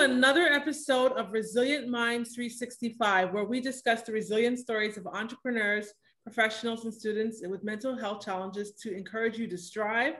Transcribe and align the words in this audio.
Another 0.00 0.46
episode 0.46 1.12
of 1.12 1.32
Resilient 1.32 1.88
Minds 1.88 2.34
365, 2.34 3.32
where 3.32 3.44
we 3.44 3.60
discuss 3.60 4.02
the 4.02 4.12
resilient 4.12 4.58
stories 4.58 4.96
of 4.96 5.06
entrepreneurs, 5.06 5.92
professionals, 6.24 6.84
and 6.84 6.92
students 6.94 7.42
with 7.46 7.64
mental 7.64 7.96
health 7.96 8.24
challenges 8.24 8.72
to 8.82 8.94
encourage 8.96 9.38
you 9.38 9.46
to 9.48 9.58
strive, 9.58 10.14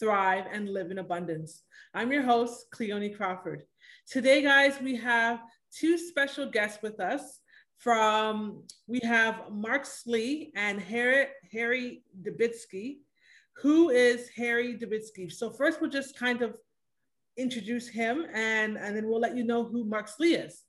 thrive, 0.00 0.44
and 0.52 0.68
live 0.68 0.90
in 0.90 0.98
abundance. 0.98 1.62
I'm 1.94 2.12
your 2.12 2.22
host, 2.22 2.66
Cleone 2.70 3.16
Crawford. 3.16 3.64
Today, 4.08 4.42
guys, 4.42 4.80
we 4.80 4.96
have 4.96 5.40
two 5.72 5.98
special 5.98 6.50
guests 6.50 6.82
with 6.82 7.00
us. 7.00 7.40
From 7.76 8.64
we 8.86 9.00
have 9.04 9.50
Mark 9.50 9.84
Slee 9.84 10.52
and 10.56 10.80
Harry, 10.80 11.26
Harry 11.52 12.02
Dubitsky. 12.22 12.98
Who 13.58 13.90
is 13.90 14.28
Harry 14.36 14.76
Dubitsky? 14.76 15.30
So 15.30 15.50
first, 15.50 15.80
we'll 15.80 15.90
just 15.90 16.18
kind 16.18 16.42
of 16.42 16.56
introduce 17.38 17.88
him 17.88 18.26
and, 18.34 18.76
and 18.76 18.96
then 18.96 19.08
we'll 19.08 19.20
let 19.20 19.36
you 19.36 19.44
know 19.44 19.64
who 19.64 19.84
Mark 19.84 20.08
Slee 20.08 20.34
is. 20.34 20.64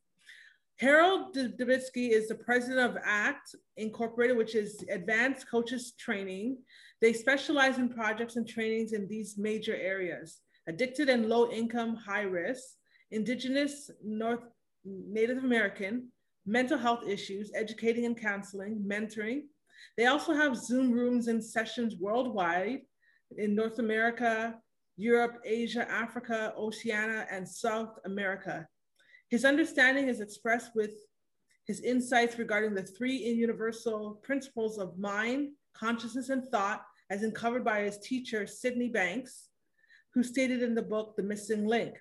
Harold 0.77 1.35
Dubitsky 1.35 2.11
is 2.11 2.29
the 2.29 2.35
president 2.35 2.79
of 2.79 2.97
ACT 3.03 3.55
Incorporated, 3.75 4.37
which 4.37 4.55
is 4.55 4.81
Advanced 4.89 5.49
Coaches 5.49 5.93
Training. 5.99 6.57
They 7.01 7.11
specialize 7.11 7.77
in 7.77 7.89
projects 7.89 8.37
and 8.37 8.47
trainings 8.47 8.93
in 8.93 9.07
these 9.07 9.37
major 9.37 9.75
areas 9.75 10.39
addicted 10.67 11.09
and 11.09 11.27
low 11.27 11.51
income, 11.51 11.95
high 11.95 12.21
risk, 12.21 12.63
indigenous, 13.11 13.89
North 14.03 14.43
Native 14.85 15.39
American, 15.39 16.09
mental 16.45 16.77
health 16.77 17.03
issues, 17.07 17.51
educating 17.55 18.05
and 18.05 18.19
counseling, 18.19 18.81
mentoring. 18.87 19.41
They 19.97 20.05
also 20.05 20.33
have 20.33 20.55
Zoom 20.55 20.91
rooms 20.91 21.27
and 21.27 21.43
sessions 21.43 21.95
worldwide 21.99 22.81
in 23.37 23.55
North 23.55 23.79
America, 23.79 24.55
Europe, 24.99 25.39
Asia, 25.45 25.89
Africa, 25.89 26.53
Oceania, 26.57 27.25
and 27.31 27.47
South 27.47 27.97
America. 28.03 28.67
His 29.29 29.45
understanding 29.45 30.09
is 30.09 30.19
expressed 30.19 30.71
with 30.75 30.91
his 31.65 31.79
insights 31.79 32.37
regarding 32.37 32.73
the 32.73 32.83
three 32.83 33.15
universal 33.15 34.19
principles 34.23 34.77
of 34.77 34.99
mind, 34.99 35.51
consciousness, 35.73 36.27
and 36.27 36.45
thought, 36.49 36.83
as 37.09 37.23
uncovered 37.23 37.63
by 37.63 37.81
his 37.81 37.97
teacher, 37.99 38.45
Sydney 38.45 38.89
Banks, 38.89 39.47
who 40.13 40.21
stated 40.21 40.61
in 40.61 40.75
the 40.75 40.81
book, 40.81 41.15
The 41.15 41.23
Missing 41.23 41.65
Link. 41.65 41.95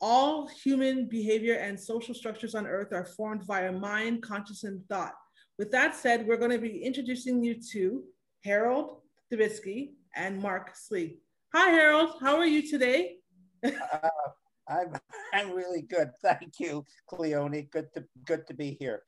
All 0.00 0.48
human 0.48 1.06
behavior 1.06 1.54
and 1.54 1.78
social 1.78 2.14
structures 2.14 2.56
on 2.56 2.66
earth 2.66 2.92
are 2.92 3.04
formed 3.04 3.44
via 3.46 3.70
mind, 3.70 4.22
consciousness, 4.22 4.64
and 4.64 4.88
thought. 4.88 5.14
With 5.56 5.70
that 5.70 5.94
said, 5.94 6.26
we're 6.26 6.36
going 6.36 6.50
to 6.50 6.58
be 6.58 6.82
introducing 6.82 7.44
you 7.44 7.60
to 7.72 8.02
Harold 8.42 9.02
Dubitsky 9.32 9.90
and 10.16 10.42
Mark 10.42 10.74
Slee. 10.74 11.18
Hi, 11.56 11.70
Harold. 11.70 12.14
How 12.20 12.36
are 12.36 12.46
you 12.46 12.68
today? 12.68 13.18
uh, 13.64 14.08
I'm 14.66 14.92
I'm 15.32 15.52
really 15.52 15.82
good. 15.82 16.10
Thank 16.20 16.58
you, 16.58 16.84
Cleone. 17.08 17.68
Good 17.70 17.94
to 17.94 18.04
good 18.26 18.44
to 18.48 18.54
be 18.54 18.76
here. 18.80 19.02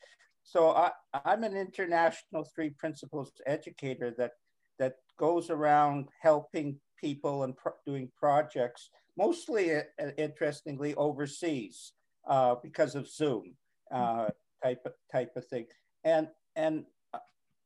So 0.45 0.71
I, 0.71 0.93
I'm 1.25 1.43
an 1.43 1.57
international 1.57 2.45
three 2.55 2.71
principles 2.71 3.33
educator 3.47 4.15
that 4.19 4.35
that 4.79 4.95
goes 5.19 5.51
around 5.51 6.07
helping 6.23 6.79
people 7.01 7.43
and 7.43 7.57
pro 7.57 7.73
doing 7.85 8.13
projects, 8.17 8.91
mostly 9.19 9.75
uh, 9.75 9.83
interestingly 10.17 10.95
overseas 10.95 11.95
uh, 12.29 12.55
because 12.63 12.95
of 12.95 13.09
Zoom 13.09 13.57
uh, 13.91 14.29
type 14.63 14.83
of, 14.87 14.93
type 15.11 15.33
of 15.35 15.45
thing. 15.49 15.67
And 16.05 16.29
and 16.55 16.85
uh, 17.13 17.19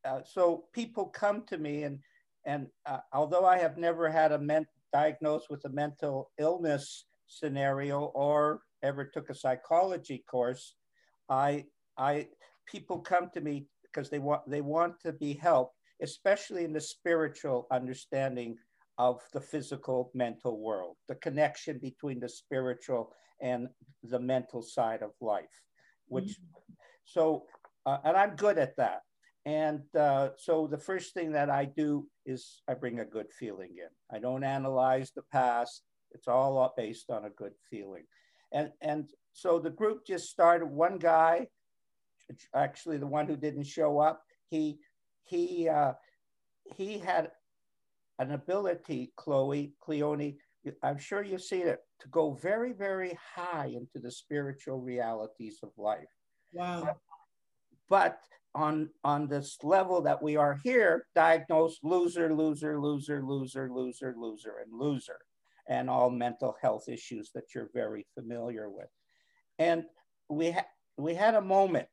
uh, 0.07 0.21
so 0.25 0.65
people 0.73 1.05
come 1.05 1.45
to 1.49 1.59
me 1.59 1.83
and 1.83 1.99
and 2.45 2.67
uh, 2.87 2.99
although 3.13 3.45
I 3.45 3.59
have 3.59 3.77
never 3.77 4.09
had 4.11 4.33
a 4.33 4.39
men- 4.39 4.67
diagnosed 4.93 5.51
with 5.51 5.65
a 5.65 5.69
mental 5.69 6.31
illness 6.39 7.05
scenario 7.27 8.05
or 8.15 8.63
ever 8.83 9.05
took 9.05 9.31
a 9.31 9.35
psychology 9.35 10.25
course, 10.29 10.75
I, 11.29 11.67
I, 11.97 12.29
people 12.67 12.99
come 13.01 13.31
to 13.35 13.41
me 13.41 13.67
because 13.83 14.11
they 14.11 14.19
want, 14.19 14.49
they 14.49 14.61
want 14.61 15.01
to 15.01 15.13
be 15.13 15.35
helped, 15.35 15.77
especially 16.03 16.65
in 16.65 16.73
the 16.73 16.81
spiritual 16.81 17.67
understanding 17.71 18.57
of 18.99 19.21
the 19.33 19.41
physical 19.41 20.11
mental 20.15 20.61
world, 20.61 20.97
the 21.09 21.15
connection 21.17 21.79
between 21.79 22.21
the 22.21 22.29
spiritual 22.29 23.13
and 23.41 23.69
the 24.03 24.19
mental 24.19 24.63
side 24.63 25.03
of 25.03 25.11
life, 25.21 25.63
which, 26.09 26.33
mm-hmm. 26.33 26.75
so, 27.05 27.45
uh, 27.87 27.99
and 28.05 28.17
I'm 28.17 28.37
good 28.37 28.59
at 28.59 28.77
that. 28.77 29.03
And 29.47 29.83
uh, 29.99 30.31
so 30.37 30.67
the 30.67 30.79
first 30.79 31.15
thing 31.15 31.33
that 31.33 31.49
I 31.49 31.65
do 31.65 32.07
is 32.27 32.63
I 32.69 32.75
bring 32.75 33.01
a 33.01 33.05
good 33.05 33.33
feeling 33.33 33.71
in. 33.79 33.89
I 34.15 34.19
don't 34.21 34.45
analyze 34.45 35.13
the 35.15 35.23
past. 35.33 35.83
It's 36.13 36.29
all 36.29 36.73
based 36.77 37.11
on 37.11 37.25
a 37.25 37.31
good 37.31 37.55
feeling. 37.71 38.05
And, 38.53 38.71
and 38.83 39.09
so 39.33 39.59
the 39.59 39.71
group 39.71 40.07
just 40.07 40.29
started. 40.29 40.67
One 40.67 40.99
guy, 40.99 41.47
actually 42.55 42.99
the 42.99 43.07
one 43.07 43.27
who 43.27 43.37
didn't 43.37 43.65
show 43.65 43.99
up, 43.99 44.23
he, 44.51 44.79
he, 45.25 45.69
uh, 45.69 45.93
he 46.77 46.99
had 46.99 47.31
an 48.19 48.33
ability, 48.33 49.13
Chloe, 49.17 49.73
Cleone, 49.81 50.37
I'm 50.83 50.99
sure 50.99 51.23
you've 51.23 51.43
seen 51.43 51.67
it, 51.67 51.79
to 52.01 52.09
go 52.09 52.35
very, 52.35 52.73
very 52.73 53.19
high 53.35 53.73
into 53.75 53.99
the 53.99 54.11
spiritual 54.11 54.79
realities 54.79 55.61
of 55.63 55.71
life. 55.79 56.05
Wow. 56.53 56.97
But 57.91 58.19
on 58.55 58.89
on 59.05 59.29
this 59.29 59.59
level 59.63 60.03
that 60.03 60.23
we 60.23 60.37
are 60.37 60.59
here 60.65 61.07
diagnosed 61.15 61.81
loser 61.85 62.35
loser 62.35 62.81
loser 62.81 63.23
loser 63.23 63.71
loser 63.73 64.15
loser 64.17 64.55
and 64.65 64.73
loser 64.73 65.19
and 65.69 65.89
all 65.89 66.11
mental 66.11 66.57
health 66.61 66.89
issues 66.89 67.31
that 67.33 67.55
you're 67.55 67.71
very 67.73 68.05
familiar 68.15 68.69
with 68.69 68.89
and 69.59 69.85
we 70.29 70.51
had 70.51 70.67
we 70.97 71.15
had 71.15 71.35
a 71.35 71.41
moment 71.41 71.89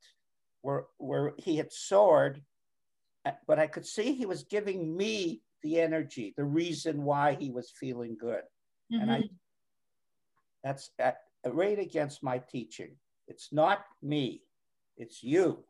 where 0.62 0.86
where 0.98 1.34
he 1.38 1.58
had 1.58 1.72
soared 1.72 2.42
but 3.48 3.60
i 3.60 3.68
could 3.68 3.86
see 3.86 4.14
he 4.14 4.26
was 4.26 4.44
giving 4.44 4.98
me 4.98 5.42
the 5.62 5.80
energy 5.80 6.34
the 6.38 6.44
reason 6.44 7.04
why 7.04 7.38
he 7.40 7.52
was 7.52 7.72
feeling 7.80 8.18
good 8.20 8.42
mm-hmm. 8.92 9.02
and 9.02 9.12
i 9.12 9.18
mm-hmm. 9.18 9.34
that's 10.64 10.90
at, 10.98 11.18
right 11.46 11.78
against 11.78 12.24
my 12.24 12.40
teaching 12.40 12.96
it's 13.28 13.50
not 13.54 13.86
me 14.02 14.42
it's 14.98 15.22
you 15.22 15.64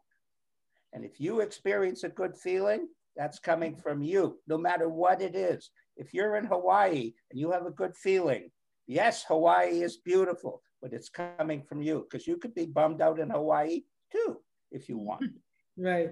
and 0.94 1.04
if 1.04 1.20
you 1.20 1.42
experience 1.42 2.04
a 2.04 2.10
good 2.10 2.36
feeling, 2.36 2.88
that's 3.16 3.40
coming 3.40 3.76
from 3.76 4.04
you, 4.04 4.40
no 4.48 4.58
matter 4.58 4.90
what 4.90 5.22
it 5.22 5.36
is. 5.36 5.72
If 5.98 6.14
you're 6.14 6.36
in 6.36 6.46
Hawaii 6.46 7.14
and 7.32 7.40
you 7.40 7.52
have 7.52 7.66
a 7.66 7.72
good 7.72 7.96
feeling, 7.96 8.52
yes, 8.86 9.26
Hawaii 9.28 9.82
is 9.82 9.98
beautiful, 9.98 10.62
but 10.82 10.94
it's 10.94 11.10
coming 11.10 11.64
from 11.64 11.82
you 11.82 12.06
because 12.10 12.28
you 12.28 12.38
could 12.38 12.54
be 12.54 12.68
bummed 12.68 13.02
out 13.02 13.20
in 13.20 13.30
Hawaii 13.32 13.82
too 14.12 14.38
if 14.72 14.88
you 14.88 14.98
want. 14.98 15.24
Right. 15.80 16.10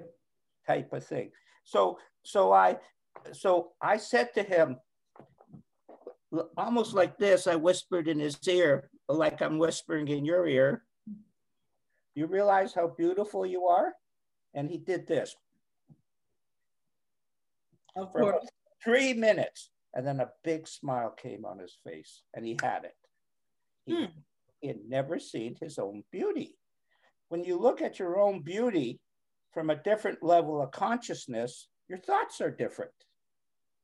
Type 0.68 0.94
of 0.94 1.04
thing. 1.04 1.32
So 1.64 1.98
so 2.22 2.54
I 2.54 2.78
so 3.32 3.72
I 3.82 3.98
said 3.98 4.32
to 4.36 4.44
him 4.44 4.78
almost 6.56 6.94
like 6.94 7.18
this, 7.18 7.48
I 7.48 7.56
whispered 7.56 8.08
in 8.08 8.20
his 8.20 8.38
ear, 8.48 8.92
like 9.10 9.42
I'm 9.42 9.58
whispering 9.58 10.08
in 10.08 10.24
your 10.24 10.46
ear. 10.46 10.84
You 12.14 12.28
realize 12.28 12.76
how 12.76 12.94
beautiful 12.96 13.44
you 13.44 13.66
are? 13.66 13.94
And 14.56 14.70
he 14.70 14.78
did 14.78 15.06
this. 15.06 15.36
Of 17.96 18.12
course. 18.12 18.48
Three 18.84 19.14
minutes. 19.14 19.70
And 19.94 20.06
then 20.06 20.20
a 20.20 20.32
big 20.44 20.68
smile 20.68 21.12
came 21.12 21.46
on 21.46 21.60
his 21.60 21.78
face 21.86 22.24
and 22.34 22.46
he 22.46 22.58
had 22.62 22.84
it. 22.86 22.96
He, 23.86 23.96
hmm. 23.96 24.06
he 24.60 24.68
had 24.68 24.80
never 24.88 25.20
seen 25.20 25.56
his 25.62 25.78
own 25.78 26.04
beauty. 26.12 26.56
When 27.30 27.44
you 27.44 27.58
look 27.58 27.82
at 27.82 28.00
your 28.00 28.20
own 28.20 28.42
beauty 28.42 29.00
from 29.54 29.70
a 29.70 29.82
different 29.82 30.22
level 30.22 30.62
of 30.62 30.72
consciousness, 30.72 31.68
your 31.88 32.00
thoughts 32.00 32.42
are 32.42 32.52
different. 32.52 32.92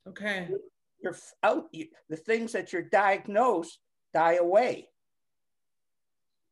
Okay. 0.08 0.50
You're 1.02 1.16
out, 1.44 1.66
you, 1.72 1.88
the 2.10 2.18
things 2.18 2.52
that 2.52 2.74
you're 2.74 2.82
diagnosed 2.82 3.80
die 4.14 4.36
away 4.36 4.88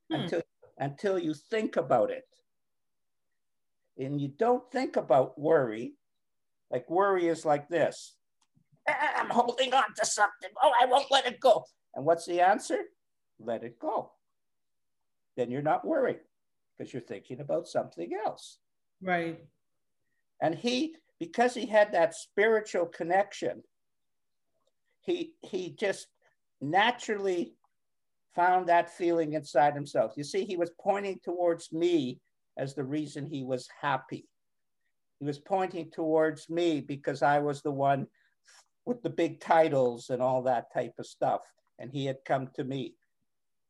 hmm. 0.09 0.21
until, 0.21 0.41
until 0.77 1.19
you 1.19 1.33
think 1.33 1.75
about 1.75 2.11
it 2.11 2.23
and 3.99 4.19
you 4.19 4.29
don't 4.29 4.69
think 4.71 4.95
about 4.95 5.39
worry, 5.39 5.93
like 6.71 6.89
worry 6.89 7.27
is 7.27 7.45
like 7.45 7.69
this 7.69 8.15
ah, 8.89 9.13
I'm 9.17 9.29
holding 9.29 9.73
on 9.73 9.93
to 9.97 10.05
something. 10.05 10.49
Oh, 10.61 10.71
I 10.79 10.85
won't 10.85 11.11
let 11.11 11.25
it 11.25 11.39
go. 11.39 11.65
And 11.95 12.05
what's 12.05 12.25
the 12.25 12.41
answer? 12.41 12.79
Let 13.39 13.63
it 13.63 13.79
go. 13.79 14.11
Then 15.37 15.51
you're 15.51 15.61
not 15.61 15.85
worried 15.85 16.19
because 16.77 16.93
you're 16.93 17.01
thinking 17.01 17.39
about 17.39 17.67
something 17.67 18.11
else. 18.25 18.59
Right. 19.01 19.39
And 20.41 20.55
he, 20.55 20.95
because 21.19 21.53
he 21.53 21.65
had 21.65 21.93
that 21.93 22.15
spiritual 22.15 22.85
connection, 22.85 23.63
he 25.01 25.33
he 25.41 25.71
just 25.71 26.07
naturally 26.61 27.55
found 28.35 28.67
that 28.67 28.95
feeling 28.95 29.33
inside 29.33 29.73
himself. 29.73 30.13
You 30.15 30.23
see, 30.23 30.45
he 30.45 30.57
was 30.57 30.71
pointing 30.79 31.19
towards 31.23 31.71
me 31.71 32.19
as 32.59 32.75
the 32.75 32.83
reason 32.83 33.25
he 33.25 33.41
was 33.41 33.69
happy. 33.81 34.27
He 35.19 35.25
was 35.25 35.39
pointing 35.39 35.89
towards 35.91 36.49
me 36.49 36.81
because 36.81 37.23
I 37.23 37.39
was 37.39 37.61
the 37.61 37.71
one 37.71 38.05
with 38.85 39.01
the 39.01 39.09
big 39.09 39.39
titles 39.39 40.09
and 40.09 40.21
all 40.21 40.43
that 40.43 40.73
type 40.73 40.93
of 40.99 41.07
stuff. 41.07 41.41
And 41.79 41.89
he 41.91 42.05
had 42.05 42.17
come 42.25 42.49
to 42.55 42.63
me. 42.63 42.95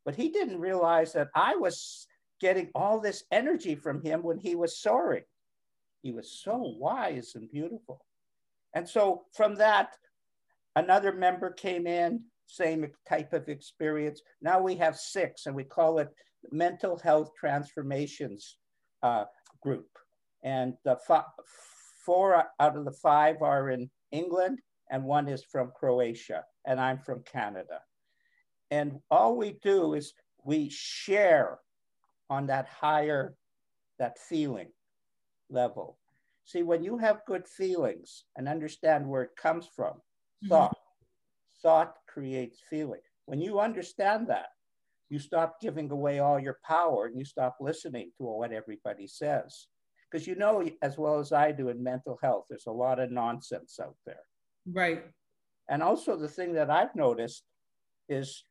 But 0.06 0.16
he 0.16 0.30
didn't 0.30 0.60
realize 0.60 1.14
that 1.14 1.30
I 1.36 1.56
was 1.56 2.08
getting 2.42 2.70
all 2.74 3.00
this 3.00 3.24
energy 3.32 3.76
from 3.76 4.02
him 4.02 4.24
when 4.24 4.40
he 4.40 4.56
was 4.56 4.80
soaring. 4.80 5.24
He 6.02 6.12
was 6.12 6.32
so 6.44 6.58
wise 6.58 7.34
and 7.36 7.52
beautiful. 7.52 8.04
And 8.74 8.88
so 8.88 9.26
from 9.34 9.56
that, 9.56 9.96
another 10.76 11.12
member 11.12 11.52
came 11.52 11.86
in, 11.86 12.24
same 12.48 12.88
type 13.08 13.34
of 13.34 13.50
experience. 13.50 14.22
Now 14.42 14.62
we 14.62 14.76
have 14.76 14.96
six, 14.96 15.46
and 15.46 15.56
we 15.56 15.64
call 15.64 16.00
it 16.00 16.10
Mental 16.52 16.98
Health 16.98 17.32
Transformations 17.38 18.58
uh, 19.04 19.26
Group. 19.62 19.90
And 20.44 20.76
the 20.86 20.98
four 22.06 22.46
out 22.60 22.78
of 22.78 22.86
the 22.86 22.92
five 22.92 23.42
are 23.42 23.70
in 23.70 23.90
England, 24.12 24.60
and 24.90 25.04
one 25.04 25.28
is 25.28 25.44
from 25.44 25.72
Croatia, 25.76 26.46
and 26.66 26.80
I'm 26.80 26.98
from 26.98 27.24
Canada. 27.24 27.82
And 28.72 29.00
all 29.12 29.36
we 29.36 29.58
do 29.62 29.96
is 29.96 30.14
we 30.46 30.70
share 30.70 31.60
on 32.30 32.48
that 32.48 32.68
higher, 32.68 33.36
that 33.98 34.18
feeling 34.18 34.70
level. 35.50 35.98
See, 36.46 36.64
when 36.64 36.84
you 36.84 36.98
have 36.98 37.26
good 37.28 37.48
feelings 37.48 38.24
and 38.36 38.48
understand 38.48 39.08
where 39.08 39.24
it 39.24 39.36
comes 39.36 39.68
from, 39.76 39.94
mm-hmm. 39.94 40.48
thought, 40.48 40.78
thought 41.62 41.96
creates 42.08 42.60
feeling. 42.70 43.02
When 43.26 43.42
you 43.42 43.60
understand 43.60 44.28
that, 44.30 44.48
you 45.10 45.20
stop 45.20 45.60
giving 45.60 45.90
away 45.92 46.20
all 46.20 46.40
your 46.40 46.58
power 46.64 47.06
and 47.06 47.18
you 47.18 47.26
stop 47.26 47.58
listening 47.60 48.12
to 48.18 48.24
what 48.24 48.52
everybody 48.52 49.08
says. 49.08 49.68
Because 50.10 50.28
you 50.28 50.36
know, 50.36 50.64
as 50.82 50.98
well 50.98 51.20
as 51.20 51.32
I 51.32 51.52
do 51.52 51.70
in 51.70 51.84
mental 51.84 52.18
health, 52.22 52.46
there's 52.50 52.68
a 52.68 52.72
lot 52.72 53.00
of 53.00 53.12
nonsense 53.12 53.80
out 53.82 53.96
there. 54.06 54.22
Right. 54.72 55.04
And 55.70 55.84
also, 55.84 56.18
the 56.18 56.28
thing 56.28 56.54
that 56.54 56.70
I've 56.70 56.96
noticed 56.96 57.44
is 58.08 58.44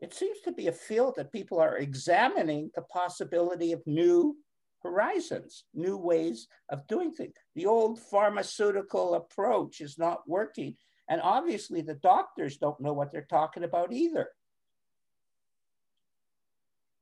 it 0.00 0.14
seems 0.14 0.40
to 0.42 0.52
be 0.52 0.68
a 0.68 0.72
field 0.72 1.14
that 1.16 1.32
people 1.32 1.58
are 1.58 1.78
examining 1.78 2.70
the 2.74 2.82
possibility 2.82 3.72
of 3.72 3.82
new 3.86 4.36
horizons, 4.82 5.64
new 5.74 5.96
ways 5.96 6.46
of 6.70 6.86
doing 6.86 7.12
things. 7.12 7.34
The 7.56 7.66
old 7.66 7.98
pharmaceutical 7.98 9.14
approach 9.14 9.80
is 9.80 9.98
not 9.98 10.20
working. 10.28 10.76
And 11.10 11.20
obviously, 11.22 11.80
the 11.80 11.94
doctors 11.94 12.58
don't 12.58 12.80
know 12.80 12.92
what 12.92 13.10
they're 13.10 13.26
talking 13.28 13.64
about 13.64 13.92
either. 13.92 14.28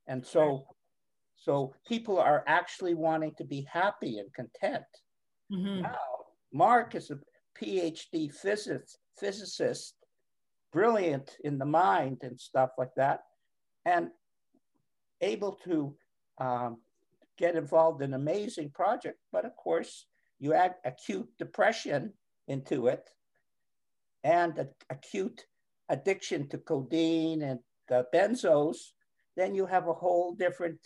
And 0.07 0.25
so, 0.25 0.67
so 1.35 1.75
people 1.87 2.19
are 2.19 2.45
actually 2.47 2.95
wanting 2.95 3.35
to 3.39 3.45
be 3.45 3.67
happy 3.71 4.19
and 4.19 4.33
content. 4.33 4.85
Mm-hmm. 5.53 5.83
Now, 5.83 5.99
Mark 6.53 6.95
is 6.95 7.11
a 7.11 7.19
PhD 7.61 8.33
physicist, 8.33 8.99
physicist, 9.19 9.95
brilliant 10.73 11.37
in 11.45 11.59
the 11.59 11.65
mind 11.65 12.19
and 12.23 12.39
stuff 12.39 12.71
like 12.79 12.95
that, 12.97 13.21
and 13.85 14.09
able 15.21 15.53
to 15.65 15.97
um, 16.39 16.79
get 17.39 17.57
involved 17.57 18.03
in 18.03 18.15
amazing 18.15 18.71
project. 18.71 19.19
But 19.33 19.45
of 19.45 19.57
course, 19.57 20.07
you 20.39 20.55
add 20.55 20.75
acute 20.85 21.29
depression 21.39 22.13
into 22.49 22.89
it 22.89 23.09
and 24.25 24.59
a, 24.59 24.69
acute 24.91 25.47
addiction 25.89 26.49
to 26.49 26.59
codeine 26.59 27.43
and 27.43 27.61
the 27.89 28.07
benzos, 28.13 28.93
then 29.37 29.55
you 29.55 29.67
have 29.67 29.89
a 29.89 29.93
whole 29.93 30.35
different 30.35 30.79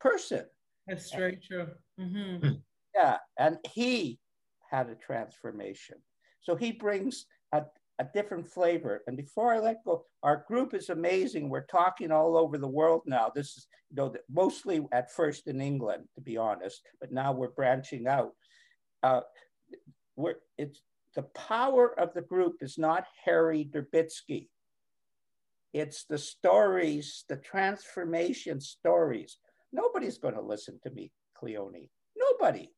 person. 0.00 0.44
That's 0.86 1.12
very 1.12 1.36
true. 1.36 1.68
Mm-hmm. 1.98 2.54
Yeah, 2.94 3.18
and 3.38 3.58
he 3.72 4.18
had 4.70 4.88
a 4.88 4.94
transformation. 4.94 5.96
So 6.40 6.56
he 6.56 6.72
brings 6.72 7.26
a, 7.52 7.62
a 7.98 8.06
different 8.12 8.48
flavor. 8.48 9.02
And 9.06 9.16
before 9.16 9.54
I 9.54 9.60
let 9.60 9.84
go, 9.84 10.04
our 10.22 10.44
group 10.48 10.74
is 10.74 10.88
amazing. 10.88 11.48
We're 11.48 11.66
talking 11.66 12.10
all 12.10 12.36
over 12.36 12.58
the 12.58 12.68
world 12.68 13.02
now. 13.06 13.30
This 13.32 13.56
is, 13.56 13.66
you 13.90 13.96
know, 13.96 14.14
mostly 14.30 14.84
at 14.92 15.12
first 15.12 15.46
in 15.46 15.60
England, 15.60 16.04
to 16.16 16.20
be 16.20 16.36
honest, 16.36 16.82
but 17.00 17.12
now 17.12 17.32
we're 17.32 17.50
branching 17.50 18.08
out. 18.08 18.32
Uh, 19.02 19.20
we're, 20.16 20.36
it's 20.58 20.80
the 21.14 21.22
power 21.22 21.98
of 22.00 22.12
the 22.14 22.22
group 22.22 22.56
is 22.60 22.78
not 22.78 23.04
Harry 23.24 23.68
Dubitsky. 23.70 24.48
It's 25.72 26.04
the 26.04 26.18
stories, 26.18 27.24
the 27.28 27.36
transformation 27.36 28.60
stories. 28.60 29.38
Nobody's 29.72 30.18
going 30.18 30.34
to 30.34 30.42
listen 30.42 30.78
to 30.82 30.90
me, 30.90 31.10
Cleone. 31.34 31.88
Nobody. 32.16 32.70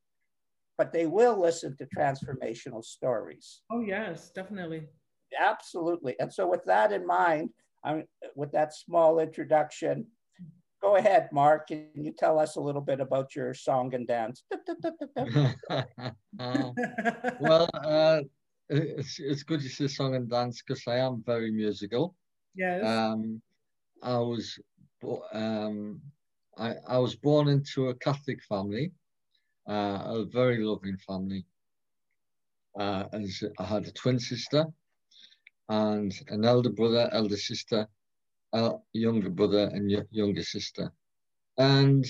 But 0.79 0.93
they 0.93 1.07
will 1.07 1.41
listen 1.41 1.77
to 1.77 1.87
transformational 1.87 2.85
stories. 2.85 3.63
Oh, 3.71 3.81
yes, 3.81 4.31
definitely. 4.31 4.89
Absolutely. 5.39 6.15
And 6.21 6.33
so, 6.33 6.49
with 6.49 6.65
that 6.65 6.93
in 6.93 7.07
mind, 7.07 7.51
I'm, 7.85 8.05
with 8.37 8.53
that 8.53 8.75
small 8.75 9.19
introduction, 9.19 10.07
go 10.81 10.97
ahead, 10.97 11.29
Mark. 11.33 11.69
Can 11.69 11.89
you 11.95 12.13
tell 12.13 12.39
us 12.39 12.57
a 12.57 12.61
little 12.61 12.81
bit 12.81 13.01
about 13.01 13.35
your 13.35 13.55
song 13.55 13.95
and 13.95 14.07
dance? 14.07 14.45
well, 17.41 17.69
uh, 17.75 18.21
it's, 18.69 19.19
it's 19.19 19.43
good 19.43 19.61
to 19.61 19.69
say 19.69 19.89
song 19.89 20.15
and 20.15 20.31
dance 20.31 20.63
because 20.63 20.83
I 20.87 20.99
am 20.99 21.23
very 21.27 21.51
musical. 21.51 22.15
Yes. 22.55 22.85
Um, 22.85 23.43
I 24.03 24.19
was 24.19 24.59
um, 25.33 26.01
I, 26.59 26.75
I 26.89 26.99
was 26.99 27.17
born 27.17 27.49
into 27.49 27.89
a 27.89 27.95
Catholic 27.97 28.43
family, 28.45 28.93
uh, 29.69 30.03
a 30.07 30.27
very 30.33 30.59
loving 30.65 30.99
family. 30.99 31.45
Uh, 32.79 33.05
as 33.13 33.43
I 33.59 33.65
had 33.65 33.87
a 33.87 33.93
twin 33.93 34.19
sister 34.19 34.67
and 35.69 36.13
an 36.29 36.45
elder 36.45 36.71
brother, 36.71 37.09
elder 37.13 37.37
sister, 37.37 37.89
a 38.53 38.73
younger 38.93 39.31
brother, 39.31 39.71
and 39.73 39.91
younger 40.11 40.43
sister. 40.43 40.93
And 41.59 42.05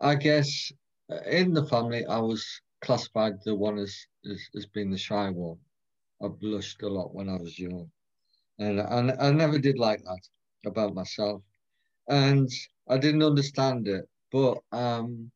I 0.00 0.16
guess 0.16 0.72
uh, 1.10 1.20
in 1.26 1.54
the 1.54 1.66
family, 1.66 2.04
I 2.06 2.18
was 2.18 2.44
classified 2.82 3.34
the 3.44 3.54
one 3.54 3.78
as, 3.78 3.96
as, 4.30 4.40
as 4.56 4.66
being 4.66 4.90
the 4.90 4.98
shy 4.98 5.30
one. 5.30 5.58
I 6.22 6.28
blushed 6.28 6.82
a 6.82 6.88
lot 6.88 7.14
when 7.14 7.28
I 7.28 7.36
was 7.36 7.58
young. 7.58 7.90
And 8.58 8.80
I, 8.80 9.28
I 9.28 9.30
never 9.32 9.58
did 9.58 9.78
like 9.78 10.02
that 10.04 10.20
about 10.66 10.94
myself. 10.94 11.42
And 12.08 12.50
I 12.88 12.98
didn't 12.98 13.22
understand 13.22 13.88
it. 13.88 14.08
But 14.30 14.58
um, 14.72 15.30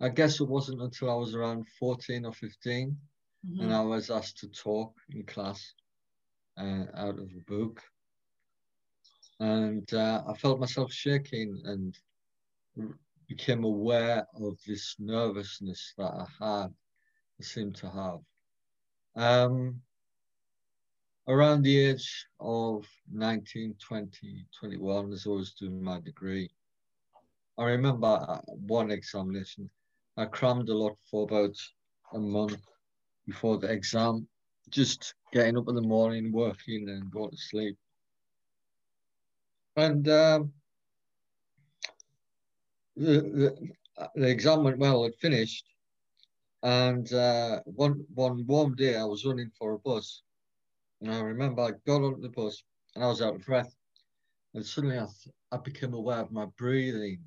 I 0.00 0.08
guess 0.08 0.40
it 0.40 0.48
wasn't 0.48 0.82
until 0.82 1.10
I 1.10 1.14
was 1.14 1.34
around 1.34 1.66
14 1.78 2.24
or 2.24 2.32
15 2.32 2.96
mm-hmm. 3.46 3.60
and 3.60 3.74
I 3.74 3.80
was 3.80 4.10
asked 4.10 4.38
to 4.38 4.48
talk 4.48 4.94
in 5.10 5.24
class 5.24 5.74
uh, 6.56 6.84
out 6.94 7.18
of 7.18 7.28
a 7.30 7.44
book. 7.46 7.82
And 9.40 9.92
uh, 9.92 10.22
I 10.28 10.34
felt 10.34 10.60
myself 10.60 10.92
shaking 10.92 11.60
and 11.64 11.96
became 13.28 13.64
aware 13.64 14.26
of 14.40 14.56
this 14.66 14.96
nervousness 14.98 15.94
that 15.98 16.10
I 16.12 16.26
had, 16.40 16.68
I 17.40 17.42
seemed 17.42 17.76
to 17.76 17.90
have. 17.90 18.20
Um, 19.14 19.80
around 21.28 21.62
the 21.62 21.78
age 21.78 22.26
of 22.40 22.86
19, 23.12 23.74
20, 23.86 24.46
21, 24.58 25.12
as 25.12 25.26
I 25.26 25.30
was 25.30 25.52
doing 25.52 25.82
my 25.82 26.00
degree, 26.00 26.50
I 27.58 27.64
remember 27.64 28.40
one 28.66 28.90
examination, 28.90 29.68
I 30.16 30.24
crammed 30.24 30.70
a 30.70 30.74
lot 30.76 30.96
for 31.10 31.24
about 31.24 31.54
a 32.14 32.18
month 32.18 32.62
before 33.26 33.58
the 33.58 33.70
exam, 33.70 34.26
just 34.70 35.14
getting 35.32 35.58
up 35.58 35.68
in 35.68 35.74
the 35.74 35.82
morning, 35.82 36.32
working 36.32 36.88
and 36.88 37.10
going 37.10 37.30
to 37.30 37.36
sleep. 37.36 37.76
And 39.76 40.08
um, 40.08 40.52
the, 42.96 43.20
the, 43.20 44.08
the 44.14 44.28
exam 44.28 44.64
went 44.64 44.78
well, 44.78 45.04
it 45.04 45.14
finished. 45.20 45.66
And 46.62 47.12
uh, 47.12 47.60
one, 47.66 48.04
one 48.14 48.46
warm 48.46 48.74
day, 48.76 48.96
I 48.96 49.04
was 49.04 49.26
running 49.26 49.50
for 49.58 49.74
a 49.74 49.78
bus 49.78 50.22
and 51.00 51.12
I 51.12 51.20
remember 51.20 51.62
I 51.62 51.72
got 51.86 52.02
on 52.02 52.20
the 52.20 52.28
bus 52.28 52.62
and 52.94 53.04
I 53.04 53.08
was 53.08 53.22
out 53.22 53.36
of 53.36 53.44
breath. 53.44 53.74
And 54.54 54.64
suddenly 54.64 54.98
I, 54.98 55.06
I 55.52 55.58
became 55.58 55.94
aware 55.94 56.20
of 56.20 56.32
my 56.32 56.46
breathing 56.56 57.20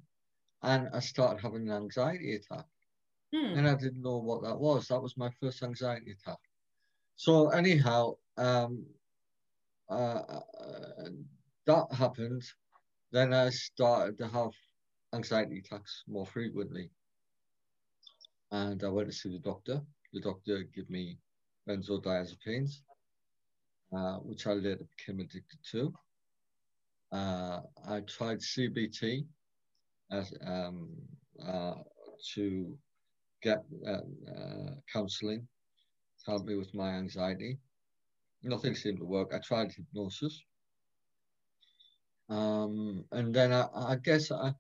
and 0.64 0.90
I 0.94 1.00
started 1.00 1.42
having 1.42 1.70
an 1.70 1.76
anxiety 1.76 2.36
attack. 2.36 2.66
Hmm. 3.34 3.58
And 3.58 3.68
I 3.68 3.76
didn't 3.76 4.02
know 4.02 4.18
what 4.18 4.44
that 4.44 4.60
was. 4.60 4.88
That 4.88 5.02
was 5.02 5.16
my 5.16 5.30
first 5.40 5.64
anxiety 5.64 6.12
attack. 6.12 6.40
So, 7.16 7.50
anyhow, 7.50 8.16
um, 8.38 8.86
uh, 9.90 9.94
uh, 9.94 11.10
that 11.66 11.86
happened. 11.94 12.44
Then 13.12 13.34
I 13.34 13.50
started 13.50 14.18
to 14.20 14.28
have 14.28 14.52
anxiety 15.14 15.60
attacks 15.60 16.04
more 16.08 16.26
frequently. 16.26 16.90
And 18.52 18.84
I 18.84 18.90
went 18.90 19.10
to 19.10 19.14
see 19.14 19.30
the 19.30 19.40
doctor. 19.40 19.82
The 20.14 20.22
doctor 20.22 20.64
gave 20.76 20.90
me 20.90 21.18
benzodiazepines, 21.68 22.82
uh, 23.96 24.18
which 24.18 24.48
I 24.48 24.54
later 24.54 24.86
became 24.98 25.20
addicted 25.20 25.60
to. 25.72 25.94
Uh, 27.12 27.62
I 27.88 28.02
tried 28.02 28.40
CBT 28.40 29.26
as, 30.12 30.34
um, 30.46 30.90
uh, 31.46 31.76
to 32.36 32.78
get 33.42 33.64
uh, 33.88 34.02
uh, 34.32 34.76
counseling 34.92 35.48
to 36.24 36.32
help 36.32 36.46
me 36.46 36.56
with 36.56 36.74
my 36.74 36.92
anxiety. 36.92 37.58
Nothing 38.44 38.76
seemed 38.76 39.00
to 39.00 39.06
work. 39.06 39.34
I 39.34 39.40
tried 39.40 39.72
hypnosis. 39.72 40.42
Um, 42.30 43.06
and 43.12 43.34
then 43.34 43.52
I, 43.54 43.68
I 43.76 43.96
guess 43.98 44.32
I, 44.32 44.54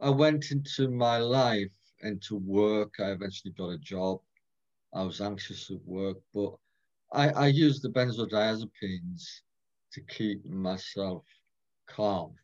I 0.00 0.10
went 0.10 0.50
into 0.50 0.88
my 0.90 1.18
life, 1.18 1.70
into 2.02 2.36
work. 2.36 2.94
I 2.98 3.10
eventually 3.10 3.52
got 3.52 3.70
a 3.70 3.78
job. 3.78 4.20
I 4.94 5.02
was 5.02 5.20
anxious 5.20 5.70
at 5.70 5.84
work, 5.86 6.18
but 6.34 6.54
I, 7.12 7.30
I 7.30 7.46
used 7.48 7.82
the 7.82 7.88
benzodiazepines 7.88 9.40
to 9.92 10.00
keep 10.02 10.44
myself 10.46 11.24
calm. 11.88 12.34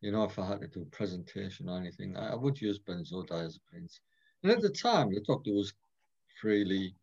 You 0.00 0.12
know, 0.12 0.24
if 0.24 0.38
I 0.38 0.46
had 0.46 0.60
to 0.60 0.68
do 0.68 0.82
a 0.82 0.96
presentation 0.96 1.68
or 1.68 1.78
anything, 1.78 2.16
I, 2.16 2.32
I 2.32 2.34
would 2.36 2.60
use 2.60 2.78
benzodiazepines. 2.78 4.00
And 4.42 4.52
at 4.52 4.60
the 4.60 4.70
time, 4.70 5.12
the 5.12 5.20
doctor 5.26 5.52
was 5.52 5.72
freely 6.40 6.94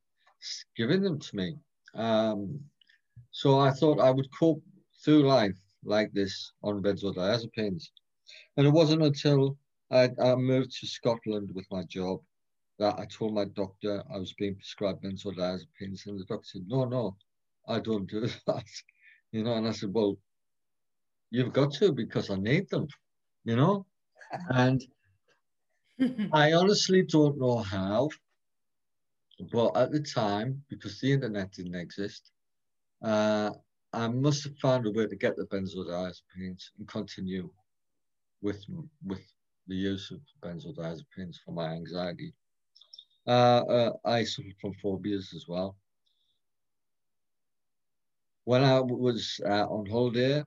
giving 0.77 1.01
them 1.01 1.19
to 1.19 1.35
me. 1.35 1.57
Um, 1.93 2.59
so 3.31 3.59
I 3.59 3.71
thought 3.71 3.99
I 3.99 4.11
would 4.11 4.29
cope 4.37 4.63
through 5.03 5.27
life 5.27 5.57
like 5.83 6.13
this 6.13 6.53
on 6.63 6.81
benzodiazepines. 6.81 7.89
And 8.55 8.65
it 8.65 8.71
wasn't 8.71 9.03
until 9.03 9.57
I, 9.91 10.09
I 10.21 10.35
moved 10.35 10.71
to 10.79 10.87
Scotland 10.87 11.49
with 11.53 11.65
my 11.69 11.83
job 11.83 12.21
that 12.79 12.99
I 12.99 13.05
told 13.05 13.33
my 13.33 13.45
doctor 13.45 14.03
I 14.13 14.17
was 14.17 14.33
being 14.33 14.55
prescribed 14.55 15.03
benzodiazepines, 15.03 16.05
and 16.07 16.19
the 16.19 16.25
doctor 16.25 16.45
said, 16.45 16.67
"No, 16.67 16.85
no, 16.85 17.17
I 17.67 17.79
don't 17.79 18.09
do 18.09 18.27
that." 18.47 18.65
You 19.31 19.43
know, 19.43 19.53
and 19.53 19.67
I 19.67 19.71
said, 19.71 19.93
"Well, 19.93 20.17
you've 21.31 21.53
got 21.53 21.73
to 21.73 21.91
because 21.91 22.29
I 22.29 22.35
need 22.35 22.69
them." 22.69 22.87
You 23.45 23.55
know, 23.55 23.85
and 24.49 24.81
I 26.31 26.53
honestly 26.53 27.03
don't 27.03 27.37
know 27.39 27.59
how, 27.59 28.09
but 29.51 29.75
at 29.77 29.91
the 29.91 30.01
time, 30.01 30.63
because 30.69 30.99
the 30.99 31.13
internet 31.13 31.51
didn't 31.53 31.75
exist, 31.75 32.31
uh, 33.03 33.51
I 33.93 34.07
must 34.09 34.43
have 34.43 34.57
found 34.57 34.85
a 34.85 34.91
way 34.91 35.07
to 35.07 35.15
get 35.15 35.35
the 35.37 35.45
benzodiazepines 35.45 36.63
and 36.77 36.87
continue 36.87 37.49
with 38.41 38.65
with 39.05 39.21
the 39.67 39.75
use 39.75 40.11
of 40.11 40.21
benzodiazepines 40.43 41.37
for 41.43 41.51
my 41.53 41.69
anxiety. 41.69 42.33
Uh, 43.27 43.31
uh, 43.31 43.91
I 44.05 44.23
suffered 44.23 44.55
from 44.61 44.73
phobias 44.75 45.33
as 45.35 45.45
well. 45.47 45.75
When 48.43 48.63
I 48.63 48.79
was 48.79 49.41
uh, 49.43 49.65
on 49.67 49.87
holiday 49.87 50.43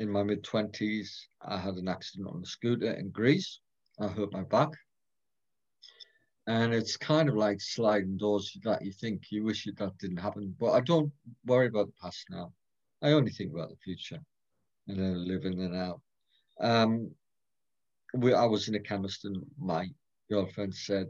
in 0.00 0.10
my 0.10 0.24
mid 0.24 0.42
20s, 0.42 1.08
I 1.42 1.58
had 1.58 1.74
an 1.74 1.88
accident 1.88 2.28
on 2.28 2.42
a 2.42 2.46
scooter 2.46 2.92
in 2.92 3.10
Greece. 3.10 3.60
I 4.00 4.08
hurt 4.08 4.32
my 4.32 4.42
back. 4.42 4.70
And 6.48 6.74
it's 6.74 6.96
kind 6.96 7.28
of 7.28 7.36
like 7.36 7.60
sliding 7.60 8.16
doors 8.16 8.56
that 8.64 8.84
you 8.84 8.92
think 8.92 9.22
you 9.30 9.44
wish 9.44 9.64
that 9.64 9.98
didn't 9.98 10.16
happen. 10.18 10.54
But 10.58 10.72
I 10.72 10.80
don't 10.80 11.12
worry 11.44 11.66
about 11.66 11.86
the 11.86 12.00
past 12.00 12.26
now. 12.30 12.52
I 13.02 13.12
only 13.12 13.30
think 13.30 13.52
about 13.52 13.70
the 13.70 13.76
future 13.76 14.20
and 14.88 14.98
then 14.98 15.28
live 15.28 15.44
in 15.44 15.60
and 15.60 15.76
out. 15.76 16.00
Um, 16.60 17.10
we, 18.14 18.32
I 18.32 18.44
was 18.44 18.68
in 18.68 18.74
a 18.74 18.80
chemist 18.80 19.24
and 19.24 19.44
my 19.58 19.88
girlfriend 20.30 20.74
said 20.74 21.08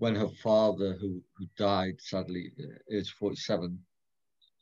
when 0.00 0.14
her 0.14 0.30
father, 0.42 0.94
who, 0.94 1.22
who 1.36 1.46
died 1.58 2.00
sadly 2.00 2.50
age 2.90 3.12
47 3.18 3.78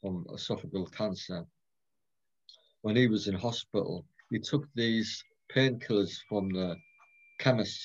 from 0.00 0.24
esophageal 0.34 0.90
cancer, 0.92 1.46
when 2.82 2.96
he 2.96 3.06
was 3.06 3.28
in 3.28 3.36
hospital, 3.36 4.04
he 4.30 4.40
took 4.40 4.66
these 4.74 5.22
painkillers 5.54 6.18
from 6.28 6.48
the 6.50 6.74
chemist 7.38 7.80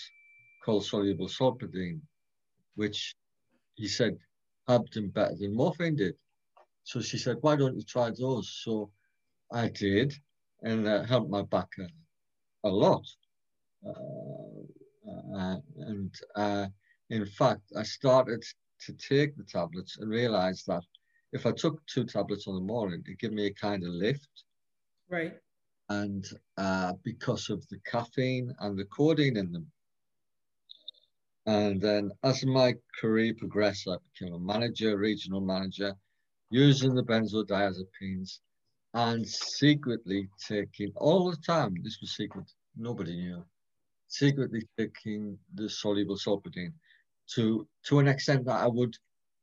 called 0.65 0.83
soluble 0.83 1.27
solpadeine, 1.27 2.01
which 2.73 3.15
he 3.75 3.87
said 3.87 4.17
helped 4.67 4.97
him 4.97 5.09
better 5.09 5.35
than 5.35 5.55
morphine 5.55 5.95
did. 5.95 6.15
So 6.85 7.01
she 7.01 7.19
said, 7.19 7.37
why 7.41 7.55
don't 7.55 7.75
you 7.75 7.83
try 7.83 8.09
those? 8.09 8.49
So 8.63 8.89
I 9.51 9.69
did, 9.69 10.11
and 10.63 10.87
that 10.87 11.07
helped 11.07 11.29
my 11.29 11.43
back 11.43 11.69
a, 11.77 12.67
a 12.67 12.71
lot. 12.71 13.05
Uh, 13.85 15.37
uh, 15.37 15.57
and 15.77 16.15
uh, 16.35 16.67
in 17.13 17.27
fact, 17.27 17.61
I 17.77 17.83
started 17.83 18.43
to 18.85 18.93
take 18.93 19.37
the 19.37 19.43
tablets 19.43 19.97
and 19.99 20.09
realized 20.09 20.65
that 20.65 20.83
if 21.31 21.45
I 21.45 21.51
took 21.51 21.85
two 21.85 22.05
tablets 22.05 22.47
on 22.47 22.55
the 22.55 22.73
morning, 22.75 23.03
it 23.05 23.19
gave 23.19 23.31
me 23.31 23.45
a 23.45 23.53
kind 23.53 23.83
of 23.83 23.89
lift. 23.89 24.43
Right. 25.09 25.37
And 25.89 26.25
uh, 26.57 26.93
because 27.03 27.51
of 27.51 27.67
the 27.69 27.77
caffeine 27.85 28.51
and 28.61 28.77
the 28.77 28.85
codeine 28.85 29.37
in 29.37 29.51
them. 29.51 29.67
And 31.45 31.79
then 31.79 32.11
as 32.23 32.43
my 32.45 32.73
career 32.99 33.35
progressed, 33.37 33.87
I 33.87 33.97
became 34.11 34.33
a 34.33 34.39
manager, 34.39 34.97
regional 34.97 35.41
manager, 35.41 35.93
using 36.49 36.95
the 36.95 37.03
benzodiazepines 37.03 38.39
and 38.95 39.27
secretly 39.27 40.29
taking 40.47 40.91
all 40.95 41.29
the 41.29 41.37
time, 41.37 41.75
this 41.83 41.99
was 42.01 42.15
secret, 42.15 42.51
nobody 42.75 43.15
knew, 43.15 43.43
secretly 44.07 44.67
taking 44.79 45.37
the 45.53 45.69
soluble 45.69 46.17
solpadeine 46.17 46.73
to, 47.35 47.67
to 47.85 47.99
an 47.99 48.07
extent 48.07 48.45
that 48.45 48.61
I 48.61 48.67
would 48.67 48.95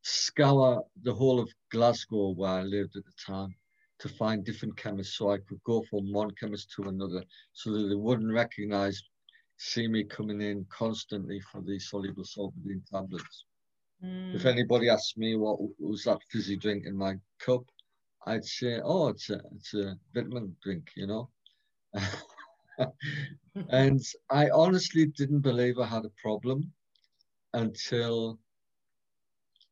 scour 0.03 0.83
the 1.03 1.15
whole 1.15 1.41
of 1.41 1.51
Glasgow 1.71 2.31
where 2.31 2.51
I 2.51 2.63
lived 2.63 2.97
at 2.97 3.05
the 3.05 3.13
time 3.27 3.55
to 3.99 4.09
find 4.09 4.45
different 4.45 4.77
chemists 4.77 5.19
so 5.19 5.31
I 5.31 5.39
could 5.39 5.63
go 5.65 5.83
from 5.91 6.13
one 6.13 6.31
chemist 6.33 6.73
to 6.77 6.89
another 6.89 7.23
so 7.53 7.73
that 7.73 7.89
they 7.89 7.95
wouldn't 7.95 8.33
recognize, 8.33 9.03
see 9.59 9.87
me 9.87 10.05
coming 10.05 10.41
in 10.41 10.67
constantly 10.71 11.41
for 11.53 11.61
these 11.61 11.91
soluble 11.91 12.25
solpadeine 12.25 12.83
tablets. 12.91 13.45
Mm. 14.03 14.35
If 14.35 14.47
anybody 14.47 14.89
asked 14.89 15.19
me 15.19 15.37
what 15.37 15.59
was 15.79 16.05
that 16.05 16.21
fizzy 16.31 16.57
drink 16.57 16.87
in 16.87 16.97
my 16.97 17.17
cup, 17.39 17.65
I'd 18.27 18.45
say, 18.45 18.81
oh, 18.83 19.09
it's 19.09 19.29
a, 19.29 19.41
it's 19.57 19.75
a 19.75 19.97
vitamin 20.15 20.57
drink, 20.63 20.91
you 20.97 21.07
know. 21.07 21.29
and 23.71 24.01
I 24.31 24.49
honestly 24.51 25.07
didn't 25.07 25.41
believe 25.41 25.79
I 25.79 25.87
had 25.87 26.05
a 26.07 26.13
problem 26.23 26.73
until, 27.55 28.39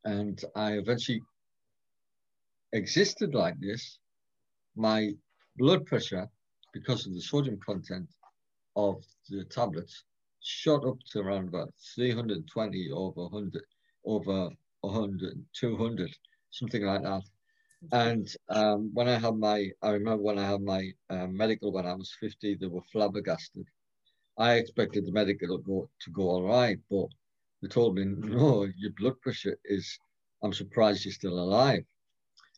and 0.04 0.42
I 0.56 0.73
eventually 0.73 1.23
existed 2.73 3.35
like 3.35 3.58
this. 3.61 3.99
My 4.76 5.12
blood 5.56 5.87
pressure, 5.87 6.28
because 6.73 7.06
of 7.06 7.14
the 7.14 7.20
sodium 7.20 7.58
content 7.64 8.08
of 8.76 9.02
the 9.28 9.44
tablets, 9.44 10.04
shot 10.40 10.87
up 10.87 10.99
to 11.11 11.20
around 11.20 11.49
about 11.49 11.73
320 11.94 12.90
over 12.92 13.23
100 13.23 13.62
over 14.04 14.50
100, 14.80 15.44
200, 15.52 16.11
something 16.50 16.82
like 16.82 17.02
that. 17.02 17.23
And 17.92 18.28
um, 18.49 18.90
when 18.94 19.08
I 19.08 19.18
had 19.18 19.35
my, 19.35 19.70
I 19.82 19.90
remember 19.90 20.23
when 20.23 20.38
I 20.38 20.50
had 20.50 20.62
my 20.62 20.90
uh, 21.11 21.26
medical 21.26 21.73
when 21.73 21.87
I 21.87 21.94
was 21.94 22.16
50, 22.20 22.56
they 22.56 22.66
were 22.66 22.82
flabbergasted. 22.90 23.66
I 24.38 24.54
expected 24.54 25.06
the 25.06 25.12
medical 25.12 25.58
to 25.58 25.62
go, 25.62 25.90
to 26.00 26.11
go 26.11 26.23
all 26.23 26.42
right, 26.42 26.78
but 26.90 27.08
they 27.62 27.69
told 27.69 27.97
me, 27.97 28.05
no, 28.05 28.67
your 28.77 28.93
blood 28.99 29.21
pressure 29.21 29.57
is, 29.65 29.99
I'm 30.43 30.53
surprised 30.53 31.05
you're 31.05 31.12
still 31.12 31.38
alive. 31.38 31.85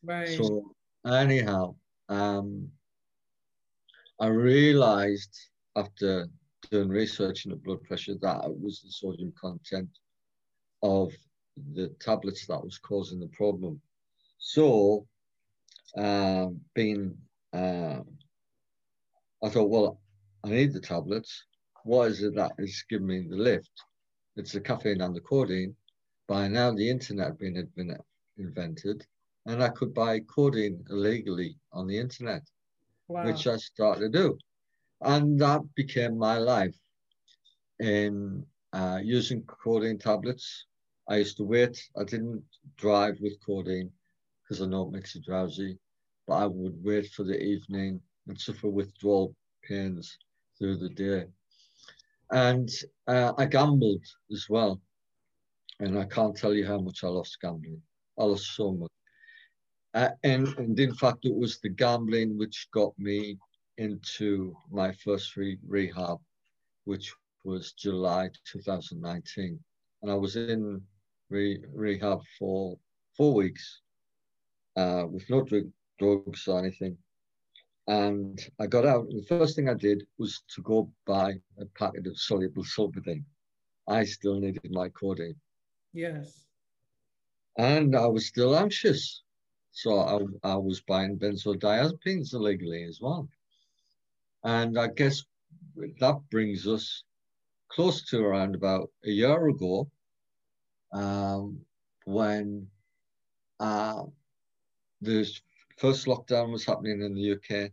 Right. 0.03 0.27
So 0.27 0.75
anyhow, 1.05 1.75
um, 2.09 2.69
I 4.19 4.27
realized 4.27 5.35
after 5.75 6.27
doing 6.69 6.89
research 6.89 7.45
into 7.45 7.57
blood 7.57 7.81
pressure 7.83 8.15
that 8.21 8.45
it 8.45 8.59
was 8.59 8.81
the 8.81 8.91
sodium 8.91 9.33
content 9.39 9.89
of 10.83 11.11
the 11.73 11.89
tablets 11.99 12.45
that 12.47 12.63
was 12.63 12.77
causing 12.77 13.19
the 13.19 13.27
problem. 13.29 13.81
So, 14.37 15.07
uh, 15.97 16.47
being, 16.73 17.17
uh, 17.53 18.01
I 19.43 19.49
thought, 19.49 19.69
well, 19.69 19.99
I 20.43 20.49
need 20.49 20.73
the 20.73 20.79
tablets. 20.79 21.45
What 21.83 22.11
is 22.11 22.21
it 22.21 22.35
that 22.35 22.53
is 22.59 22.83
giving 22.89 23.07
me 23.07 23.27
the 23.27 23.35
lift? 23.35 23.71
It's 24.35 24.53
the 24.53 24.61
caffeine 24.61 25.01
and 25.01 25.15
the 25.15 25.21
codeine. 25.21 25.75
By 26.27 26.47
now, 26.47 26.71
the 26.71 26.89
internet 26.89 27.27
had 27.27 27.37
been, 27.37 27.97
invented, 28.37 29.05
and 29.45 29.61
I 29.61 29.69
could 29.69 29.93
buy 29.93 30.19
codeine 30.21 30.85
illegally 30.89 31.57
on 31.73 31.87
the 31.87 31.97
internet, 31.97 32.43
wow. 33.07 33.25
which 33.25 33.47
I 33.47 33.57
started 33.57 34.13
to 34.13 34.19
do. 34.19 34.37
And 35.01 35.39
that 35.39 35.61
became 35.75 36.17
my 36.17 36.37
life 36.37 36.75
in 37.79 38.45
uh, 38.73 38.99
using 39.03 39.43
codeine 39.43 39.97
tablets 39.97 40.65
I 41.07 41.17
used 41.17 41.37
to 41.37 41.43
wait. 41.43 41.89
I 41.97 42.03
didn't 42.05 42.43
drive 42.77 43.19
with 43.19 43.43
codeine 43.45 43.91
because 44.41 44.61
I 44.61 44.65
know 44.67 44.87
it 44.87 44.91
makes 44.91 45.15
you 45.15 45.21
drowsy, 45.21 45.77
but 46.25 46.35
I 46.35 46.45
would 46.45 46.81
wait 46.83 47.07
for 47.07 47.23
the 47.23 47.37
evening 47.41 48.01
and 48.27 48.39
suffer 48.39 48.69
withdrawal 48.69 49.35
pains 49.67 50.17
through 50.57 50.77
the 50.77 50.89
day. 50.89 51.25
And 52.31 52.69
uh, 53.07 53.33
I 53.37 53.45
gambled 53.45 54.03
as 54.31 54.47
well. 54.49 54.79
And 55.79 55.97
I 55.97 56.05
can't 56.05 56.35
tell 56.35 56.53
you 56.53 56.65
how 56.65 56.79
much 56.79 57.03
I 57.03 57.07
lost 57.07 57.39
gambling. 57.41 57.81
I 58.19 58.23
lost 58.23 58.55
so 58.55 58.73
much. 58.73 58.91
Uh, 59.93 60.09
and, 60.23 60.47
and 60.57 60.79
in 60.79 60.93
fact, 60.93 61.25
it 61.25 61.35
was 61.35 61.59
the 61.59 61.69
gambling 61.69 62.37
which 62.37 62.67
got 62.71 62.97
me 62.97 63.37
into 63.77 64.55
my 64.71 64.91
first 65.03 65.35
re- 65.35 65.59
rehab, 65.67 66.19
which 66.85 67.13
was 67.43 67.73
July 67.73 68.29
2019. 68.45 69.59
And 70.01 70.11
I 70.11 70.15
was 70.15 70.35
in 70.35 70.81
re- 71.29 71.63
rehab 71.73 72.21
for 72.37 72.77
four 73.17 73.33
weeks 73.33 73.81
uh, 74.77 75.05
with 75.09 75.29
no 75.29 75.41
drug, 75.41 75.69
drugs 75.99 76.47
or 76.47 76.59
anything. 76.59 76.97
And 77.87 78.39
I 78.59 78.67
got 78.67 78.85
out, 78.85 79.07
and 79.07 79.19
the 79.19 79.25
first 79.25 79.55
thing 79.55 79.67
I 79.67 79.73
did 79.73 80.05
was 80.17 80.43
to 80.55 80.61
go 80.61 80.89
buy 81.05 81.33
a 81.59 81.65
packet 81.77 82.07
of 82.07 82.17
soluble 82.19 82.63
solpadeine. 82.63 83.25
I 83.87 84.05
still 84.05 84.39
needed 84.39 84.71
my 84.71 84.89
codeine. 84.89 85.35
Yes. 85.93 86.45
And 87.57 87.95
I 87.95 88.05
was 88.07 88.27
still 88.27 88.55
anxious. 88.55 89.23
So 89.71 89.99
I, 89.99 90.51
I 90.51 90.55
was 90.55 90.81
buying 90.81 91.17
benzodiazepines 91.17 92.33
illegally 92.33 92.83
as 92.83 92.99
well. 93.01 93.27
And 94.43 94.77
I 94.77 94.87
guess 94.87 95.23
that 95.99 96.19
brings 96.29 96.67
us 96.67 97.03
close 97.69 98.03
to 98.09 98.21
around 98.21 98.55
about 98.55 98.91
a 99.05 99.09
year 99.09 99.47
ago 99.47 99.89
um, 100.93 101.59
when 102.05 102.67
uh, 103.59 104.03
the 105.01 105.25
first 105.81 106.05
lockdown 106.05 106.51
was 106.51 106.63
happening 106.63 107.01
in 107.01 107.15
the 107.15 107.31
UK 107.31 107.71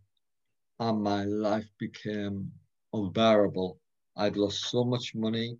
and 0.80 1.02
my 1.02 1.24
life 1.24 1.68
became 1.78 2.50
unbearable. 2.94 3.78
I'd 4.16 4.38
lost 4.38 4.70
so 4.70 4.82
much 4.82 5.14
money. 5.14 5.58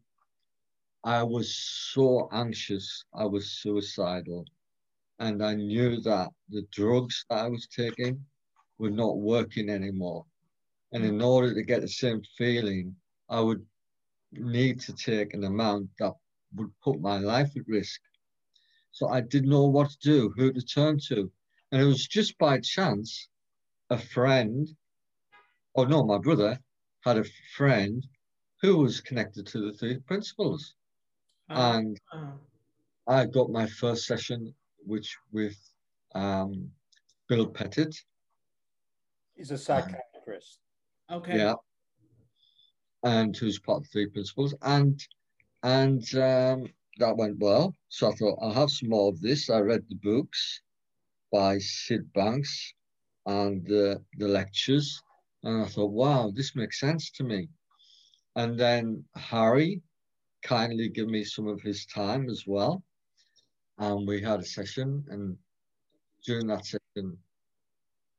I 1.05 1.23
was 1.25 1.55
so 1.93 2.26
anxious. 2.33 3.05
I 3.12 3.26
was 3.26 3.52
suicidal. 3.61 4.47
And 5.19 5.45
I 5.45 5.57
knew 5.57 6.00
that 6.00 6.31
the 6.49 6.62
drugs 6.73 7.23
that 7.28 7.40
I 7.40 7.49
was 7.49 7.67
taking 7.67 8.25
were 8.78 8.97
not 9.02 9.19
working 9.19 9.69
anymore. 9.69 10.25
And 10.93 11.05
in 11.05 11.21
order 11.21 11.52
to 11.52 11.62
get 11.62 11.83
the 11.83 11.88
same 11.88 12.23
feeling, 12.38 12.97
I 13.28 13.40
would 13.40 13.62
need 14.33 14.81
to 14.81 14.95
take 14.95 15.35
an 15.35 15.45
amount 15.45 15.90
that 15.99 16.14
would 16.55 16.71
put 16.83 16.99
my 16.99 17.19
life 17.19 17.50
at 17.59 17.69
risk. 17.69 18.00
So 18.93 19.09
I 19.09 19.21
didn't 19.21 19.50
know 19.50 19.67
what 19.67 19.90
to 19.90 19.99
do, 20.00 20.33
who 20.35 20.50
to 20.50 20.62
turn 20.62 20.99
to. 21.09 21.31
And 21.71 21.83
it 21.83 21.85
was 21.85 22.07
just 22.07 22.39
by 22.39 22.61
chance 22.61 23.29
a 23.91 23.99
friend, 23.99 24.69
or 25.75 25.87
no, 25.87 26.05
my 26.05 26.19
brother 26.19 26.59
had 27.05 27.19
a 27.19 27.25
friend 27.57 28.07
who 28.63 28.79
was 28.79 29.01
connected 29.01 29.47
to 29.47 29.61
the 29.61 29.73
three 29.73 29.99
principles. 29.99 30.75
Uh, 31.51 31.73
and 31.75 32.01
uh. 32.13 32.33
I 33.07 33.27
got 33.27 33.51
my 33.51 33.67
first 33.67 34.07
session, 34.07 34.55
which 34.85 35.17
with 35.33 35.57
um, 36.15 36.71
Bill 37.29 37.47
Pettit. 37.47 37.95
He's 39.37 39.51
a 39.51 39.59
psychiatrist. 39.59 40.61
Um, 41.09 41.19
okay. 41.19 41.39
Yeah. 41.39 41.55
And 43.05 43.37
who's 43.37 43.59
part 43.59 43.79
of 43.79 43.83
the 43.85 43.89
three 43.91 44.07
principles. 44.07 44.55
And 44.63 45.01
and 45.63 46.03
um, 46.15 46.67
that 46.99 47.17
went 47.17 47.39
well. 47.39 47.75
So 47.89 48.11
I 48.11 48.15
thought 48.15 48.39
I'll 48.43 48.53
have 48.53 48.71
some 48.71 48.89
more 48.89 49.09
of 49.09 49.21
this. 49.21 49.51
I 49.51 49.61
read 49.61 49.85
the 49.89 49.97
books 49.97 50.63
by 51.33 51.59
Sid 51.59 52.13
Banks 52.13 52.75
and 53.27 53.65
the, 53.67 54.03
the 54.17 54.29
lectures. 54.29 55.03
And 55.43 55.63
I 55.63 55.67
thought, 55.67 55.93
wow, 55.93 56.33
this 56.35 56.57
makes 56.57 56.81
sense 56.81 57.11
to 57.13 57.25
me. 57.25 57.49
And 58.37 58.59
then 58.59 59.05
Harry 59.17 59.83
kindly 60.43 60.89
gave 60.89 61.09
me 61.09 61.25
some 61.25 61.47
of 61.47 61.61
his 61.61 61.87
time 61.87 62.29
as 62.29 62.45
well. 62.47 62.83
And 63.79 64.07
we 64.07 64.21
had 64.23 64.41
a 64.41 64.45
session. 64.45 65.05
And 65.09 65.37
during 66.25 66.47
that 66.49 66.64
session, 66.64 67.17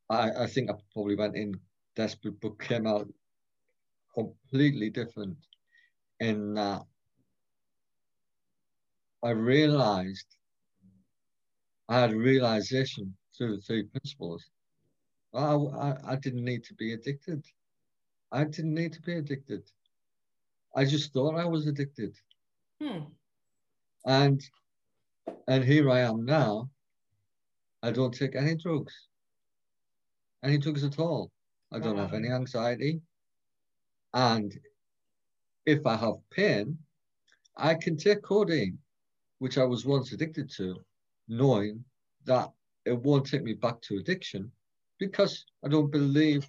I, 0.10 0.32
I 0.44 0.48
think 0.48 0.70
I 0.70 0.74
probably 0.94 1.16
went 1.16 1.36
in 1.36 1.60
desperate, 1.96 2.40
but 2.42 2.60
came 2.60 2.88
out 2.88 3.08
completely 4.14 4.90
different 4.90 5.38
in 6.20 6.54
that 6.56 6.84
I 9.24 9.32
realized 9.32 10.28
I 11.90 12.02
had 12.02 12.12
a 12.12 12.18
realization 12.18 13.16
through 13.36 13.56
the 13.56 13.62
three 13.64 13.84
principles. 13.84 14.46
I, 15.34 15.56
I, 15.56 15.98
I 16.12 16.16
didn't 16.18 16.46
need 16.46 16.64
to 16.66 16.76
be 16.76 16.94
addicted. 16.94 17.44
I 18.32 18.44
didn't 18.44 18.76
need 18.76 18.94
to 18.94 19.02
be 19.02 19.16
addicted. 19.16 19.64
I 20.76 20.86
just 20.86 21.12
thought 21.12 21.36
I 21.36 21.46
was 21.46 21.66
addicted. 21.66 22.16
Hmm. 22.80 23.06
And 24.06 24.42
and 25.48 25.64
here 25.64 25.90
I 25.90 26.02
am 26.02 26.26
now. 26.26 26.70
I 27.82 27.92
don't 27.92 28.14
take 28.14 28.36
any 28.36 28.56
drugs. 28.56 28.94
Any 30.44 30.60
drugs 30.60 30.84
at 30.84 31.00
all. 31.00 31.32
I 31.72 31.80
don't 31.80 31.98
wow. 31.98 32.04
have 32.04 32.14
any 32.14 32.30
anxiety. 32.30 33.02
And 34.14 34.54
if 35.66 35.86
I 35.86 35.96
have 35.96 36.16
pain, 36.30 36.78
I 37.58 37.74
can 37.74 37.98
take 37.98 38.22
codeine, 38.22 38.78
which 39.40 39.58
I 39.58 39.66
was 39.66 39.86
once 39.86 40.12
addicted 40.14 40.50
to, 40.58 40.76
knowing 41.30 41.84
that 42.26 42.52
it 42.86 43.00
won't 43.00 43.28
take 43.28 43.44
me 43.44 43.54
back 43.54 43.80
to 43.82 43.98
addiction 43.98 44.52
because 45.00 45.46
I 45.64 45.70
don't 45.70 45.92
believe 45.92 46.46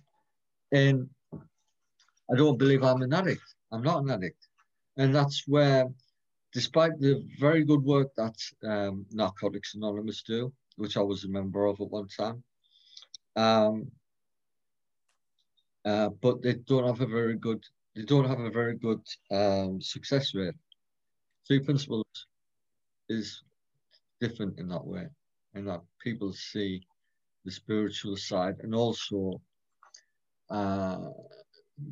in, 0.73 1.09
I 1.33 2.37
don't 2.37 2.59
believe 2.59 2.83
I'm 2.83 3.03
an 3.03 3.13
addict. 3.13 3.43
I'm 3.71 3.83
not 3.83 4.03
an 4.03 4.11
addict. 4.11 4.49
And 4.97 5.15
that's 5.15 5.47
where, 5.47 5.87
despite 6.53 6.99
the 6.99 7.25
very 7.39 7.65
good 7.65 7.83
work 7.83 8.09
that 8.17 8.37
um, 8.65 9.07
Narcotics 9.13 9.75
Anonymous 9.75 10.23
do, 10.23 10.53
which 10.77 10.97
I 10.97 11.03
was 11.03 11.25
a 11.25 11.29
member 11.29 11.67
of 11.67 11.81
at 11.81 11.91
one 11.91 12.09
time, 12.09 12.43
um, 13.37 13.91
uh, 15.85 16.09
but 16.21 16.43
they 16.43 16.55
don't 16.55 16.87
have 16.87 17.01
a 17.01 17.07
very 17.07 17.37
good, 17.37 17.65
they 17.95 18.03
don't 18.03 18.29
have 18.29 18.41
a 18.41 18.51
very 18.51 18.77
good 18.77 19.01
um, 19.31 19.81
success 19.81 20.35
rate. 20.35 20.55
Three 21.47 21.61
principles 21.61 22.07
is 23.09 23.43
different 24.21 24.59
in 24.59 24.69
that 24.69 24.85
way, 24.85 25.07
and 25.55 25.67
that 25.69 25.81
people 26.03 26.33
see 26.33 26.83
the 27.45 27.51
spiritual 27.51 28.17
side 28.17 28.57
and 28.61 28.75
also 28.75 29.41
uh, 30.51 30.99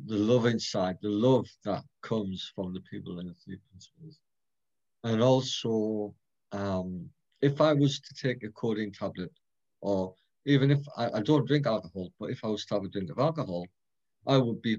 the 0.05 0.15
love 0.15 0.45
inside, 0.45 0.97
the 1.01 1.09
love 1.09 1.47
that 1.65 1.83
comes 2.01 2.51
from 2.55 2.73
the 2.73 2.81
people 2.81 3.19
in 3.19 3.27
the 3.27 3.33
three 3.43 3.57
principles. 3.69 4.19
And 5.03 5.21
also, 5.21 6.13
um, 6.51 7.09
if 7.41 7.61
I 7.61 7.73
was 7.73 7.99
to 7.99 8.13
take 8.13 8.43
a 8.43 8.49
codeine 8.49 8.91
tablet, 8.91 9.31
or 9.81 10.13
even 10.45 10.71
if 10.71 10.79
I, 10.97 11.09
I, 11.11 11.21
don't 11.21 11.47
drink 11.47 11.65
alcohol, 11.65 12.11
but 12.19 12.29
if 12.29 12.43
I 12.43 12.47
was 12.47 12.65
to 12.65 12.75
have 12.75 12.83
a 12.83 12.89
drink 12.89 13.09
of 13.09 13.19
alcohol, 13.19 13.65
I 14.27 14.37
would 14.37 14.61
be 14.61 14.77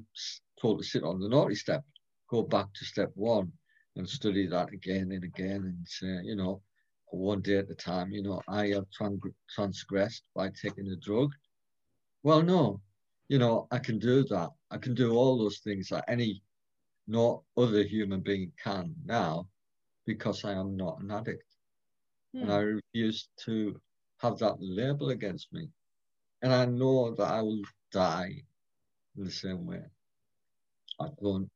told 0.60 0.78
to 0.78 0.84
sit 0.84 1.02
on 1.02 1.20
the 1.20 1.28
naughty 1.28 1.54
step, 1.54 1.82
go 2.28 2.42
back 2.42 2.66
to 2.74 2.84
step 2.84 3.10
one, 3.14 3.50
and 3.96 4.08
study 4.08 4.46
that 4.46 4.72
again 4.72 5.10
and 5.12 5.24
again, 5.24 5.62
and 5.62 5.86
say, 5.86 6.20
you 6.22 6.36
know, 6.36 6.60
one 7.10 7.40
day 7.40 7.58
at 7.58 7.70
a 7.70 7.74
time. 7.74 8.12
You 8.12 8.22
know, 8.22 8.40
I 8.48 8.68
have 8.68 8.86
transgressed 9.48 10.22
by 10.34 10.50
taking 10.50 10.88
a 10.88 10.96
drug. 10.96 11.30
Well, 12.22 12.42
no, 12.42 12.80
you 13.28 13.38
know, 13.38 13.66
I 13.70 13.78
can 13.78 13.98
do 13.98 14.24
that. 14.24 14.50
I 14.70 14.78
can 14.78 14.94
do 14.94 15.12
all 15.12 15.38
those 15.38 15.58
things 15.58 15.88
that 15.88 16.04
any 16.08 16.42
no 17.06 17.44
other 17.56 17.82
human 17.82 18.20
being 18.20 18.52
can 18.62 18.94
now 19.04 19.46
because 20.06 20.44
I 20.44 20.52
am 20.52 20.76
not 20.76 21.00
an 21.00 21.10
addict. 21.10 21.44
Hmm. 22.32 22.42
And 22.42 22.52
I 22.52 22.58
refuse 22.58 23.28
to 23.44 23.80
have 24.18 24.38
that 24.38 24.56
label 24.60 25.10
against 25.10 25.52
me. 25.52 25.68
And 26.42 26.52
I 26.52 26.64
know 26.66 27.14
that 27.14 27.30
I 27.30 27.42
will 27.42 27.62
die 27.92 28.42
in 29.16 29.24
the 29.24 29.30
same 29.30 29.66
way. 29.66 29.82
I 31.00 31.08
don't, 31.22 31.50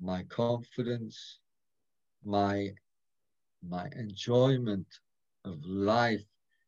my 0.00 0.22
confidence, 0.24 1.38
my 2.24 2.70
my 3.68 3.88
enjoyment 3.96 4.86
of 5.44 5.64
life 5.64 6.22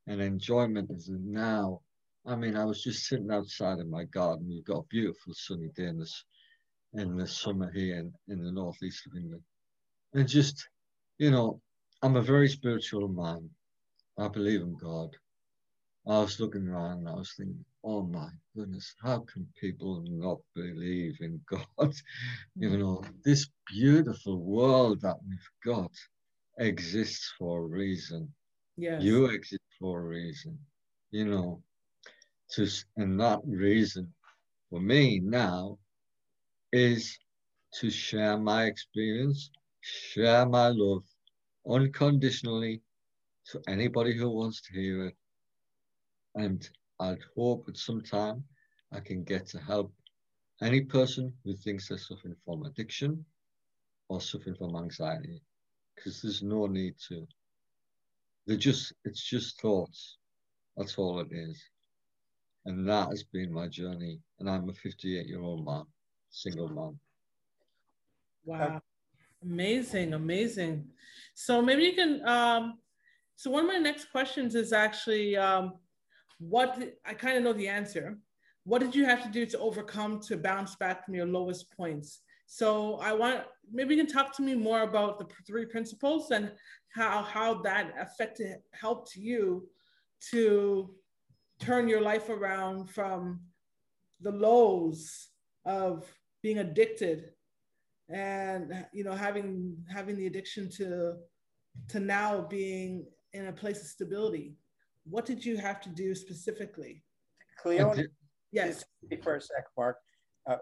and 0.06 0.20
enjoyment 0.20 0.90
is 0.90 1.08
now. 1.08 1.80
I 2.26 2.36
mean, 2.36 2.56
I 2.56 2.64
was 2.64 2.82
just 2.82 3.06
sitting 3.06 3.30
outside 3.30 3.78
in 3.78 3.90
my 3.90 4.04
garden. 4.04 4.48
We've 4.48 4.64
got 4.64 4.84
a 4.84 4.88
beautiful 4.88 5.34
sunny 5.34 5.68
day 5.74 5.86
in 5.86 5.98
this 5.98 6.24
in 6.94 7.16
the 7.16 7.26
summer 7.26 7.70
here 7.72 7.98
in, 7.98 8.12
in 8.28 8.44
the 8.44 8.52
northeast 8.52 9.06
of 9.06 9.16
England. 9.16 9.42
And 10.12 10.28
just, 10.28 10.68
you 11.18 11.30
know, 11.30 11.60
I'm 12.02 12.16
a 12.16 12.22
very 12.22 12.48
spiritual 12.48 13.08
man. 13.08 13.48
I 14.18 14.28
believe 14.28 14.60
in 14.60 14.76
God. 14.76 15.10
I 16.06 16.18
was 16.18 16.38
looking 16.38 16.68
around 16.68 16.98
and 16.98 17.08
I 17.08 17.14
was 17.14 17.32
thinking, 17.36 17.64
oh 17.84 18.02
my 18.02 18.28
goodness, 18.54 18.94
how 19.02 19.20
can 19.20 19.46
people 19.58 20.04
not 20.06 20.38
believe 20.54 21.16
in 21.20 21.40
God? 21.48 21.66
you 22.56 22.68
mm. 22.68 22.78
know, 22.78 23.04
this 23.24 23.48
beautiful 23.68 24.38
world 24.38 25.00
that 25.02 25.16
we've 25.26 25.50
got 25.64 25.92
exists 26.58 27.32
for 27.38 27.60
a 27.60 27.66
reason. 27.66 28.32
Yes. 28.76 29.02
You 29.02 29.26
exist 29.26 29.62
for 29.80 30.00
a 30.00 30.04
reason. 30.06 30.58
You 31.10 31.26
know, 31.26 31.62
to 32.52 32.66
and 32.96 33.20
that 33.20 33.40
reason 33.46 34.12
for 34.70 34.80
me 34.80 35.20
now 35.20 35.78
is 36.72 37.18
to 37.80 37.90
share 37.90 38.38
my 38.38 38.64
experience, 38.64 39.50
share 39.80 40.46
my 40.46 40.68
love 40.68 41.04
unconditionally 41.68 42.82
to 43.46 43.60
anybody 43.68 44.16
who 44.16 44.28
wants 44.30 44.60
to 44.62 44.72
hear 44.72 45.06
it. 45.06 45.16
And 46.34 46.68
I'd 47.00 47.22
hope 47.36 47.68
at 47.68 47.76
some 47.76 48.02
time 48.02 48.44
I 48.92 49.00
can 49.00 49.24
get 49.24 49.46
to 49.48 49.58
help 49.60 49.92
any 50.62 50.82
person 50.82 51.32
who 51.44 51.54
thinks 51.56 51.88
they're 51.88 51.98
suffering 51.98 52.36
from 52.44 52.64
addiction 52.64 53.24
or 54.08 54.20
suffering 54.20 54.56
from 54.56 54.76
anxiety, 54.76 55.42
because 55.94 56.22
there's 56.22 56.42
no 56.42 56.66
need 56.66 56.94
to. 57.08 57.26
They're 58.46 58.56
just, 58.56 58.92
it's 59.04 59.22
just 59.28 59.60
thoughts. 59.60 60.18
That's 60.76 60.98
all 60.98 61.20
it 61.20 61.28
is. 61.30 61.62
And 62.64 62.88
that 62.88 63.08
has 63.08 63.24
been 63.24 63.52
my 63.52 63.68
journey. 63.68 64.20
And 64.38 64.48
I'm 64.48 64.68
a 64.68 64.72
58 64.72 65.26
year 65.26 65.40
old 65.40 65.64
man, 65.64 65.84
single 66.30 66.68
man. 66.68 66.98
Wow. 68.44 68.82
Amazing, 69.42 70.14
amazing. 70.14 70.86
So 71.34 71.60
maybe 71.60 71.82
you 71.84 71.94
can 71.94 72.26
um 72.26 72.78
so 73.36 73.50
one 73.50 73.64
of 73.64 73.68
my 73.68 73.78
next 73.78 74.10
questions 74.12 74.54
is 74.54 74.72
actually 74.72 75.36
um 75.36 75.74
what 76.38 76.80
I 77.04 77.14
kind 77.14 77.36
of 77.36 77.42
know 77.42 77.52
the 77.52 77.68
answer. 77.68 78.18
What 78.64 78.80
did 78.80 78.94
you 78.94 79.04
have 79.04 79.22
to 79.24 79.28
do 79.28 79.44
to 79.46 79.58
overcome 79.58 80.20
to 80.28 80.36
bounce 80.36 80.76
back 80.76 81.04
from 81.04 81.14
your 81.14 81.26
lowest 81.26 81.76
points? 81.76 82.20
So 82.54 82.96
I 82.96 83.14
want 83.14 83.44
maybe 83.72 83.94
you 83.94 84.04
can 84.04 84.12
talk 84.12 84.36
to 84.36 84.42
me 84.42 84.54
more 84.54 84.82
about 84.82 85.18
the 85.18 85.24
three 85.46 85.64
principles 85.64 86.32
and 86.32 86.52
how 86.94 87.22
how 87.22 87.62
that 87.62 87.94
affected 87.98 88.58
helped 88.78 89.16
you 89.16 89.66
to 90.32 90.94
turn 91.60 91.88
your 91.88 92.02
life 92.02 92.28
around 92.28 92.90
from 92.90 93.40
the 94.20 94.32
lows 94.32 95.30
of 95.64 96.04
being 96.42 96.58
addicted 96.58 97.30
and 98.10 98.84
you 98.92 99.02
know 99.02 99.14
having 99.14 99.74
having 99.90 100.18
the 100.18 100.26
addiction 100.26 100.68
to 100.72 101.14
to 101.88 102.00
now 102.00 102.42
being 102.50 103.06
in 103.32 103.46
a 103.46 103.52
place 103.52 103.80
of 103.80 103.86
stability. 103.86 104.58
What 105.04 105.24
did 105.24 105.42
you 105.42 105.56
have 105.56 105.80
to 105.80 105.88
do 105.88 106.14
specifically? 106.14 107.02
Cleone 107.56 108.08
yes. 108.50 108.84
For 109.22 109.36
a 109.36 109.40
sec 109.40 109.64
mark 109.74 109.96
uh, 110.48 110.56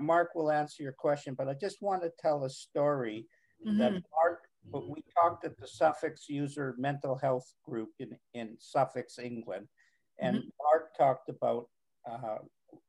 mark 0.00 0.34
will 0.34 0.50
answer 0.50 0.82
your 0.82 0.92
question 0.92 1.34
but 1.36 1.48
i 1.48 1.54
just 1.54 1.80
want 1.80 2.02
to 2.02 2.10
tell 2.18 2.44
a 2.44 2.50
story 2.50 3.26
mm-hmm. 3.66 3.78
that 3.78 3.92
mark 3.92 4.40
but 4.70 4.88
we 4.88 5.02
talked 5.12 5.44
at 5.44 5.58
the 5.58 5.66
Suffolk 5.66 6.14
user 6.28 6.74
mental 6.78 7.16
health 7.16 7.52
group 7.64 7.90
in, 7.98 8.16
in 8.34 8.56
Suffolk, 8.58 9.06
England, 9.20 9.66
and 10.20 10.36
mm-hmm. 10.36 10.48
Mark 10.62 10.96
talked 10.96 11.28
about 11.28 11.66
uh, 12.08 12.38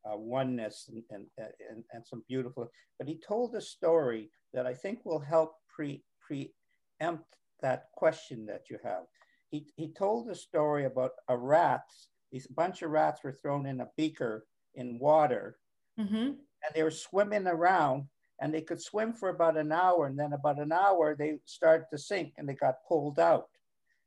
uh, 0.04 0.16
oneness 0.16 0.88
and, 0.88 1.02
and, 1.10 1.26
and, 1.38 1.84
and, 1.92 2.06
some 2.06 2.22
beautiful, 2.28 2.68
but 2.98 3.08
he 3.08 3.20
told 3.26 3.54
a 3.54 3.60
story 3.60 4.30
that 4.52 4.66
I 4.66 4.74
think 4.74 5.04
will 5.04 5.20
help 5.20 5.54
pre, 5.68 6.02
preempt 6.20 7.24
that 7.60 7.84
question 7.94 8.46
that 8.46 8.62
you 8.70 8.78
have. 8.84 9.02
He, 9.50 9.66
he 9.76 9.92
told 9.92 10.28
a 10.28 10.34
story 10.34 10.84
about 10.84 11.12
a 11.28 11.36
rat. 11.36 11.84
These 12.32 12.46
bunch 12.48 12.82
of 12.82 12.90
rats 12.90 13.22
were 13.22 13.32
thrown 13.32 13.66
in 13.66 13.80
a 13.80 13.90
beaker 13.96 14.46
in 14.74 14.98
water, 14.98 15.56
mm-hmm. 15.98 16.14
and 16.16 16.74
they 16.74 16.82
were 16.82 16.90
swimming 16.90 17.46
around, 17.46 18.04
and 18.40 18.52
they 18.52 18.62
could 18.62 18.80
swim 18.80 19.12
for 19.12 19.28
about 19.28 19.56
an 19.56 19.72
hour, 19.72 20.06
and 20.06 20.18
then 20.18 20.32
about 20.32 20.58
an 20.58 20.72
hour 20.72 21.14
they 21.14 21.38
started 21.44 21.86
to 21.90 21.98
sink, 21.98 22.34
and 22.36 22.48
they 22.48 22.54
got 22.54 22.84
pulled 22.88 23.18
out, 23.18 23.48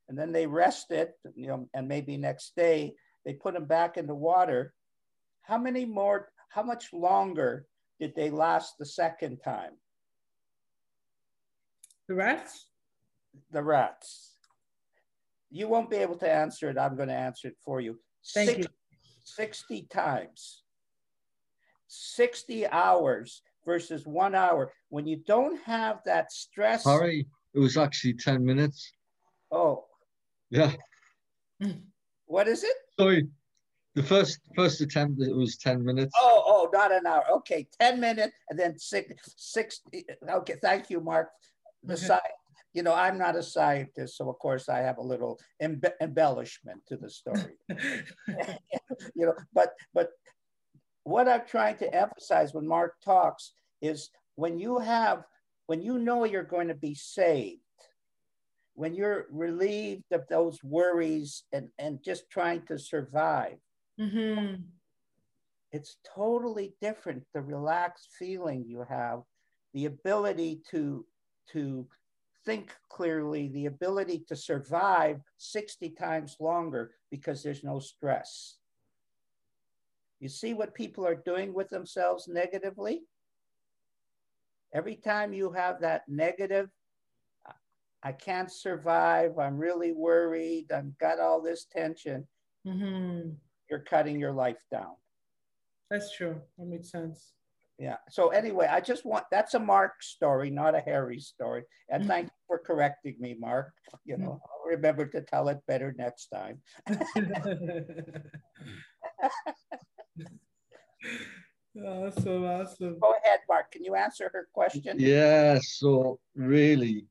and 0.10 0.18
then 0.18 0.32
they 0.32 0.48
rested, 0.48 1.10
you 1.36 1.48
know, 1.48 1.70
and 1.74 1.88
maybe 1.88 2.18
next 2.18 2.56
day 2.56 2.94
they 3.26 3.34
put 3.34 3.54
them 3.54 3.66
back 3.66 3.98
in 3.98 4.08
the 4.08 4.16
water. 4.16 4.74
How 5.42 5.58
many 5.58 5.86
more, 5.86 6.30
how 6.50 6.64
much 6.64 6.94
longer 6.94 7.66
did 8.00 8.16
they 8.16 8.30
last 8.30 8.78
the 8.78 8.86
second 8.86 9.38
time? 9.38 9.74
The 12.08 12.16
rats? 12.16 12.68
The 13.52 13.64
rats. 13.64 14.34
You 15.50 15.68
won't 15.68 15.90
be 15.90 15.98
able 15.98 16.18
to 16.18 16.32
answer 16.32 16.70
it. 16.70 16.78
I'm 16.78 16.96
going 16.96 17.10
to 17.10 17.16
answer 17.16 17.50
it 17.50 17.58
for 17.64 17.82
you. 17.82 18.00
Thank 18.34 18.50
60, 18.50 18.62
you. 18.62 18.68
60 19.24 19.88
times. 19.90 20.64
60 21.88 22.68
hours 22.68 23.42
versus 23.66 24.06
one 24.06 24.36
hour. 24.36 24.72
When 24.90 25.06
you 25.06 25.18
don't 25.18 25.62
have 25.64 26.00
that 26.06 26.32
stress. 26.32 26.84
Sorry, 26.84 27.28
it 27.54 27.60
was 27.60 27.78
actually 27.78 28.14
10 28.14 28.46
minutes. 28.46 28.92
Oh. 29.52 29.86
Yeah. 30.50 30.72
Hmm. 31.62 31.72
What 32.26 32.48
is 32.48 32.64
it? 32.64 32.76
Sorry. 33.00 33.28
The 33.96 34.04
first 34.04 34.40
first 34.56 34.80
attempt 34.82 35.20
it 35.24 35.36
was 35.36 35.58
10 35.58 35.84
minutes. 35.84 36.14
Oh, 36.16 36.44
oh, 36.46 36.70
not 36.72 36.92
an 36.92 37.08
hour. 37.08 37.24
Okay, 37.38 37.68
10 37.82 38.00
minutes 38.00 38.34
and 38.50 38.60
then 38.60 38.78
six 38.78 39.12
six 39.38 39.82
okay, 40.30 40.56
thank 40.62 40.92
you, 40.92 41.00
Mark. 41.00 41.30
The 41.84 41.96
okay. 41.96 42.06
side, 42.06 42.36
you 42.74 42.84
know, 42.84 42.94
I'm 42.94 43.18
not 43.18 43.36
a 43.36 43.42
scientist, 43.42 44.18
so 44.18 44.30
of 44.30 44.38
course 44.38 44.70
I 44.70 44.80
have 44.80 45.00
a 45.00 45.02
little 45.02 45.40
embe- 45.64 45.98
embellishment 46.00 46.82
to 46.90 46.98
the 46.98 47.10
story. 47.10 47.58
you 49.16 49.26
know, 49.26 49.34
but 49.52 49.74
but 49.96 50.10
what 51.08 51.28
I'm 51.28 51.46
trying 51.48 51.78
to 51.78 51.94
emphasize 51.94 52.54
when 52.54 52.68
Mark 52.68 52.96
talks 53.04 53.54
is 53.82 54.10
when 54.36 54.60
you 54.60 54.80
have 54.80 55.24
when 55.68 55.82
you 55.82 55.98
know 56.00 56.24
you're 56.24 56.44
going 56.44 56.70
to 56.70 56.76
be 56.76 56.96
saved 56.96 57.60
when 58.78 58.94
you're 58.94 59.26
relieved 59.32 60.04
of 60.12 60.28
those 60.30 60.64
worries 60.64 61.46
and, 61.52 61.70
and 61.80 61.98
just 62.06 62.30
trying 62.30 62.62
to 62.68 62.78
survive, 62.78 63.58
mm-hmm. 64.00 64.62
it's 65.72 65.98
totally 66.16 66.76
different. 66.80 67.24
The 67.34 67.42
relaxed 67.42 68.10
feeling 68.20 68.66
you 68.68 68.86
have, 68.88 69.22
the 69.74 69.86
ability 69.86 70.62
to, 70.70 71.04
to 71.54 71.88
think 72.46 72.72
clearly, 72.88 73.48
the 73.48 73.66
ability 73.66 74.24
to 74.28 74.36
survive 74.36 75.22
60 75.38 75.90
times 76.00 76.38
longer 76.40 76.92
because 77.10 77.42
there's 77.42 77.64
no 77.64 77.80
stress. 77.80 78.58
You 80.20 80.30
see 80.30 80.54
what 80.54 80.74
people 80.74 81.06
are 81.06 81.16
doing 81.16 81.54
with 81.54 81.70
themselves 81.70 82.28
negatively? 82.28 83.04
Every 84.74 84.96
time 84.96 85.34
you 85.34 85.52
have 85.52 85.82
that 85.82 86.04
negative 86.08 86.70
I 88.04 88.12
can't 88.12 88.52
survive. 88.52 89.38
I'm 89.40 89.58
really 89.58 89.92
worried. 89.92 90.72
I've 90.72 90.98
got 90.98 91.20
all 91.20 91.42
this 91.42 91.66
tension. 91.66 92.28
Mm-hmm. 92.66 93.32
You're 93.70 93.80
cutting 93.80 94.20
your 94.20 94.32
life 94.32 94.64
down. 94.72 94.94
That's 95.90 96.16
true. 96.16 96.40
That 96.58 96.68
makes 96.68 96.92
sense. 96.92 97.34
Yeah. 97.80 97.98
So 98.10 98.30
anyway, 98.30 98.68
I 98.70 98.82
just 98.82 99.06
want 99.06 99.26
that's 99.30 99.54
a 99.54 99.60
Mark 99.60 100.02
story, 100.02 100.50
not 100.50 100.74
a 100.74 100.80
Harry 100.80 101.20
story. 101.20 101.64
And 101.90 102.04
mm-hmm. 102.04 102.10
thank 102.10 102.26
you 102.28 102.32
for 102.48 102.60
correcting 102.60 103.16
me, 103.20 103.36
Mark. 103.40 103.74
You 104.06 104.18
know, 104.18 104.30
mm-hmm. 104.30 104.32
I'll 104.32 104.76
remember 104.76 105.06
to 105.08 105.22
tell 105.22 105.50
it 105.50 105.60
better 105.68 105.94
next 105.98 106.28
time. 106.28 106.62
awesome, 111.86 112.46
awesome. 112.46 113.00
Go 113.00 113.14
ahead, 113.24 113.40
Mark. 113.48 113.72
Can 113.72 113.84
you 113.84 113.96
answer 113.96 114.30
her 114.34 114.48
question? 114.54 114.96
Yeah. 114.98 115.60
So 115.62 116.20
really, 116.36 117.06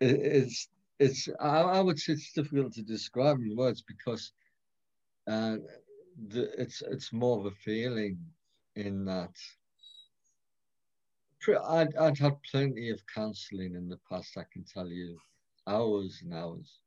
it's 0.00 0.68
it's 0.98 1.28
I, 1.40 1.60
I, 1.60 1.80
would 1.80 1.98
say 1.98 2.14
it's 2.14 2.32
difficult 2.32 2.72
to 2.74 2.82
describe 2.82 3.38
in 3.38 3.56
words 3.56 3.82
because 3.82 4.32
uh, 5.28 5.56
the, 6.28 6.60
it's 6.60 6.82
it's 6.82 7.12
more 7.12 7.38
of 7.38 7.46
a 7.46 7.50
feeling 7.50 8.18
in 8.76 9.04
that 9.04 9.34
I'd, 11.68 11.94
I'd 11.96 12.18
had 12.18 12.42
plenty 12.50 12.90
of 12.90 13.00
counseling 13.12 13.74
in 13.74 13.88
the 13.88 13.98
past 14.10 14.36
I 14.36 14.44
can 14.52 14.64
tell 14.64 14.88
you 14.88 15.18
hours 15.66 16.20
and 16.22 16.34
hours 16.34 16.80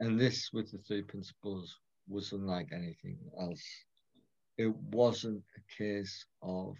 and 0.00 0.18
this 0.18 0.50
with 0.52 0.70
the 0.70 0.78
three 0.78 1.02
principles 1.02 1.76
was 2.08 2.32
unlike 2.32 2.68
anything 2.72 3.18
else 3.40 3.62
it 4.58 4.74
wasn't 4.92 5.42
a 5.56 5.76
case 5.76 6.26
of 6.42 6.76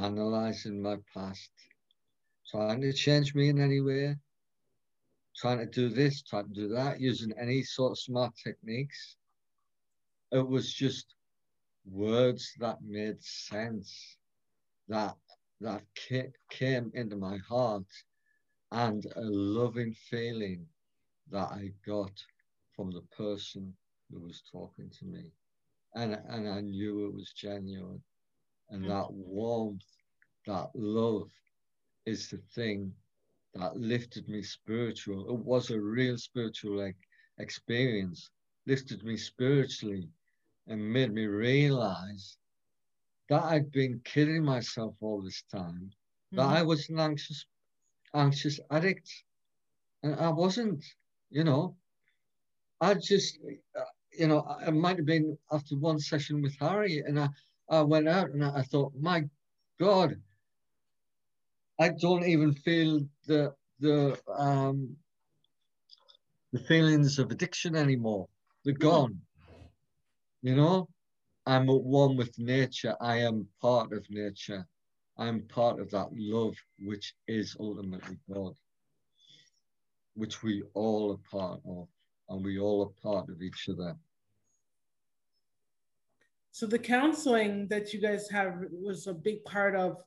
analyzing 0.00 0.80
my 0.80 0.96
past 1.12 1.50
trying 2.50 2.80
to 2.80 2.92
change 2.92 3.34
me 3.34 3.48
in 3.48 3.60
any 3.60 3.80
way, 3.80 4.16
trying 5.36 5.58
to 5.58 5.66
do 5.66 5.88
this, 5.88 6.22
trying 6.22 6.48
to 6.48 6.54
do 6.54 6.68
that, 6.68 7.00
using 7.00 7.32
any 7.40 7.62
sort 7.62 7.92
of 7.92 7.98
smart 7.98 8.32
techniques. 8.36 9.16
It 10.32 10.46
was 10.46 10.72
just 10.72 11.14
words 11.90 12.52
that 12.58 12.78
made 12.82 13.22
sense, 13.22 14.16
that 14.88 15.16
that 15.60 15.82
came 16.50 16.90
into 16.94 17.16
my 17.16 17.36
heart, 17.38 17.86
and 18.72 19.04
a 19.16 19.22
loving 19.22 19.94
feeling 19.94 20.66
that 21.30 21.50
I 21.52 21.72
got 21.86 22.12
from 22.74 22.90
the 22.90 23.02
person 23.16 23.74
who 24.10 24.20
was 24.20 24.42
talking 24.50 24.90
to 24.98 25.04
me. 25.04 25.30
And, 25.94 26.18
and 26.28 26.48
I 26.48 26.60
knew 26.60 27.06
it 27.06 27.14
was 27.14 27.32
genuine. 27.32 28.02
And 28.70 28.82
mm-hmm. 28.82 28.90
that 28.90 29.12
warmth, 29.12 29.84
that 30.46 30.70
love 30.74 31.30
is 32.06 32.28
the 32.28 32.38
thing 32.54 32.94
that 33.54 33.76
lifted 33.76 34.28
me 34.28 34.42
spiritual. 34.42 35.28
It 35.28 35.40
was 35.44 35.70
a 35.70 35.80
real 35.80 36.16
spiritual 36.18 36.76
like 36.78 36.96
experience, 37.38 38.30
lifted 38.66 39.02
me 39.04 39.16
spiritually 39.16 40.08
and 40.68 40.92
made 40.92 41.12
me 41.12 41.26
realize 41.26 42.36
that 43.28 43.42
I'd 43.44 43.70
been 43.72 44.00
killing 44.04 44.44
myself 44.44 44.94
all 45.00 45.22
this 45.22 45.42
time 45.50 45.92
that 46.32 46.46
Mhm. 46.46 46.56
I 46.58 46.62
was 46.62 46.88
an 46.88 47.00
anxious, 47.00 47.44
anxious 48.14 48.60
addict, 48.70 49.24
and 50.02 50.14
I 50.14 50.30
wasn't. 50.30 50.84
You 51.30 51.44
know, 51.44 51.76
I 52.80 52.94
just, 52.94 53.38
you 54.20 54.28
know, 54.28 54.40
I 54.42 54.66
I 54.66 54.70
might 54.70 54.98
have 54.98 55.06
been 55.06 55.38
after 55.50 55.76
one 55.76 55.98
session 55.98 56.42
with 56.42 56.54
Harry, 56.60 56.98
and 57.06 57.18
I, 57.18 57.28
I 57.70 57.80
went 57.80 58.06
out 58.06 58.30
and 58.30 58.44
I, 58.44 58.58
I 58.58 58.62
thought, 58.62 58.92
my 59.00 59.24
God, 59.80 60.14
I 61.80 61.88
don't 61.88 62.26
even 62.26 62.52
feel 62.52 63.00
the 63.26 63.54
the 63.80 64.20
um 64.36 64.94
the 66.52 66.60
feelings 66.60 67.18
of 67.18 67.30
addiction 67.30 67.74
anymore. 67.74 68.28
They're 68.64 68.74
gone. 68.74 69.18
You 70.42 70.54
know, 70.54 70.88
I'm 71.46 71.70
at 71.70 71.82
one 71.82 72.18
with 72.18 72.38
nature. 72.38 72.94
I 73.00 73.16
am 73.18 73.46
part 73.62 73.92
of 73.94 74.04
nature. 74.10 74.66
I'm 75.16 75.42
part 75.48 75.80
of 75.80 75.90
that 75.92 76.08
love, 76.12 76.56
which 76.78 77.14
is 77.26 77.56
ultimately 77.58 78.18
God, 78.30 78.52
which 80.14 80.42
we 80.42 80.62
all 80.74 81.12
are 81.12 81.30
part 81.38 81.60
of, 81.66 81.88
and 82.28 82.44
we 82.44 82.58
all 82.58 82.82
are 82.84 83.02
part 83.02 83.30
of 83.30 83.40
each 83.40 83.68
other. 83.70 83.96
So 86.52 86.66
the 86.66 86.78
counseling 86.78 87.68
that 87.68 87.92
you 87.92 88.00
guys 88.00 88.28
have 88.30 88.54
was 88.72 89.06
a 89.06 89.14
big 89.14 89.44
part 89.44 89.74
of 89.76 90.02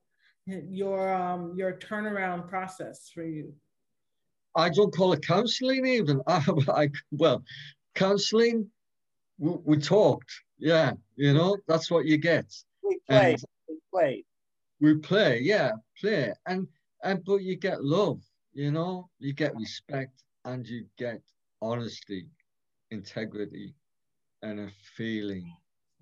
your 0.46 1.14
um 1.14 1.54
your 1.56 1.74
turnaround 1.80 2.48
process 2.50 3.10
for 3.14 3.24
you. 3.24 3.54
I 4.56 4.70
don't 4.70 4.94
call 4.94 5.14
it 5.14 5.26
counseling 5.26 5.86
even. 5.86 6.22
I, 6.28 6.44
I 6.68 6.90
well, 7.12 7.44
counseling, 7.96 8.70
we, 9.40 9.52
we 9.64 9.78
talked. 9.78 10.32
Yeah, 10.60 10.94
you 11.16 11.34
know, 11.34 11.58
that's 11.68 11.90
what 11.90 12.06
you 12.06 12.18
get. 12.18 12.46
We 12.84 13.00
played. 13.10 13.34
And 13.34 13.44
We 13.68 13.76
played. 13.92 14.26
we 14.80 14.96
play, 14.96 15.40
yeah, 15.42 15.72
play. 16.00 16.34
And 16.46 16.68
and 17.04 17.24
but 17.26 17.38
you 17.42 17.56
get 17.56 17.84
love, 17.84 18.22
you 18.54 18.72
know, 18.72 19.10
you 19.20 19.34
get 19.34 19.56
respect 19.56 20.24
and 20.46 20.68
you 20.68 20.86
get 20.98 21.22
honesty, 21.62 22.28
integrity, 22.92 23.74
and 24.42 24.60
a 24.60 24.70
feeling, 24.98 25.52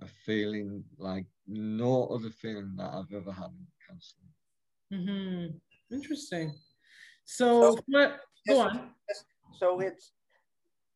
a 0.01 0.07
feeling 0.25 0.83
like 0.97 1.25
no 1.47 2.05
other 2.07 2.29
feeling 2.29 2.73
that 2.77 2.91
I've 2.93 3.13
ever 3.13 3.31
had 3.31 3.45
in 3.51 3.67
counseling. 3.87 4.29
Mm-hmm. 4.93 5.95
Interesting. 5.95 6.53
So, 7.25 7.75
So- 7.75 7.81
what? 7.87 8.19
Go 8.47 8.59
on. 8.61 8.89
So 9.53 9.79
it's 9.81 10.13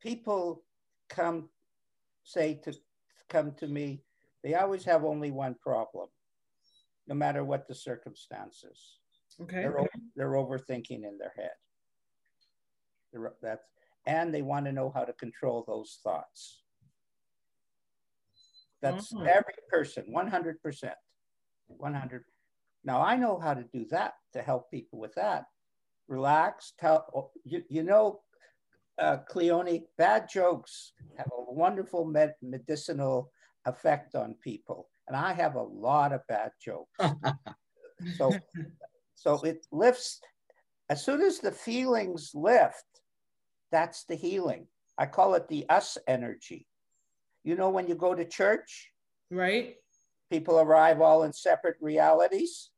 people 0.02 0.64
come 1.10 1.50
say 2.24 2.56
to 2.64 2.74
come 3.30 3.52
to 3.60 3.68
me, 3.68 4.02
they 4.44 4.56
always 4.56 4.84
have 4.86 5.04
only 5.04 5.30
one 5.30 5.56
problem, 5.62 6.08
no 7.08 7.14
matter 7.14 7.44
what 7.44 7.68
the 7.68 7.76
circumstances. 7.76 8.98
Okay. 9.40 9.58
They're, 9.58 9.80
o- 9.80 9.88
they're 10.16 10.32
overthinking 10.32 11.04
in 11.04 11.18
their 11.20 11.34
head. 11.38 11.52
They're, 13.14 13.34
that's, 13.44 13.68
and 14.08 14.34
they 14.34 14.42
want 14.42 14.66
to 14.66 14.72
know 14.72 14.92
how 14.96 15.04
to 15.04 15.14
control 15.14 15.64
those 15.68 16.00
thoughts. 16.04 16.64
That's 18.82 19.14
Oh. 19.14 19.24
every 19.24 19.54
person, 19.70 20.06
100%. 20.12 20.96
100. 21.68 22.26
Now 22.84 23.02
I 23.02 23.16
know 23.16 23.40
how 23.40 23.54
to 23.54 23.64
do 23.64 23.86
that 23.86 24.14
to 24.34 24.42
help 24.42 24.70
people 24.70 25.00
with 25.00 25.16
that. 25.16 25.46
Relax. 26.08 26.74
Tell 26.78 27.10
oh, 27.16 27.32
you, 27.44 27.64
you 27.68 27.84
know, 27.84 28.22
uh, 29.00 29.18
Cleone, 29.28 29.88
bad 29.98 30.30
jokes 30.30 30.94
have 31.18 31.28
a 31.28 31.52
wonderful 31.52 32.06
med- 32.06 32.36
medicinal 32.42 33.32
effect 33.66 34.16
on 34.16 34.36
people, 34.36 34.88
and 35.08 35.18
I 35.18 35.34
have 35.34 35.56
a 35.56 35.64
lot 35.64 36.14
of 36.14 36.22
bad 36.28 36.52
jokes. 36.62 36.92
so, 38.18 38.32
so 39.16 39.42
it 39.42 39.66
lifts. 39.72 40.22
As 40.90 41.04
soon 41.04 41.22
as 41.22 41.40
the 41.40 41.52
feelings 41.52 42.32
lift, 42.36 42.86
that's 43.72 44.06
the 44.06 44.16
healing. 44.16 44.68
I 44.98 45.08
call 45.08 45.34
it 45.34 45.48
the 45.48 45.68
us 45.70 45.98
energy. 46.08 46.68
You 47.46 47.56
know, 47.56 47.70
when 47.70 47.88
you 47.88 47.94
go 47.94 48.16
to 48.16 48.26
church, 48.26 48.92
right. 49.30 49.76
people 50.32 50.60
arrive 50.60 51.00
all 51.00 51.24
in 51.24 51.32
separate 51.32 51.78
realities. 51.80 52.72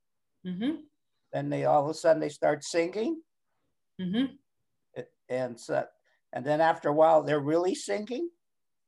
Mm-hmm. 0.46 0.82
Then 1.32 1.50
they 1.50 1.64
all 1.64 1.86
of 1.86 1.90
a 1.90 1.94
sudden 1.94 2.20
they 2.22 2.30
start 2.30 2.64
singing, 2.64 3.22
Mm-hmm. 4.00 4.36
and 5.28 5.60
so, 5.60 5.84
and 6.34 6.46
then 6.46 6.62
after 6.62 6.90
a 6.90 6.94
while 6.94 7.24
they're 7.24 7.40
really 7.40 7.74
singing. 7.74 8.30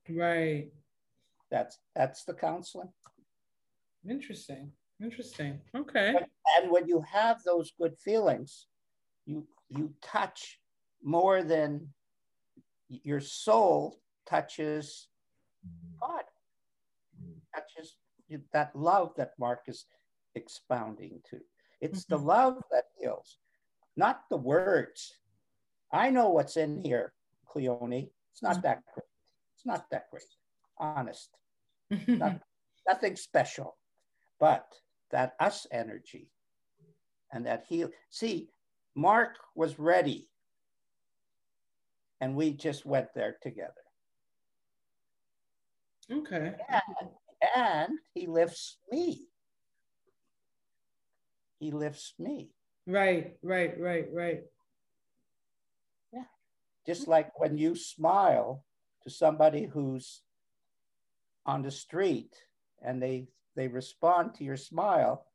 Right. 0.08 0.68
That's 1.50 1.80
that's 1.96 2.26
the 2.26 2.36
counseling. 2.36 2.90
Interesting. 4.08 4.72
Interesting. 5.02 5.60
Okay. 5.76 6.14
And 6.58 6.70
when 6.70 6.88
you 6.88 7.04
have 7.12 7.42
those 7.44 7.72
good 7.82 7.98
feelings, 7.98 8.68
you 9.26 9.48
you 9.70 9.94
touch 10.04 10.60
more 11.02 11.42
than 11.42 11.88
your 12.90 13.22
soul 13.22 14.00
touches 14.28 15.08
God, 16.00 16.24
touches 17.56 17.98
just 18.30 18.44
that 18.54 18.76
love 18.76 19.14
that 19.18 19.34
Mark 19.40 19.64
is 19.68 19.86
expounding 20.36 21.22
to. 21.30 21.40
It's 21.82 22.06
the 22.06 22.18
Mhm. 22.18 22.26
love 22.26 22.64
that 22.72 22.86
heals, 22.98 23.40
not 23.96 24.30
the 24.30 24.38
words. 24.38 25.20
I 25.92 26.10
know 26.12 26.30
what's 26.30 26.58
in 26.58 26.78
here, 26.78 27.14
Cleone. 27.46 28.12
It's 28.32 28.42
not 28.42 28.62
that 28.62 28.84
great. 28.94 29.08
It's 29.56 29.66
not 29.66 29.90
that 29.90 30.10
great. 30.12 30.24
Honest. 30.78 31.36
Not- 31.90 32.42
nothing 32.88 33.16
special, 33.16 33.78
but 34.40 34.82
that 35.10 35.36
us 35.40 35.66
energy 35.72 36.32
and 37.32 37.46
that 37.46 37.66
heal. 37.66 37.90
See, 38.10 38.52
Mark 38.96 39.38
was 39.56 39.80
ready, 39.80 40.30
and 42.22 42.36
we 42.36 42.54
just 42.54 42.86
went 42.86 43.14
there 43.14 43.38
together. 43.42 43.84
Okay. 46.12 46.54
And 47.56 48.00
he 48.14 48.28
lifts 48.28 48.78
me. 48.92 49.28
He 51.60 51.72
lifts 51.72 52.14
me. 52.20 52.52
Right. 52.88 53.38
Right. 53.44 53.80
Right. 53.80 54.06
Right. 54.12 54.42
Yeah. 56.14 56.24
Just 56.86 57.08
like 57.08 57.38
when 57.40 57.58
you 57.58 57.76
smile 57.76 58.64
to 59.04 59.10
somebody 59.10 59.66
who's 59.66 60.22
on 61.46 61.62
the 61.62 61.72
street 61.72 62.34
and 62.82 63.02
they 63.02 63.28
they 63.56 63.68
respond 63.68 64.36
to 64.36 64.44
your 64.44 64.58
smile, 64.58 65.26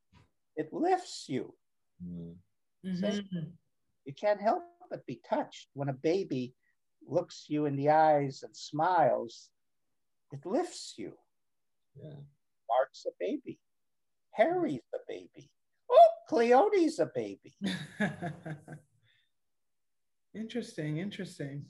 it 0.57 0.73
lifts 0.73 1.27
you. 1.29 1.55
Mm. 2.03 2.37
Mhm. 2.85 3.53
You 4.05 4.15
can't 4.15 4.41
help 4.41 4.63
but 4.91 5.07
be 5.07 5.21
touched 5.29 5.69
when 5.75 5.89
a 5.89 5.93
baby 5.95 6.55
looks 7.07 7.47
you 7.49 7.67
in 7.67 7.77
the 7.77 7.91
eyes 7.91 8.43
and 8.43 8.55
smiles. 8.57 9.51
It 10.35 10.45
lifts 10.45 10.95
you. 10.99 11.13
Yeah. 11.97 12.11
Mark's 12.69 13.07
a 13.07 13.11
baby. 13.21 13.61
Harry's 14.33 14.81
a 14.93 14.99
baby. 15.07 15.49
Oh, 15.89 16.09
Cleone's 16.29 16.99
a 16.99 17.09
baby. 17.15 17.55
interesting. 20.35 20.99
Interesting. 20.99 21.67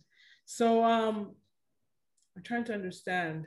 So, 0.47 0.83
um, 0.83 1.35
I'm 2.37 2.43
trying 2.43 2.65
to 2.65 2.75
understand. 2.75 3.47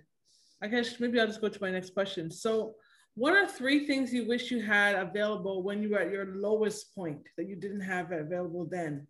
I 0.62 0.68
guess 0.68 1.00
maybe 1.00 1.20
I'll 1.20 1.28
just 1.28 1.42
go 1.42 1.50
to 1.50 1.62
my 1.62 1.72
next 1.72 1.96
question. 1.96 2.30
So, 2.30 2.76
what 3.16 3.34
are 3.34 3.48
three 3.48 3.88
things 3.88 4.14
you 4.14 4.28
wish 4.28 4.52
you 4.52 4.62
had 4.62 4.94
available 4.96 5.64
when 5.64 5.82
you 5.82 5.90
were 5.90 6.00
at 6.00 6.12
your 6.12 6.36
lowest 6.36 6.94
point 6.94 7.28
that 7.38 7.50
you 7.50 7.56
didn't 7.56 7.82
have 7.82 8.12
available 8.12 8.68
then? 8.70 9.08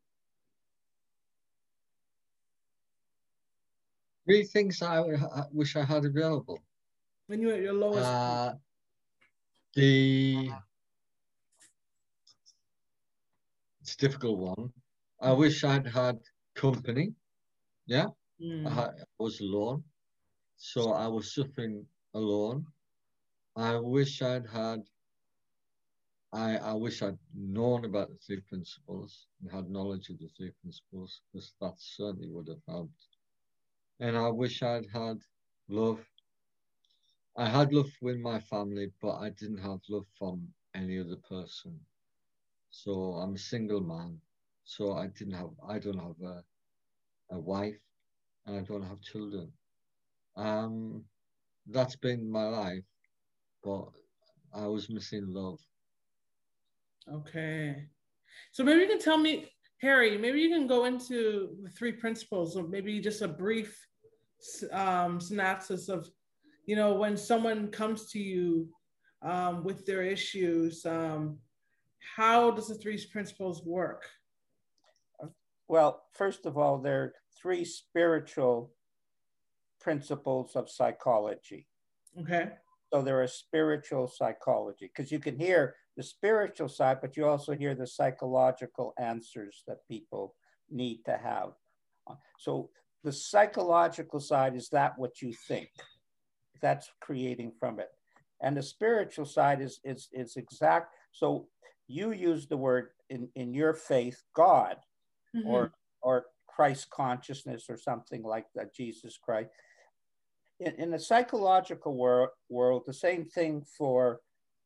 Three 4.27 4.43
things 4.43 4.81
I 4.81 4.99
wish 5.53 5.77
I 5.77 5.85
had 5.85 6.03
available. 6.03 6.59
When 7.27 7.41
you 7.41 7.47
were 7.47 7.53
at 7.53 7.61
your 7.61 7.73
lowest? 7.73 8.05
Uh, 8.05 8.55
the 9.73 10.51
it's 13.79 13.93
a 13.93 13.97
difficult 13.97 14.37
one. 14.39 14.73
I 15.21 15.31
wish 15.31 15.63
I'd 15.63 15.87
had 15.87 16.19
company. 16.55 17.15
Yeah, 17.85 18.07
Mm. 18.41 18.67
I, 18.67 18.69
had, 18.69 18.89
I 18.99 19.23
was 19.23 19.39
alone, 19.39 19.83
so 20.57 20.91
I 20.91 21.07
was 21.07 21.33
suffering 21.33 21.87
alone. 22.13 22.67
I 23.55 23.77
wish 23.77 24.21
I'd 24.21 24.45
had. 24.45 24.81
I 26.33 26.57
I 26.57 26.73
wish 26.73 27.01
I'd 27.01 27.17
known 27.33 27.85
about 27.85 28.09
the 28.09 28.17
three 28.17 28.41
principles 28.41 29.27
and 29.41 29.49
had 29.49 29.69
knowledge 29.69 30.09
of 30.09 30.19
the 30.19 30.27
three 30.37 30.51
principles, 30.61 31.21
because 31.31 31.53
that 31.61 31.75
certainly 31.79 32.29
would 32.29 32.49
have 32.49 32.61
helped. 32.67 33.16
And 33.99 34.17
I 34.17 34.29
wish 34.29 34.61
I'd 34.61 34.85
had 34.93 35.17
love 35.69 35.99
I 37.37 37.47
had 37.47 37.71
love 37.71 37.91
with 38.01 38.17
my 38.17 38.39
family, 38.39 38.91
but 38.99 39.17
I 39.17 39.29
didn't 39.29 39.59
have 39.59 39.79
love 39.89 40.07
from 40.17 40.47
any 40.73 40.99
other 40.99 41.17
person. 41.17 41.79
So 42.71 42.91
I'm 43.21 43.35
a 43.35 43.37
single 43.37 43.79
man. 43.79 44.19
So 44.65 44.93
I 44.93 45.07
didn't 45.07 45.35
have, 45.35 45.51
I 45.67 45.77
don't 45.77 45.99
have 45.99 46.19
a, 46.23 46.43
a 47.31 47.39
wife 47.39 47.79
and 48.47 48.57
I 48.57 48.61
don't 48.61 48.81
have 48.81 49.01
children. 49.01 49.51
Um, 50.35 51.03
that's 51.67 51.95
been 51.95 52.29
my 52.29 52.45
life, 52.45 52.83
but 53.63 53.85
I 54.51 54.65
was 54.65 54.89
missing 54.89 55.25
love. 55.27 55.59
Okay. 57.13 57.85
So 58.51 58.63
maybe 58.63 58.81
you 58.81 58.87
can 58.87 58.99
tell 58.99 59.17
me, 59.17 59.45
Harry, 59.81 60.17
maybe 60.17 60.39
you 60.39 60.49
can 60.49 60.65
go 60.65 60.85
into 60.85 61.55
the 61.61 61.69
three 61.69 61.91
principles 61.91 62.57
or 62.57 62.67
maybe 62.67 62.99
just 62.99 63.21
a 63.21 63.27
brief 63.27 63.86
um, 64.71 65.19
synopsis 65.19 65.89
of, 65.89 66.09
you 66.65 66.75
know, 66.75 66.93
when 66.93 67.17
someone 67.17 67.69
comes 67.69 68.11
to 68.11 68.19
you 68.19 68.69
um, 69.21 69.63
with 69.63 69.85
their 69.85 70.03
issues, 70.03 70.85
um, 70.85 71.37
how 72.15 72.51
does 72.51 72.67
the 72.67 72.75
three 72.75 73.03
principles 73.11 73.63
work? 73.63 74.03
Well, 75.67 76.03
first 76.13 76.45
of 76.45 76.57
all, 76.57 76.77
there 76.77 77.01
are 77.01 77.13
three 77.41 77.65
spiritual 77.65 78.71
principles 79.81 80.55
of 80.55 80.69
psychology. 80.69 81.67
Okay. 82.21 82.49
So 82.93 83.01
there 83.01 83.21
are 83.21 83.27
spiritual 83.27 84.07
psychology 84.07 84.89
because 84.93 85.11
you 85.11 85.19
can 85.19 85.37
hear 85.37 85.75
the 85.97 86.03
spiritual 86.03 86.69
side, 86.69 86.99
but 87.01 87.17
you 87.17 87.27
also 87.27 87.53
hear 87.53 87.75
the 87.75 87.87
psychological 87.87 88.93
answers 88.97 89.63
that 89.67 89.85
people 89.89 90.35
need 90.69 91.03
to 91.05 91.17
have. 91.17 91.49
So 92.39 92.69
the 93.07 93.13
psychological 93.13 94.19
side 94.19 94.53
is 94.53 94.67
that 94.67 94.99
what 94.99 95.21
you 95.21 95.31
think? 95.31 95.69
That's 96.61 96.91
creating 96.99 97.53
from 97.57 97.79
it. 97.79 97.87
And 98.41 98.57
the 98.57 98.61
spiritual 98.61 99.23
side 99.23 99.61
is 99.61 99.79
is 99.85 100.09
is 100.11 100.35
exact. 100.35 100.93
So 101.13 101.47
you 101.87 102.11
use 102.11 102.47
the 102.47 102.57
word 102.57 102.89
in, 103.09 103.29
in 103.35 103.53
your 103.53 103.73
faith, 103.73 104.21
God, 104.33 104.75
mm-hmm. 105.33 105.47
or 105.47 105.71
or 106.01 106.25
Christ 106.47 106.89
consciousness 106.89 107.67
or 107.69 107.77
something 107.77 108.23
like 108.23 108.47
that, 108.55 108.75
Jesus 108.75 109.17
Christ. 109.17 109.51
In, 110.59 110.73
in 110.73 110.91
the 110.91 110.99
psychological 110.99 111.93
wor- 111.93 112.33
world, 112.49 112.83
the 112.85 112.93
same 113.07 113.23
thing 113.23 113.63
for 113.77 114.19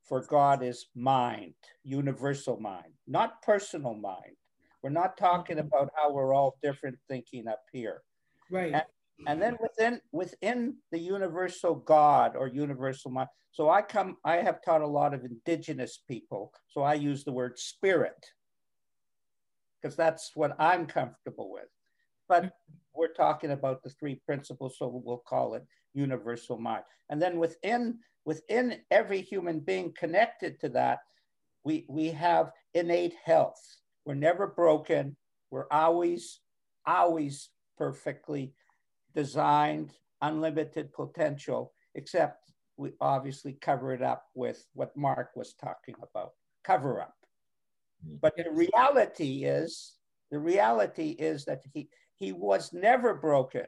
for 0.09 0.25
God 0.25 0.63
is 0.63 0.87
mind, 0.95 1.53
universal 1.83 2.59
mind, 2.59 2.93
not 3.05 3.43
personal 3.43 3.93
mind. 3.93 4.35
We're 4.81 4.89
not 4.89 5.15
talking 5.15 5.57
mm-hmm. 5.57 5.67
about 5.67 5.91
how 5.95 6.11
we're 6.11 6.33
all 6.33 6.57
different 6.63 6.97
thinking 7.07 7.47
up 7.47 7.61
here. 7.71 8.01
Right. 8.51 8.73
And, 8.73 8.83
and 9.27 9.41
then 9.41 9.57
within 9.61 10.01
within 10.11 10.75
the 10.91 10.99
universal 10.99 11.75
God 11.75 12.35
or 12.35 12.47
universal 12.47 13.11
mind. 13.11 13.29
So 13.51 13.69
I 13.69 13.81
come, 13.81 14.17
I 14.23 14.37
have 14.37 14.61
taught 14.63 14.81
a 14.81 14.87
lot 14.87 15.13
of 15.13 15.25
indigenous 15.25 16.01
people. 16.07 16.53
So 16.69 16.81
I 16.83 16.93
use 16.93 17.23
the 17.23 17.33
word 17.33 17.59
spirit 17.59 18.25
because 19.81 19.95
that's 19.95 20.31
what 20.35 20.55
I'm 20.59 20.85
comfortable 20.85 21.51
with. 21.51 21.67
But 22.29 22.53
we're 22.95 23.13
talking 23.13 23.51
about 23.51 23.83
the 23.83 23.89
three 23.89 24.21
principles, 24.25 24.77
so 24.77 25.01
we'll 25.03 25.23
call 25.27 25.55
it 25.55 25.65
universal 25.93 26.57
mind. 26.57 26.83
And 27.09 27.21
then 27.21 27.39
within 27.39 27.99
within 28.25 28.77
every 28.89 29.21
human 29.21 29.59
being 29.59 29.93
connected 29.97 30.59
to 30.61 30.69
that, 30.69 30.99
we 31.63 31.85
we 31.89 32.07
have 32.09 32.51
innate 32.73 33.15
health. 33.23 33.61
We're 34.05 34.13
never 34.15 34.47
broken. 34.47 35.17
We're 35.51 35.67
always 35.71 36.39
always 36.85 37.49
perfectly 37.81 38.53
designed, 39.15 39.89
unlimited 40.21 40.93
potential, 40.93 41.73
except 41.95 42.51
we 42.77 42.91
obviously 43.01 43.53
cover 43.53 43.91
it 43.91 44.03
up 44.03 44.25
with 44.35 44.67
what 44.73 44.95
Mark 44.95 45.31
was 45.35 45.55
talking 45.55 45.95
about 46.03 46.33
cover 46.63 47.01
up. 47.01 47.15
Mm-hmm. 48.05 48.17
But 48.21 48.37
the 48.37 48.51
reality 48.51 49.45
is, 49.45 49.95
the 50.29 50.37
reality 50.37 51.15
is 51.17 51.43
that 51.45 51.63
he, 51.73 51.89
he 52.17 52.31
was 52.31 52.71
never 52.71 53.15
broken 53.15 53.65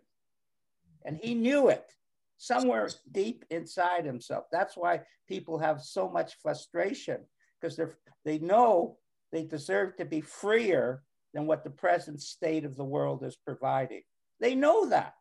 and 1.03 1.17
he 1.17 1.33
knew 1.33 1.69
it 1.69 1.91
somewhere 2.37 2.89
deep 3.11 3.43
inside 3.49 4.05
himself. 4.05 4.45
That's 4.51 4.77
why 4.77 5.01
people 5.27 5.57
have 5.57 5.81
so 5.81 6.07
much 6.07 6.37
frustration 6.39 7.17
because 7.59 7.75
they 7.77 7.87
they 8.25 8.37
know 8.37 8.97
they 9.31 9.43
deserve 9.43 9.95
to 9.97 10.05
be 10.05 10.21
freer 10.21 11.01
than 11.33 11.47
what 11.47 11.63
the 11.63 11.69
present 11.69 12.21
state 12.21 12.65
of 12.65 12.75
the 12.75 12.83
world 12.83 13.23
is 13.23 13.35
providing. 13.35 14.01
They 14.39 14.55
know 14.55 14.87
that. 14.89 15.15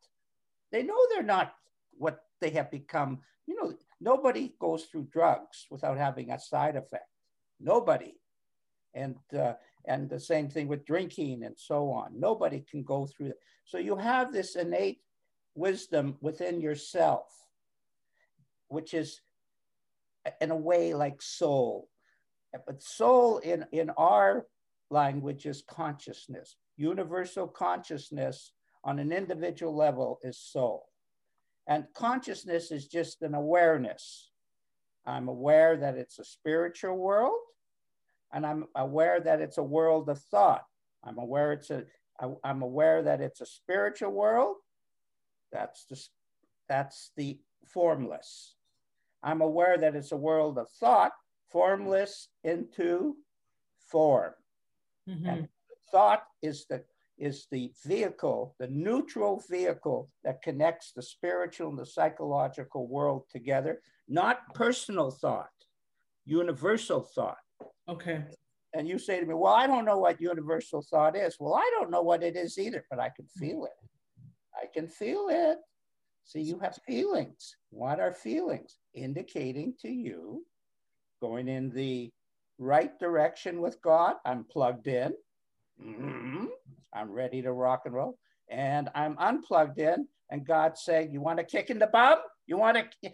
They 0.70 0.82
know 0.82 0.98
they're 1.10 1.22
not 1.22 1.54
what 1.96 2.20
they 2.40 2.50
have 2.50 2.70
become. 2.70 3.20
You 3.46 3.56
know, 3.56 3.74
nobody 4.00 4.54
goes 4.58 4.84
through 4.84 5.08
drugs 5.12 5.66
without 5.70 5.98
having 5.98 6.30
a 6.30 6.38
side 6.38 6.76
effect. 6.76 7.08
Nobody. 7.60 8.14
And 8.94 9.16
uh, 9.38 9.54
and 9.86 10.08
the 10.08 10.20
same 10.20 10.48
thing 10.48 10.68
with 10.68 10.84
drinking 10.84 11.44
and 11.44 11.58
so 11.58 11.90
on. 11.90 12.18
Nobody 12.18 12.64
can 12.70 12.82
go 12.82 13.06
through 13.06 13.28
it. 13.28 13.38
So 13.64 13.78
you 13.78 13.96
have 13.96 14.32
this 14.32 14.54
innate 14.54 15.00
wisdom 15.54 16.16
within 16.20 16.60
yourself, 16.60 17.26
which 18.68 18.94
is 18.94 19.20
in 20.40 20.50
a 20.50 20.56
way 20.56 20.94
like 20.94 21.20
soul. 21.20 21.88
But 22.66 22.82
soul 22.82 23.38
in, 23.38 23.64
in 23.72 23.90
our 23.90 24.46
language 24.92 25.46
is 25.46 25.64
consciousness. 25.68 26.56
Universal 26.76 27.48
consciousness 27.48 28.52
on 28.84 28.98
an 28.98 29.12
individual 29.12 29.74
level 29.74 30.18
is 30.22 30.38
soul. 30.38 30.86
And 31.66 31.86
consciousness 31.94 32.70
is 32.70 32.86
just 32.86 33.22
an 33.22 33.34
awareness. 33.34 34.30
I'm 35.06 35.28
aware 35.28 35.76
that 35.76 35.96
it's 35.96 36.18
a 36.18 36.24
spiritual 36.24 36.96
world, 36.96 37.38
and 38.32 38.46
I'm 38.46 38.66
aware 38.76 39.20
that 39.20 39.40
it's 39.40 39.58
a 39.58 39.62
world 39.62 40.08
of 40.08 40.20
thought. 40.30 40.64
I'm 41.04 41.18
aware 41.18 41.52
it's 41.52 41.70
a 41.70 41.84
I'm 42.44 42.62
aware 42.62 43.02
that 43.02 43.20
it's 43.20 43.40
a 43.40 43.46
spiritual 43.46 44.12
world. 44.12 44.56
That's 45.50 45.84
the 45.86 46.00
that's 46.68 47.10
the 47.16 47.38
formless. 47.66 48.54
I'm 49.22 49.40
aware 49.40 49.76
that 49.78 49.96
it's 49.96 50.12
a 50.12 50.16
world 50.16 50.58
of 50.58 50.68
thought, 50.80 51.12
formless 51.50 52.28
into 52.44 53.16
form. 53.90 54.32
Mm-hmm. 55.08 55.26
And 55.26 55.48
thought 55.90 56.24
is 56.42 56.66
the 56.68 56.82
is 57.18 57.46
the 57.52 57.70
vehicle, 57.84 58.54
the 58.58 58.66
neutral 58.68 59.42
vehicle 59.48 60.10
that 60.24 60.42
connects 60.42 60.92
the 60.92 61.02
spiritual 61.02 61.68
and 61.68 61.78
the 61.78 61.86
psychological 61.86 62.88
world 62.88 63.24
together, 63.30 63.80
not 64.08 64.52
personal 64.54 65.10
thought, 65.10 65.50
universal 66.24 67.00
thought. 67.00 67.36
Okay. 67.88 68.24
And 68.74 68.88
you 68.88 68.98
say 68.98 69.20
to 69.20 69.26
me, 69.26 69.34
Well, 69.34 69.52
I 69.52 69.66
don't 69.66 69.84
know 69.84 69.98
what 69.98 70.20
universal 70.20 70.82
thought 70.82 71.16
is. 71.16 71.36
Well, 71.38 71.54
I 71.54 71.70
don't 71.74 71.90
know 71.90 72.02
what 72.02 72.22
it 72.22 72.36
is 72.36 72.58
either, 72.58 72.84
but 72.90 72.98
I 72.98 73.10
can 73.10 73.26
feel 73.26 73.66
it. 73.66 73.88
I 74.54 74.66
can 74.72 74.88
feel 74.88 75.28
it. 75.30 75.58
See, 76.24 76.40
you 76.40 76.58
have 76.60 76.78
feelings. 76.86 77.56
What 77.70 78.00
are 78.00 78.12
feelings? 78.12 78.78
Indicating 78.94 79.74
to 79.82 79.88
you 79.88 80.44
going 81.20 81.48
in 81.48 81.70
the 81.70 82.10
right 82.62 82.98
direction 82.98 83.60
with 83.60 83.80
God. 83.82 84.14
I'm 84.24 84.44
plugged 84.44 84.86
in. 84.86 85.12
Mm-hmm. 85.82 86.46
I'm 86.94 87.10
ready 87.10 87.42
to 87.42 87.52
rock 87.52 87.82
and 87.84 87.94
roll. 87.94 88.18
And 88.50 88.88
I'm 88.94 89.16
unplugged 89.18 89.78
in, 89.78 90.06
and 90.30 90.46
God's 90.46 90.82
saying, 90.82 91.12
You 91.12 91.20
want 91.20 91.38
to 91.38 91.44
kick 91.44 91.70
in 91.70 91.78
the 91.78 91.86
bum? 91.86 92.18
You 92.46 92.58
want 92.58 92.76
to? 92.76 93.10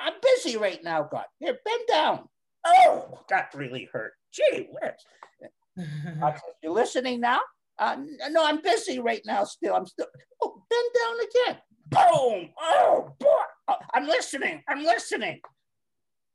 I'm 0.00 0.14
busy 0.22 0.56
right 0.56 0.82
now, 0.82 1.08
God. 1.10 1.24
Here, 1.38 1.58
bend 1.64 1.82
down. 1.88 2.28
Oh, 2.64 3.18
that 3.28 3.52
really 3.54 3.88
hurt. 3.92 4.12
Gee 4.32 4.68
whiz. 4.70 5.86
you 6.62 6.72
listening 6.72 7.20
now? 7.20 7.40
Uh, 7.78 7.96
no, 8.30 8.44
I'm 8.44 8.60
busy 8.60 8.98
right 9.00 9.22
now 9.24 9.44
still. 9.44 9.74
I'm 9.74 9.86
still. 9.86 10.06
Oh, 10.42 10.62
bend 10.68 10.90
down 11.00 11.16
again. 11.28 11.62
Boom. 11.88 12.50
Oh, 12.60 13.10
boy. 13.18 13.26
Oh, 13.68 13.76
I'm 13.94 14.06
listening. 14.06 14.62
I'm 14.68 14.84
listening. 14.84 15.40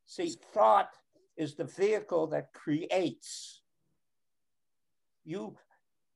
See, 0.07 0.35
thought 0.53 0.89
is 1.37 1.55
the 1.55 1.65
vehicle 1.65 2.27
that 2.27 2.53
creates 2.53 3.61
you 5.25 5.55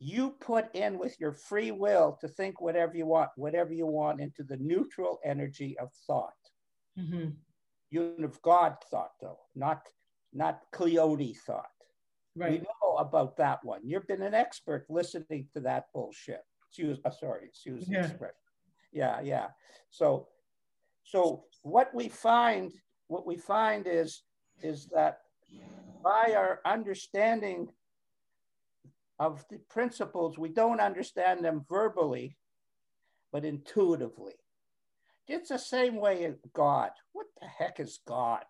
you 0.02 0.32
put 0.40 0.74
in 0.74 0.98
with 0.98 1.20
your 1.20 1.34
free 1.34 1.72
will 1.72 2.18
to 2.22 2.28
think 2.30 2.62
whatever 2.62 2.96
you 2.96 3.06
want, 3.06 3.30
whatever 3.36 3.74
you 3.74 3.86
want 3.86 4.22
into 4.22 4.44
the 4.44 4.56
neutral 4.56 5.20
energy 5.26 5.78
of 5.78 5.90
thought. 6.08 6.32
Mm-hmm. 6.98 7.32
You 7.90 8.16
have 8.22 8.42
God 8.42 8.78
thought 8.90 9.12
though, 9.22 9.40
not 9.56 9.82
not 10.32 10.62
Cleone 10.72 11.36
thought. 11.46 11.66
Right. 12.36 12.52
We 12.52 12.58
know 12.60 12.98
about 12.98 13.36
that 13.38 13.60
one. 13.64 13.82
You've 13.84 14.08
been 14.08 14.22
an 14.22 14.34
expert 14.34 14.86
listening 14.90 15.48
to 15.54 15.60
that 15.62 15.86
bullshit. 15.94 16.42
Excuse, 16.70 17.00
uh, 17.04 17.10
sorry, 17.10 17.46
excuse 17.46 17.86
yeah. 17.90 18.02
the 18.02 18.08
expression. 18.08 18.36
Yeah, 18.94 19.22
yeah. 19.22 19.48
So, 19.90 20.28
so 21.04 21.46
what 21.64 21.94
we 21.94 22.08
find, 22.08 22.72
what 23.08 23.26
we 23.26 23.38
find 23.38 23.88
is, 23.88 24.22
is 24.62 24.88
that 24.94 25.20
by 26.04 26.34
our 26.36 26.60
understanding 26.66 27.70
of 29.20 29.46
the 29.50 29.58
principles, 29.70 30.38
we 30.38 30.50
don't 30.50 30.80
understand 30.80 31.44
them 31.44 31.66
verbally, 31.70 32.38
but 33.32 33.46
intuitively. 33.46 34.34
It's 35.28 35.50
the 35.50 35.60
same 35.60 35.98
way 35.98 36.26
as 36.26 36.36
God. 36.54 36.92
What 37.12 37.28
the 37.40 37.48
heck 37.48 37.80
is 37.80 38.00
God? 38.08 38.44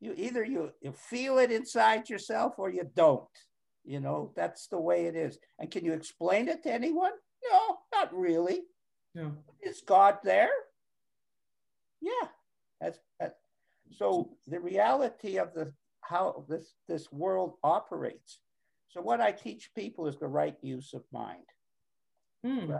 You 0.00 0.14
either 0.16 0.44
you, 0.44 0.72
you 0.80 0.92
feel 0.92 1.38
it 1.38 1.52
inside 1.52 2.10
yourself 2.10 2.54
or 2.58 2.70
you 2.70 2.90
don't. 2.94 3.28
You 3.84 4.00
know, 4.00 4.32
that's 4.34 4.66
the 4.68 4.80
way 4.80 5.06
it 5.06 5.14
is. 5.14 5.38
And 5.58 5.70
can 5.70 5.84
you 5.84 5.92
explain 5.92 6.48
it 6.48 6.62
to 6.62 6.72
anyone? 6.72 7.12
No, 7.50 7.78
not 7.94 8.14
really. 8.14 8.62
No. 9.14 9.32
Is 9.62 9.82
God 9.86 10.18
there? 10.24 10.50
Yeah. 12.00 12.28
That's, 12.80 12.98
that. 13.20 13.36
So 13.90 14.30
the 14.46 14.60
reality 14.60 15.38
of 15.38 15.54
the 15.54 15.72
how 16.00 16.44
this, 16.48 16.74
this 16.86 17.10
world 17.10 17.54
operates. 17.62 18.40
So 18.88 19.00
what 19.00 19.20
I 19.20 19.32
teach 19.32 19.70
people 19.74 20.06
is 20.06 20.18
the 20.18 20.28
right 20.28 20.56
use 20.62 20.92
of 20.94 21.02
mind. 21.12 21.44
Hmm. 22.44 22.72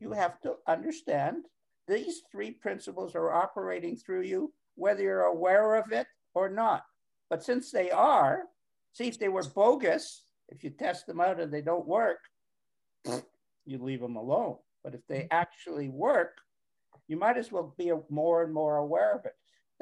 You 0.00 0.12
have 0.12 0.40
to 0.40 0.54
understand 0.66 1.44
these 1.86 2.22
three 2.32 2.50
principles 2.50 3.14
are 3.14 3.32
operating 3.32 3.96
through 3.96 4.22
you, 4.22 4.52
whether 4.76 5.02
you're 5.02 5.22
aware 5.22 5.74
of 5.74 5.92
it 5.92 6.06
or 6.34 6.48
not. 6.48 6.84
But 7.28 7.44
since 7.44 7.70
they 7.70 7.90
are, 7.90 8.44
see 8.92 9.08
if 9.08 9.18
they 9.18 9.28
were 9.28 9.44
bogus, 9.44 10.24
if 10.48 10.64
you 10.64 10.70
test 10.70 11.06
them 11.06 11.20
out 11.20 11.40
and 11.40 11.52
they 11.52 11.62
don't 11.62 11.86
work, 11.86 12.18
you 13.66 13.78
leave 13.78 14.00
them 14.00 14.16
alone. 14.16 14.56
But 14.82 14.94
if 14.94 15.06
they 15.08 15.28
actually 15.30 15.88
work, 15.88 16.38
you 17.08 17.16
might 17.16 17.36
as 17.36 17.52
well 17.52 17.74
be 17.76 17.92
more 18.08 18.42
and 18.42 18.52
more 18.52 18.76
aware 18.76 19.14
of 19.14 19.24
it. 19.26 19.34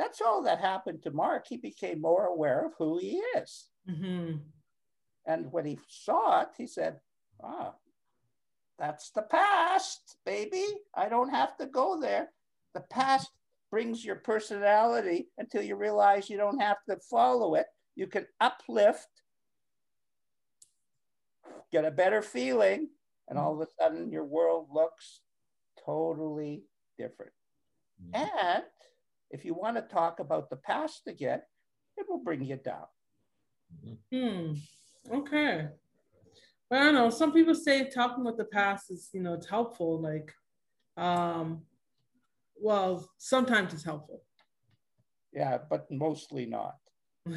That's 0.02 0.20
all 0.20 0.42
that 0.42 0.58
happened 0.58 1.04
to 1.04 1.12
Mark. 1.12 1.46
He 1.48 1.58
became 1.58 2.00
more 2.00 2.26
aware 2.26 2.66
of 2.66 2.72
who 2.76 2.98
he 2.98 3.22
is. 3.36 3.68
Mm-hmm. 3.88 4.38
And 5.26 5.52
when 5.52 5.64
he 5.64 5.78
saw 5.86 6.40
it, 6.40 6.48
he 6.58 6.66
said, 6.66 6.98
Ah, 7.40 7.74
that's 8.80 9.10
the 9.10 9.22
past, 9.22 10.16
baby. 10.26 10.64
I 10.92 11.08
don't 11.08 11.28
have 11.28 11.56
to 11.58 11.66
go 11.66 12.00
there. 12.00 12.30
The 12.74 12.80
past 12.90 13.30
brings 13.70 14.04
your 14.04 14.16
personality 14.16 15.28
until 15.38 15.62
you 15.62 15.76
realize 15.76 16.28
you 16.28 16.36
don't 16.36 16.60
have 16.60 16.78
to 16.90 16.96
follow 17.08 17.54
it. 17.54 17.66
You 17.94 18.08
can 18.08 18.26
uplift, 18.40 19.06
get 21.70 21.84
a 21.84 21.92
better 21.92 22.22
feeling, 22.22 22.88
and 23.28 23.38
all 23.38 23.54
of 23.54 23.60
a 23.60 23.70
sudden 23.80 24.10
your 24.10 24.24
world 24.24 24.66
looks 24.74 25.20
totally 25.86 26.64
different. 26.98 27.32
And 28.14 28.64
if 29.32 29.44
you 29.44 29.54
want 29.54 29.76
to 29.76 29.82
talk 29.82 30.20
about 30.20 30.50
the 30.50 30.56
past 30.56 31.02
again, 31.08 31.40
it 31.96 32.06
will 32.08 32.22
bring 32.22 32.44
you 32.44 32.56
down. 32.56 32.86
Hmm. 34.12 34.52
Okay. 35.10 35.68
Well, 36.70 36.80
I 36.80 36.84
don't 36.84 36.94
know. 36.94 37.10
Some 37.10 37.32
people 37.32 37.54
say 37.54 37.88
talking 37.88 38.20
about 38.20 38.36
the 38.36 38.44
past 38.44 38.90
is, 38.90 39.08
you 39.12 39.20
know, 39.20 39.32
it's 39.34 39.48
helpful. 39.48 40.00
Like, 40.00 40.32
um, 40.96 41.62
well, 42.54 43.10
sometimes 43.18 43.72
it's 43.72 43.84
helpful. 43.84 44.22
Yeah, 45.32 45.58
but 45.68 45.90
mostly 45.90 46.46
not. 46.46 46.76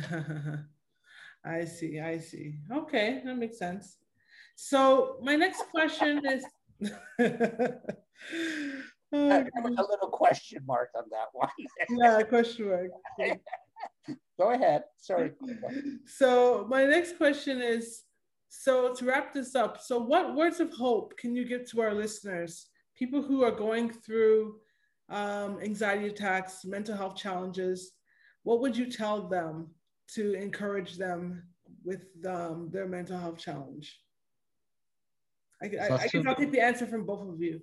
I 1.46 1.66
see. 1.66 2.00
I 2.00 2.20
see. 2.20 2.56
Okay, 2.72 3.22
that 3.24 3.38
makes 3.38 3.58
sense. 3.58 3.98
So 4.56 5.18
my 5.22 5.36
next 5.36 5.64
question 5.72 6.22
is. 6.26 6.46
a 9.16 9.84
little 9.90 10.10
question 10.12 10.62
mark 10.66 10.90
on 10.96 11.04
that 11.12 11.28
one. 11.34 11.50
yeah, 11.90 12.22
question 12.24 12.68
mark. 12.68 13.40
Go 14.38 14.52
ahead. 14.52 14.84
Sorry. 14.98 15.32
So 16.06 16.66
my 16.70 16.86
next 16.86 17.18
question 17.18 17.62
is, 17.62 18.04
so 18.50 18.94
to 18.94 19.06
wrap 19.06 19.34
this 19.34 19.56
up, 19.56 19.82
so 19.82 20.00
what 20.00 20.36
words 20.36 20.60
of 20.60 20.72
hope 20.74 21.18
can 21.18 21.36
you 21.36 21.46
give 21.46 21.70
to 21.72 21.82
our 21.82 21.94
listeners, 21.94 22.68
people 22.98 23.22
who 23.22 23.44
are 23.44 23.52
going 23.52 23.92
through 23.92 24.56
um, 25.10 25.60
anxiety 25.62 26.08
attacks, 26.08 26.66
mental 26.66 26.96
health 26.96 27.16
challenges? 27.16 27.92
What 28.44 28.62
would 28.62 28.78
you 28.78 28.90
tell 28.90 29.28
them 29.28 29.70
to 30.14 30.34
encourage 30.34 30.98
them 30.98 31.44
with 31.84 32.06
um, 32.28 32.70
their 32.72 32.88
mental 32.88 33.18
health 33.18 33.38
challenge? 33.38 34.00
I, 35.62 35.66
I, 35.66 35.96
I 35.96 36.08
guess 36.08 36.26
I'll 36.28 36.36
take 36.36 36.52
the 36.52 36.62
answer 36.62 36.86
from 36.86 37.06
both 37.06 37.28
of 37.28 37.42
you. 37.42 37.62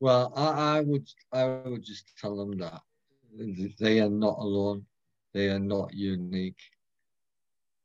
Well, 0.00 0.32
I, 0.36 0.78
I 0.78 0.80
would 0.80 1.08
I 1.32 1.44
would 1.44 1.82
just 1.82 2.16
tell 2.20 2.36
them 2.36 2.58
that 2.58 2.82
they 3.78 4.00
are 4.00 4.10
not 4.10 4.38
alone, 4.38 4.84
they 5.32 5.48
are 5.48 5.58
not 5.58 5.94
unique, 5.94 6.60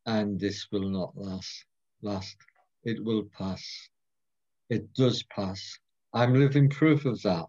and 0.05 0.39
this 0.39 0.67
will 0.71 0.89
not 0.89 1.15
last. 1.15 1.65
Last, 2.01 2.35
it 2.83 3.03
will 3.03 3.23
pass. 3.37 3.63
It 4.69 4.93
does 4.93 5.23
pass. 5.23 5.79
I'm 6.13 6.33
living 6.33 6.69
proof 6.69 7.05
of 7.05 7.21
that. 7.21 7.45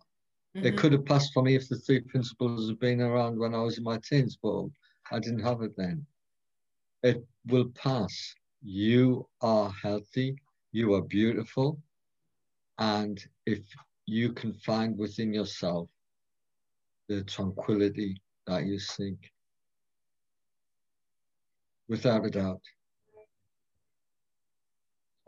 Mm-hmm. 0.56 0.66
It 0.66 0.76
could 0.76 0.92
have 0.92 1.06
passed 1.06 1.32
for 1.32 1.42
me 1.42 1.54
if 1.54 1.68
the 1.68 1.78
three 1.78 2.00
principles 2.00 2.68
had 2.68 2.78
been 2.78 3.00
around 3.00 3.38
when 3.38 3.54
I 3.54 3.62
was 3.62 3.78
in 3.78 3.84
my 3.84 3.98
teens, 3.98 4.38
but 4.40 4.66
I 5.10 5.18
didn't 5.18 5.42
have 5.42 5.62
it 5.62 5.72
then. 5.76 6.06
It 7.02 7.24
will 7.46 7.70
pass. 7.70 8.34
You 8.62 9.26
are 9.40 9.72
healthy. 9.82 10.36
You 10.72 10.94
are 10.94 11.02
beautiful. 11.02 11.80
And 12.78 13.24
if 13.46 13.60
you 14.12 14.32
can 14.32 14.52
find 14.52 14.98
within 14.98 15.32
yourself 15.32 15.88
the 17.08 17.24
tranquility 17.24 18.20
that 18.46 18.66
you 18.66 18.78
seek. 18.78 19.30
Without 21.88 22.26
a 22.26 22.30
doubt. 22.30 22.60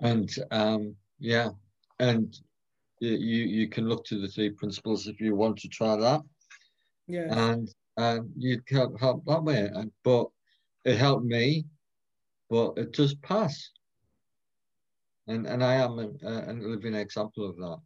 And 0.00 0.30
um, 0.50 0.94
yeah, 1.18 1.50
and 1.98 2.36
you 3.00 3.44
you 3.58 3.68
can 3.68 3.88
look 3.88 4.04
to 4.06 4.20
the 4.20 4.28
three 4.28 4.50
principles 4.50 5.06
if 5.06 5.18
you 5.18 5.34
want 5.34 5.58
to 5.58 5.68
try 5.68 5.96
that. 5.96 6.20
Yeah. 7.06 7.28
And 7.50 7.68
um, 7.96 8.32
you 8.36 8.60
can 8.66 8.94
help 8.96 9.24
that 9.24 9.42
way. 9.42 9.70
And 9.74 9.90
but 10.02 10.26
it 10.84 10.98
helped 10.98 11.24
me, 11.24 11.64
but 12.50 12.74
it 12.76 12.92
does 12.92 13.14
pass. 13.14 13.70
And 15.26 15.46
and 15.46 15.64
I 15.64 15.74
am 15.74 15.98
a, 15.98 16.50
a 16.50 16.52
living 16.52 16.94
example 16.94 17.48
of 17.48 17.56
that. 17.56 17.78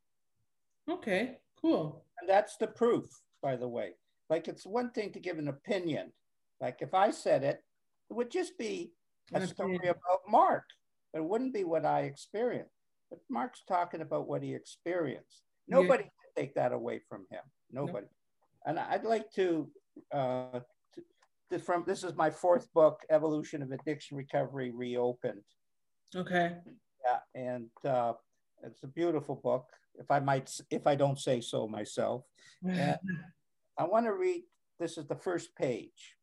Okay, 0.89 1.37
cool. 1.61 2.05
And 2.21 2.29
that's 2.29 2.57
the 2.57 2.67
proof, 2.67 3.07
by 3.43 3.57
the 3.57 3.69
way. 3.69 3.91
Like 4.31 4.49
it's 4.49 4.67
one 4.67 4.91
thing 4.91 5.13
to 5.13 5.21
give 5.21 5.39
an 5.39 5.49
opinion. 5.49 6.13
Like 6.61 6.79
if 6.81 6.95
I 6.95 7.11
said 7.11 7.45
it, 7.45 7.63
it 8.11 8.15
would 8.15 8.31
just 8.31 8.59
be 8.59 8.93
a 9.35 9.47
story 9.47 9.77
about 9.77 10.21
Mark. 10.29 10.65
But 11.13 11.21
it 11.21 11.25
wouldn't 11.25 11.55
be 11.55 11.65
what 11.65 11.85
I 11.85 12.01
experienced. 12.01 12.75
But 13.11 13.21
Mark's 13.31 13.63
talking 13.67 14.01
about 14.03 14.29
what 14.29 14.43
he 14.43 14.55
experienced. 14.55 15.43
Nobody 15.67 16.05
yeah. 16.05 16.11
can 16.35 16.45
take 16.45 16.55
that 16.55 16.73
away 16.73 17.01
from 17.09 17.27
him. 17.31 17.41
Nobody. 17.71 18.07
No. 18.07 18.71
And 18.71 18.79
I'd 18.79 19.05
like 19.05 19.31
to, 19.37 19.71
uh, 20.13 20.61
to, 20.95 21.03
to, 21.51 21.59
from 21.59 21.85
this 21.87 22.05
is 22.05 22.15
my 22.17 22.31
fourth 22.31 22.71
book, 22.75 23.01
Evolution 23.11 23.63
of 23.63 23.71
Addiction 23.73 24.17
Recovery 24.17 24.71
Reopened. 24.71 25.43
Okay. 26.15 26.57
Yeah, 27.05 27.19
and 27.35 27.69
uh, 27.87 28.13
it's 28.63 28.83
a 28.83 28.89
beautiful 28.89 29.37
book 29.43 29.67
if 29.99 30.11
I 30.11 30.21
might, 30.21 30.51
if 30.71 30.87
I 30.87 30.95
don't 30.95 31.19
say 31.19 31.41
so 31.41 31.67
myself. 31.69 32.25
I 33.79 33.85
want 33.85 34.07
to 34.07 34.13
read, 34.13 34.43
this 34.81 34.99
is 34.99 35.07
the 35.07 35.17
first 35.17 35.55
page. 35.57 36.17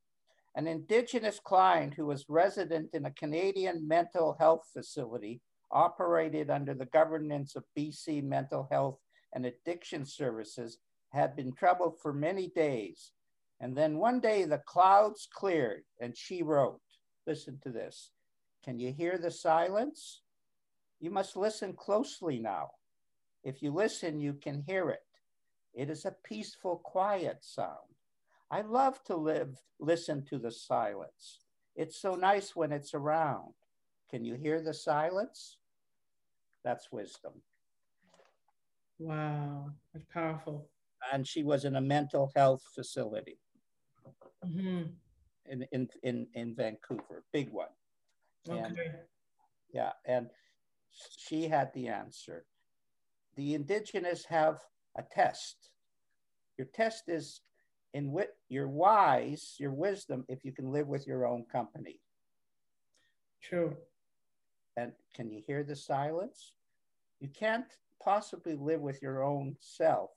An 0.56 0.68
Indigenous 0.68 1.40
client 1.40 1.94
who 1.94 2.06
was 2.06 2.26
resident 2.30 2.90
in 2.94 3.06
a 3.06 3.12
Canadian 3.12 3.88
mental 3.88 4.36
health 4.40 4.68
facility 4.74 5.42
operated 5.72 6.50
under 6.50 6.74
the 6.74 6.86
governance 6.86 7.56
of 7.56 7.64
BC 7.78 8.24
Mental 8.24 8.68
Health 8.72 9.00
and 9.34 9.46
Addiction 9.46 10.06
Services 10.06 10.80
had 11.10 11.36
been 11.36 11.54
troubled 11.54 12.00
for 12.02 12.14
many 12.14 12.48
days. 12.48 13.12
And 13.60 13.76
then 13.76 13.98
one 13.98 14.20
day 14.20 14.46
the 14.46 14.62
clouds 14.66 15.28
cleared 15.34 15.84
and 16.00 16.16
she 16.16 16.44
wrote, 16.44 16.80
listen 17.28 17.60
to 17.64 17.72
this. 17.72 18.12
Can 18.64 18.80
you 18.80 18.94
hear 18.94 19.18
the 19.18 19.32
silence? 19.32 20.22
You 21.00 21.12
must 21.12 21.36
listen 21.36 21.74
closely 21.74 22.40
now. 22.40 22.70
If 23.46 23.62
you 23.62 23.72
listen, 23.72 24.20
you 24.20 24.34
can 24.34 24.64
hear 24.68 24.90
it. 24.90 25.04
It 25.76 25.90
is 25.90 26.06
a 26.06 26.16
peaceful, 26.24 26.82
quiet 26.84 27.38
sound. 27.42 27.94
I 28.50 28.62
love 28.62 29.04
to 29.06 29.16
live, 29.16 29.56
listen 29.80 30.26
to 30.26 30.40
the 30.40 30.52
silence. 30.52 31.42
It's 31.76 32.02
so 32.02 32.16
nice 32.16 32.56
when 32.56 32.72
it's 32.72 32.96
around. 32.96 33.54
Can 34.10 34.26
you 34.26 34.34
hear 34.34 34.62
the 34.62 34.74
silence? 34.74 35.58
That's 36.64 36.92
wisdom. 36.92 37.34
Wow, 38.98 39.72
that's 39.94 40.06
powerful. 40.12 40.68
And 41.14 41.28
she 41.28 41.44
was 41.44 41.66
in 41.66 41.76
a 41.76 41.82
mental 41.82 42.32
health 42.36 42.64
facility 42.74 43.38
mm-hmm. 44.44 44.84
in, 45.46 45.68
in, 45.72 45.88
in, 46.02 46.28
in 46.34 46.56
Vancouver, 46.56 47.24
big 47.32 47.52
one. 47.52 47.68
And, 48.50 48.74
okay. 48.74 48.92
Yeah, 49.72 49.92
and 50.06 50.30
she 51.18 51.48
had 51.48 51.72
the 51.74 51.90
answer 51.90 52.46
the 53.36 53.54
indigenous 53.54 54.26
have 54.26 54.60
a 54.98 55.04
test. 55.04 55.70
Your 56.58 56.68
test 56.74 57.04
is 57.08 57.42
in 57.94 58.12
wit, 58.12 58.36
you're 58.50 58.68
wise, 58.68 59.56
your 59.60 59.72
wisdom, 59.72 60.26
if 60.28 60.44
you 60.44 60.52
can 60.52 60.72
live 60.72 60.88
with 60.88 61.08
your 61.08 61.26
own 61.26 61.46
company. 61.52 62.00
True. 63.42 63.76
And 64.78 64.92
can 65.14 65.30
you 65.30 65.42
hear 65.46 65.64
the 65.64 65.76
silence? 65.76 66.54
You 67.20 67.30
can't 67.30 67.66
possibly 68.04 68.56
live 68.56 68.82
with 68.82 69.02
your 69.02 69.24
own 69.24 69.56
self 69.60 70.12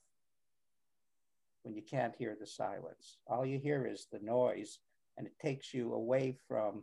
when 1.63 1.75
you 1.75 1.83
can't 1.83 2.15
hear 2.17 2.37
the 2.39 2.47
silence. 2.47 3.19
All 3.27 3.47
you 3.47 3.59
hear 3.59 3.87
is 3.87 4.07
the 4.11 4.19
noise, 4.21 4.81
and 5.17 5.27
it 5.27 5.39
takes 5.41 5.73
you 5.73 5.93
away 5.93 6.37
from 6.49 6.83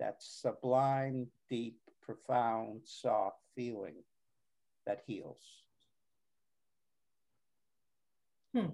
that 0.00 0.16
sublime, 0.18 1.26
deep, 1.48 1.78
profound, 2.02 2.80
soft 2.84 3.38
feeling 3.54 3.96
that 4.86 5.02
heals. 5.06 5.63
Hmm. 8.54 8.66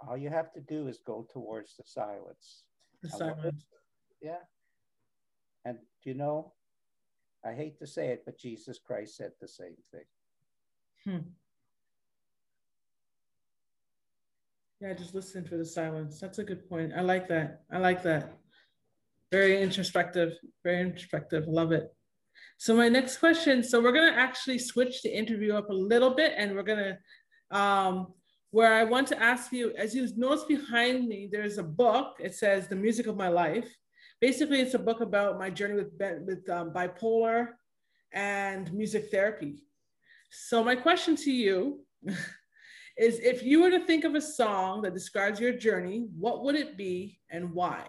All 0.00 0.16
you 0.16 0.28
have 0.28 0.52
to 0.52 0.60
do 0.60 0.88
is 0.88 0.98
go 0.98 1.26
towards 1.32 1.76
the 1.76 1.84
silence. 1.86 2.64
The 3.02 3.08
silence. 3.08 3.64
Yeah. 4.20 4.42
And 5.64 5.78
you 6.02 6.14
know, 6.14 6.52
I 7.44 7.52
hate 7.52 7.78
to 7.78 7.86
say 7.86 8.08
it, 8.08 8.22
but 8.24 8.38
Jesus 8.38 8.78
Christ 8.78 9.16
said 9.16 9.32
the 9.40 9.48
same 9.48 9.76
thing. 9.92 10.04
Hmm. 11.04 11.28
Yeah, 14.80 14.94
just 14.94 15.14
listen 15.14 15.44
for 15.44 15.56
the 15.56 15.64
silence. 15.64 16.20
That's 16.20 16.38
a 16.38 16.44
good 16.44 16.68
point. 16.68 16.92
I 16.96 17.00
like 17.00 17.28
that. 17.28 17.62
I 17.70 17.78
like 17.78 18.02
that. 18.02 18.36
Very 19.30 19.62
introspective. 19.62 20.34
Very 20.62 20.82
introspective. 20.82 21.46
Love 21.46 21.72
it. 21.72 21.94
So 22.58 22.76
my 22.76 22.88
next 22.88 23.18
question. 23.18 23.62
So 23.62 23.80
we're 23.80 23.92
gonna 23.92 24.16
actually 24.16 24.58
switch 24.58 25.02
the 25.02 25.16
interview 25.16 25.54
up 25.54 25.70
a 25.70 25.74
little 25.74 26.14
bit, 26.14 26.32
and 26.36 26.54
we're 26.54 26.62
gonna 26.62 26.98
um, 27.50 28.12
where 28.54 28.72
I 28.72 28.84
want 28.84 29.08
to 29.08 29.20
ask 29.20 29.52
you, 29.52 29.72
as 29.76 29.96
you 29.96 30.06
notice 30.16 30.44
behind 30.44 31.08
me, 31.08 31.28
there's 31.30 31.58
a 31.58 31.62
book. 31.64 32.18
It 32.20 32.36
says 32.36 32.68
"The 32.68 32.76
Music 32.76 33.08
of 33.08 33.16
My 33.16 33.26
Life." 33.26 33.68
Basically, 34.20 34.60
it's 34.60 34.74
a 34.74 34.78
book 34.78 35.00
about 35.00 35.40
my 35.40 35.50
journey 35.50 35.74
with 35.74 35.90
with 36.24 36.48
um, 36.48 36.70
bipolar 36.70 37.48
and 38.12 38.72
music 38.72 39.10
therapy. 39.10 39.64
So 40.30 40.62
my 40.62 40.76
question 40.76 41.16
to 41.16 41.32
you 41.32 41.84
is 42.96 43.18
if 43.18 43.42
you 43.42 43.60
were 43.60 43.72
to 43.72 43.84
think 43.84 44.04
of 44.04 44.14
a 44.14 44.20
song 44.20 44.82
that 44.82 44.94
describes 44.94 45.40
your 45.40 45.54
journey, 45.54 46.06
what 46.16 46.44
would 46.44 46.54
it 46.54 46.76
be 46.76 47.18
and 47.30 47.52
why? 47.52 47.82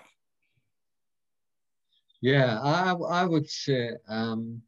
Yeah, 2.21 2.59
I, 2.59 2.93
I 3.21 3.23
would 3.23 3.47
say 3.47 3.91
um, 4.07 4.63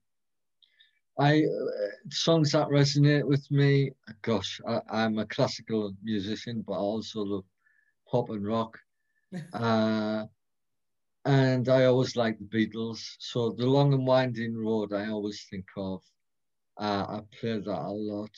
I 1.20 1.44
uh, 1.44 1.88
songs 2.10 2.52
that 2.52 2.68
resonate 2.68 3.26
with 3.26 3.50
me. 3.50 3.92
Gosh, 4.22 4.62
I, 4.68 5.06
am 5.06 5.18
a 5.18 5.26
classical 5.26 5.94
musician, 6.04 6.64
but 6.68 6.74
I 6.74 6.78
also 6.78 7.22
love 7.22 7.46
pop 8.10 8.30
and 8.30 8.46
rock. 8.46 8.78
uh, 9.54 10.26
and 11.26 11.70
I 11.70 11.86
always 11.86 12.16
like 12.16 12.38
the 12.38 12.46
Beatles. 12.46 13.16
So 13.20 13.50
the 13.50 13.66
long 13.66 13.94
and 13.94 14.06
winding 14.06 14.56
road, 14.56 14.94
I 14.94 15.10
always 15.10 15.46
think 15.50 15.66
of. 15.76 16.02
Uh, 16.78 17.06
I 17.10 17.22
play 17.40 17.60
that 17.60 17.68
a 17.68 17.92
lot, 17.92 18.36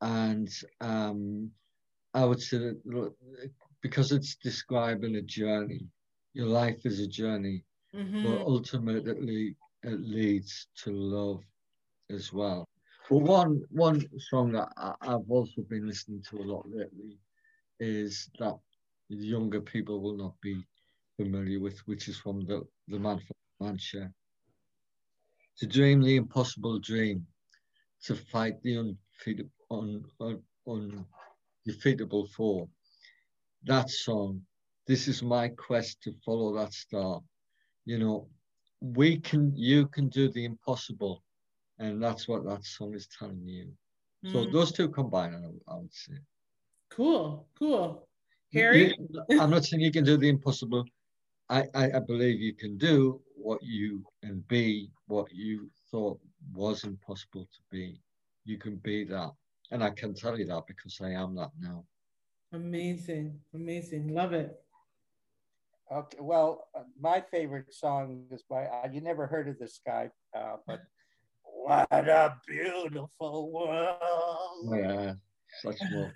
and 0.00 0.50
um, 0.80 1.50
I 2.12 2.24
would 2.24 2.42
say 2.42 2.58
that 2.58 3.14
because 3.80 4.10
it's 4.10 4.34
describing 4.36 5.14
a 5.16 5.22
journey. 5.22 5.86
Your 6.32 6.46
life 6.46 6.84
is 6.84 6.98
a 6.98 7.06
journey, 7.06 7.62
mm-hmm. 7.94 8.24
but 8.24 8.40
ultimately 8.40 9.54
it 9.84 10.00
leads 10.00 10.66
to 10.82 10.90
love 10.90 11.44
as 12.14 12.32
well. 12.32 12.68
But 13.10 13.18
one 13.18 13.62
one 13.70 14.02
song 14.30 14.52
that 14.52 14.68
I, 14.76 14.94
have 15.02 15.28
also 15.28 15.62
been 15.68 15.86
listening 15.86 16.22
to 16.30 16.38
a 16.38 16.48
lot 16.52 16.64
lately 16.70 17.18
is 17.78 18.30
that 18.38 18.56
younger 19.08 19.60
people 19.60 20.00
will 20.00 20.16
not 20.16 20.34
be 20.40 20.64
familiar 21.16 21.60
with, 21.60 21.78
which 21.86 22.08
is 22.08 22.18
from 22.18 22.46
the, 22.46 22.62
the 22.88 22.98
man 22.98 23.18
from 23.18 23.66
Manchester. 23.66 24.12
To 25.58 25.66
dream 25.66 26.02
the 26.02 26.16
impossible 26.16 26.78
dream, 26.78 27.26
to 28.04 28.14
fight 28.14 28.60
the 28.62 28.78
undefeatable, 28.78 29.50
un, 29.70 30.04
un, 30.66 31.06
undefeatable 31.66 32.26
foe. 32.28 32.68
That 33.64 33.90
song, 33.90 34.42
this 34.86 35.08
is 35.08 35.22
my 35.22 35.48
quest 35.48 36.02
to 36.02 36.12
follow 36.24 36.54
that 36.56 36.72
star. 36.72 37.20
You 37.84 37.98
know, 37.98 38.28
we 38.80 39.18
can, 39.18 39.52
you 39.54 39.86
can 39.88 40.08
do 40.08 40.30
the 40.30 40.44
impossible 40.44 41.22
and 41.78 42.02
that's 42.02 42.28
what 42.28 42.44
that 42.44 42.64
song 42.64 42.94
is 42.94 43.08
telling 43.18 43.46
you. 43.46 43.72
Mm. 44.24 44.32
So 44.32 44.44
those 44.50 44.72
two 44.72 44.88
combined, 44.88 45.36
I, 45.36 45.72
I, 45.72 45.76
would 45.76 45.92
say. 45.92 46.14
Cool, 46.90 47.46
cool. 47.58 48.08
Harry, 48.52 48.94
you, 48.98 49.22
I'm 49.40 49.50
not 49.50 49.64
saying 49.64 49.82
you 49.82 49.92
can 49.92 50.04
do 50.04 50.16
the 50.16 50.28
impossible. 50.28 50.84
I, 51.50 51.64
I, 51.74 51.92
I 51.92 51.98
believe 52.06 52.40
you 52.40 52.54
can 52.54 52.78
do 52.78 53.20
what 53.36 53.62
you 53.62 54.02
and 54.22 54.46
be 54.48 54.90
what 55.06 55.26
you 55.32 55.70
thought 55.90 56.18
was 56.54 56.84
impossible 56.84 57.44
to 57.44 57.60
be. 57.70 58.00
You 58.44 58.58
can 58.58 58.76
be 58.76 59.04
that, 59.04 59.30
and 59.70 59.82
I 59.82 59.90
can 59.90 60.14
tell 60.14 60.38
you 60.38 60.46
that 60.46 60.62
because 60.66 60.98
I 61.02 61.10
am 61.10 61.34
that 61.36 61.50
now. 61.60 61.84
Amazing, 62.52 63.40
amazing, 63.52 64.14
love 64.14 64.32
it. 64.32 64.56
Okay, 65.92 66.18
well, 66.20 66.68
uh, 66.74 66.84
my 66.98 67.20
favorite 67.20 67.74
song 67.74 68.24
is 68.30 68.42
by 68.48 68.64
uh, 68.64 68.88
you 68.90 69.00
never 69.00 69.26
heard 69.26 69.48
of 69.48 69.58
this 69.58 69.80
guy, 69.84 70.10
uh, 70.34 70.56
but 70.66 70.80
what 71.64 71.88
a 71.90 72.34
beautiful 72.46 73.50
world. 73.50 73.96
Oh, 74.02 74.74
yeah, 74.74 75.14
such 75.62 75.78
more. 75.90 76.12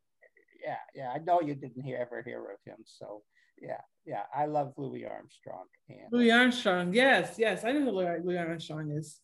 yeah, 0.64 0.76
yeah. 0.94 1.10
I 1.12 1.18
know 1.18 1.40
you 1.40 1.56
didn't 1.56 1.82
hear, 1.82 1.98
ever 1.98 2.22
hear 2.24 2.38
of 2.38 2.58
him. 2.64 2.76
So, 2.84 3.22
yeah, 3.60 3.80
yeah. 4.04 4.22
I 4.32 4.46
love 4.46 4.74
Louis 4.76 5.04
Armstrong. 5.04 5.64
And, 5.88 5.98
Louis 6.12 6.30
uh, 6.30 6.38
Armstrong, 6.38 6.94
yes, 6.94 7.34
yes. 7.36 7.64
I 7.64 7.72
know 7.72 7.80
who 7.80 7.90
Louis 7.90 8.38
Armstrong 8.38 8.92
is. 8.92 9.20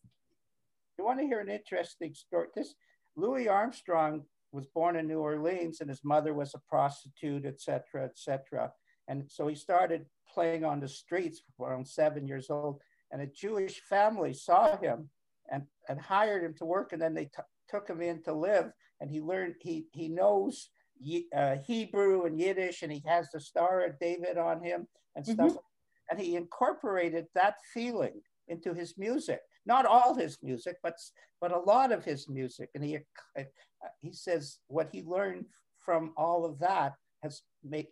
You 0.99 1.05
want 1.05 1.21
to 1.21 1.27
hear 1.27 1.39
an 1.39 1.49
interesting 1.49 2.13
story? 2.13 2.49
This 2.57 2.75
Louis 3.17 3.47
Armstrong 3.47 4.23
was 4.51 4.67
born 4.67 4.97
in 4.97 5.07
New 5.07 5.21
Orleans, 5.21 5.81
and 5.81 5.89
his 5.89 6.01
mother 6.03 6.35
was 6.35 6.55
a 6.55 6.61
prostitute, 6.69 7.47
etc., 7.47 8.05
etc. 8.07 8.73
And 9.07 9.31
so 9.31 9.47
he 9.47 9.55
started 9.55 10.07
playing 10.35 10.65
on 10.65 10.81
the 10.81 10.89
streets 10.89 11.41
around 11.61 11.87
seven 11.87 12.27
years 12.27 12.51
old. 12.51 12.81
And 13.13 13.23
a 13.23 13.27
Jewish 13.27 13.81
family 13.89 14.35
saw 14.35 14.77
him 14.79 15.09
and, 15.89 16.01
hired 16.01 16.45
him 16.45 16.55
to 16.59 16.65
work. 16.65 16.93
And 16.93 17.01
then 17.01 17.15
they 17.15 17.31
took 17.69 17.89
him 17.89 18.01
in 18.03 18.23
to 18.23 18.33
live. 18.33 18.73
And 19.01 19.11
he 19.11 19.21
learned, 19.21 19.55
he, 19.61 19.87
he 19.93 20.09
knows 20.09 20.71
uh, 21.37 21.57
Hebrew 21.67 22.25
and 22.25 22.39
Yiddish, 22.39 22.83
and 22.83 22.93
he 22.93 23.03
has 23.07 23.31
the 23.31 23.41
Star 23.41 23.85
of 23.85 23.99
David 23.99 24.39
on 24.39 24.63
him 24.63 24.87
and 25.17 25.27
stuff. 25.27 25.51
Mm-hmm. 25.51 26.11
And 26.11 26.21
he 26.21 26.37
incorporated 26.37 27.27
that 27.35 27.57
feeling 27.73 28.21
into 28.49 28.75
his 28.75 28.95
music. 28.99 29.41
Not 29.65 29.87
all 29.87 30.15
his 30.15 30.39
music, 30.43 30.77
but 30.83 30.95
but 31.41 31.53
a 31.53 31.59
lot 31.59 31.93
of 31.93 32.05
his 32.05 32.29
music. 32.29 32.71
And 32.75 32.85
he 32.85 32.99
uh, 33.39 33.43
he 34.01 34.13
says 34.13 34.59
what 34.69 34.89
he 34.93 35.03
learned 35.03 35.47
from 35.79 36.13
all 36.17 36.45
of 36.45 36.59
that 36.59 36.95
has 37.23 37.43
made, 37.65 37.89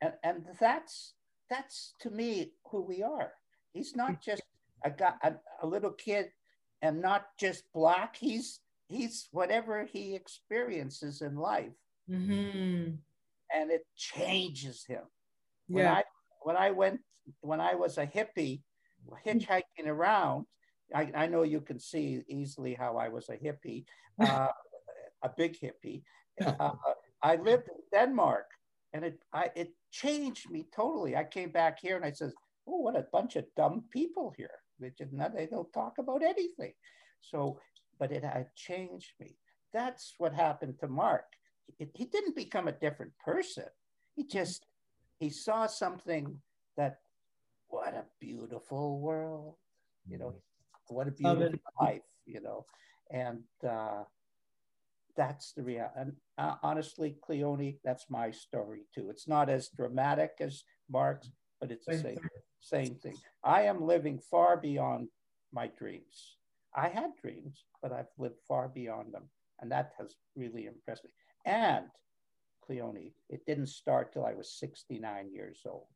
and, 0.00 0.12
and 0.22 0.44
that's 0.60 1.14
that's 1.50 1.94
to 2.00 2.10
me 2.10 2.52
who 2.70 2.82
we 2.82 3.02
are. 3.02 3.32
He's 3.72 3.94
not 3.94 4.22
just 4.22 4.42
a 4.84 4.90
guy, 4.90 5.14
a, 5.22 5.34
a 5.62 5.66
little 5.66 5.92
kid 5.92 6.30
and 6.82 7.00
not 7.00 7.26
just 7.38 7.64
black. 7.72 8.16
He's 8.16 8.60
he's 8.88 9.28
whatever 9.32 9.84
he 9.84 10.14
experiences 10.14 11.22
in 11.22 11.36
life, 11.36 11.72
mm-hmm. 12.10 12.94
and 13.54 13.70
it 13.70 13.86
changes 13.96 14.84
him. 14.86 15.02
Yeah. 15.68 15.74
When 15.74 15.86
I 15.86 16.04
when 16.42 16.56
I 16.56 16.70
went 16.70 17.00
when 17.40 17.60
I 17.60 17.74
was 17.74 17.98
a 17.98 18.06
hippie 18.06 18.62
hitchhiking 19.26 19.86
around, 19.86 20.46
I, 20.94 21.10
I 21.14 21.26
know 21.26 21.42
you 21.42 21.60
can 21.60 21.78
see 21.78 22.22
easily 22.28 22.74
how 22.74 22.96
I 22.96 23.08
was 23.08 23.28
a 23.28 23.36
hippie, 23.36 23.84
uh, 24.20 24.48
a 25.22 25.30
big 25.36 25.56
hippie. 25.58 26.02
Uh, 26.44 26.72
I 27.22 27.36
lived 27.36 27.68
in 27.68 27.76
Denmark, 27.92 28.46
and 28.92 29.04
it 29.04 29.18
I, 29.32 29.50
it 29.54 29.70
changed 29.90 30.50
me 30.50 30.66
totally. 30.74 31.16
I 31.16 31.24
came 31.24 31.50
back 31.50 31.78
here 31.80 31.96
and 31.96 32.04
I 32.04 32.12
said, 32.12 32.32
"Oh, 32.66 32.78
what 32.78 32.96
a 32.96 33.06
bunch 33.12 33.36
of 33.36 33.44
dumb 33.56 33.84
people 33.90 34.34
here." 34.36 34.58
They 34.80 34.90
just 34.90 35.12
not, 35.12 35.34
they 35.34 35.46
don't 35.46 35.72
talk 35.72 35.98
about 35.98 36.22
anything. 36.22 36.72
So, 37.20 37.60
but 37.98 38.12
it 38.12 38.24
had 38.24 38.54
changed 38.54 39.12
me. 39.20 39.36
That's 39.72 40.14
what 40.18 40.34
happened 40.34 40.78
to 40.80 40.88
Mark. 40.88 41.24
It, 41.78 41.90
he 41.94 42.04
didn't 42.04 42.36
become 42.36 42.68
a 42.68 42.72
different 42.72 43.12
person. 43.24 43.64
He 44.14 44.24
just 44.24 44.66
he 45.18 45.30
saw 45.30 45.66
something 45.66 46.38
that 46.76 46.98
what 47.68 47.94
a 47.94 48.04
beautiful 48.20 49.00
world, 49.00 49.54
you 50.08 50.18
know, 50.18 50.34
what 50.88 51.08
a 51.08 51.10
beautiful 51.10 51.58
life, 51.80 52.02
you 52.26 52.40
know, 52.40 52.66
and 53.10 53.42
uh, 53.68 54.04
that's 55.16 55.52
the 55.52 55.62
reality. 55.62 55.94
And 55.96 56.12
uh, 56.38 56.56
honestly, 56.62 57.16
Cleone, 57.26 57.78
that's 57.84 58.06
my 58.10 58.30
story 58.30 58.82
too. 58.94 59.08
It's 59.10 59.26
not 59.26 59.48
as 59.48 59.68
dramatic 59.68 60.32
as 60.40 60.64
Mark's, 60.90 61.30
but 61.60 61.70
it's 61.70 61.86
the 61.86 61.98
same 61.98 62.18
same 62.64 62.94
thing. 62.96 63.16
I 63.42 63.62
am 63.62 63.86
living 63.86 64.18
far 64.18 64.56
beyond 64.56 65.08
my 65.52 65.68
dreams. 65.78 66.36
I 66.74 66.88
had 66.88 67.14
dreams, 67.20 67.64
but 67.82 67.92
I've 67.92 68.08
lived 68.18 68.40
far 68.48 68.68
beyond 68.68 69.12
them. 69.12 69.24
And 69.60 69.70
that 69.70 69.92
has 69.98 70.16
really 70.34 70.66
impressed 70.66 71.04
me. 71.04 71.10
And 71.44 71.86
Cleone, 72.66 73.12
it 73.28 73.44
didn't 73.46 73.66
start 73.66 74.12
till 74.12 74.24
I 74.24 74.34
was 74.34 74.50
69 74.58 75.30
years 75.32 75.60
old. 75.66 75.86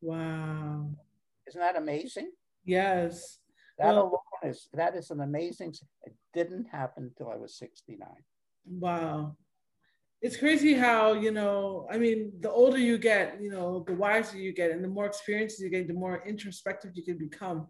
Wow. 0.00 0.90
Isn't 1.48 1.60
that 1.60 1.76
amazing? 1.76 2.30
Yes. 2.64 3.38
That 3.78 3.94
well, 3.94 4.02
alone 4.02 4.52
is 4.52 4.68
that 4.74 4.94
is 4.94 5.10
an 5.10 5.22
amazing 5.22 5.74
it 6.02 6.14
didn't 6.34 6.66
happen 6.66 7.04
until 7.04 7.32
I 7.32 7.36
was 7.36 7.56
69. 7.56 8.06
Wow 8.66 9.34
it's 10.22 10.36
crazy 10.36 10.72
how 10.72 11.12
you 11.12 11.30
know 11.30 11.86
i 11.90 11.98
mean 11.98 12.32
the 12.40 12.50
older 12.50 12.78
you 12.78 12.96
get 12.96 13.38
you 13.40 13.50
know 13.50 13.84
the 13.86 13.94
wiser 13.94 14.38
you 14.38 14.52
get 14.52 14.70
and 14.70 14.82
the 14.82 14.88
more 14.88 15.06
experiences 15.06 15.60
you 15.60 15.68
get 15.68 15.88
the 15.88 15.94
more 15.94 16.22
introspective 16.26 16.92
you 16.94 17.02
can 17.02 17.18
become 17.18 17.66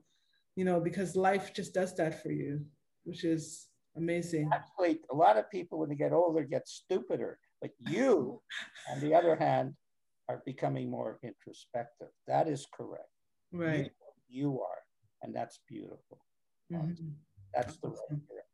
you 0.57 0.65
know 0.65 0.81
because 0.81 1.17
life 1.17 1.53
just 1.55 1.73
does 1.75 1.95
that 1.97 2.23
for 2.23 2.31
you 2.31 2.61
which 3.05 3.25
is 3.25 3.69
amazing 3.97 4.49
actually 4.53 5.01
a 5.11 5.15
lot 5.15 5.37
of 5.37 5.51
people 5.51 5.79
when 5.79 5.89
they 5.89 5.95
get 5.95 6.13
older 6.13 6.45
get 6.45 6.69
stupider 6.69 7.39
but 7.61 7.71
you 7.89 8.41
on 8.93 9.01
the 9.01 9.15
other 9.15 9.37
hand 9.37 9.75
are 10.29 10.43
becoming 10.47 10.91
more 10.91 11.19
introspective 11.23 12.09
that 12.27 12.47
is 12.49 12.67
correct 12.75 13.09
right 13.53 13.91
you, 14.29 14.43
you 14.43 14.61
are 14.61 14.83
and 15.23 15.35
that's 15.35 15.61
beautiful. 15.69 16.19
Mm-hmm. 16.73 17.09
That's 17.55 17.77
the 17.77 17.89
right 17.89 17.97
direction. 18.09 18.52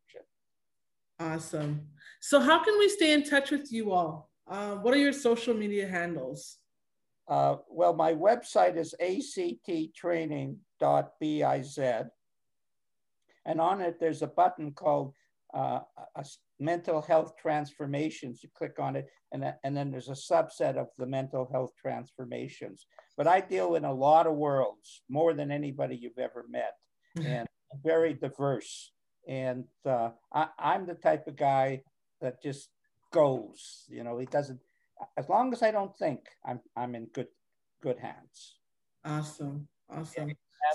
Awesome. 1.19 1.87
So, 2.21 2.39
how 2.39 2.63
can 2.63 2.79
we 2.79 2.89
stay 2.89 3.13
in 3.13 3.23
touch 3.23 3.51
with 3.51 3.71
you 3.71 3.91
all? 3.91 4.31
Uh, 4.47 4.75
what 4.75 4.93
are 4.93 4.97
your 4.97 5.13
social 5.13 5.53
media 5.53 5.87
handles? 5.87 6.57
Uh, 7.27 7.57
well, 7.69 7.93
my 7.93 8.13
website 8.13 8.77
is 8.77 8.95
acttraining.biz. 9.01 11.79
And 13.45 13.61
on 13.61 13.81
it, 13.81 13.99
there's 13.99 14.21
a 14.21 14.27
button 14.27 14.71
called 14.71 15.13
uh, 15.53 15.79
mental 16.59 17.01
health 17.01 17.33
transformations. 17.37 18.41
You 18.43 18.49
click 18.55 18.79
on 18.79 18.95
it, 18.95 19.07
and, 19.31 19.53
and 19.63 19.77
then 19.77 19.91
there's 19.91 20.09
a 20.09 20.13
subset 20.13 20.77
of 20.77 20.87
the 20.97 21.05
mental 21.05 21.47
health 21.51 21.73
transformations. 21.79 22.87
But 23.17 23.27
I 23.27 23.41
deal 23.41 23.75
in 23.75 23.85
a 23.85 23.93
lot 23.93 24.25
of 24.27 24.35
worlds, 24.35 25.03
more 25.09 25.33
than 25.33 25.51
anybody 25.51 25.95
you've 25.95 26.17
ever 26.17 26.45
met, 26.49 26.73
and 27.25 27.47
very 27.83 28.13
diverse. 28.13 28.91
And 29.29 29.65
uh, 29.85 30.09
I, 30.33 30.47
I'm 30.57 30.87
the 30.87 30.95
type 30.95 31.27
of 31.27 31.35
guy 31.35 31.83
that 32.19 32.41
just 32.41 32.69
goes. 33.13 33.85
You 33.87 34.03
know, 34.03 34.17
he 34.17 34.25
doesn't. 34.25 34.59
As 35.15 35.29
long 35.29 35.53
as 35.53 35.61
I 35.61 35.69
don't 35.69 35.95
think, 35.95 36.21
I'm 36.43 36.59
I'm 36.75 36.95
in 36.95 37.05
good 37.13 37.27
good 37.81 37.99
hands. 37.99 38.57
Awesome, 39.05 39.67
awesome. 39.89 40.31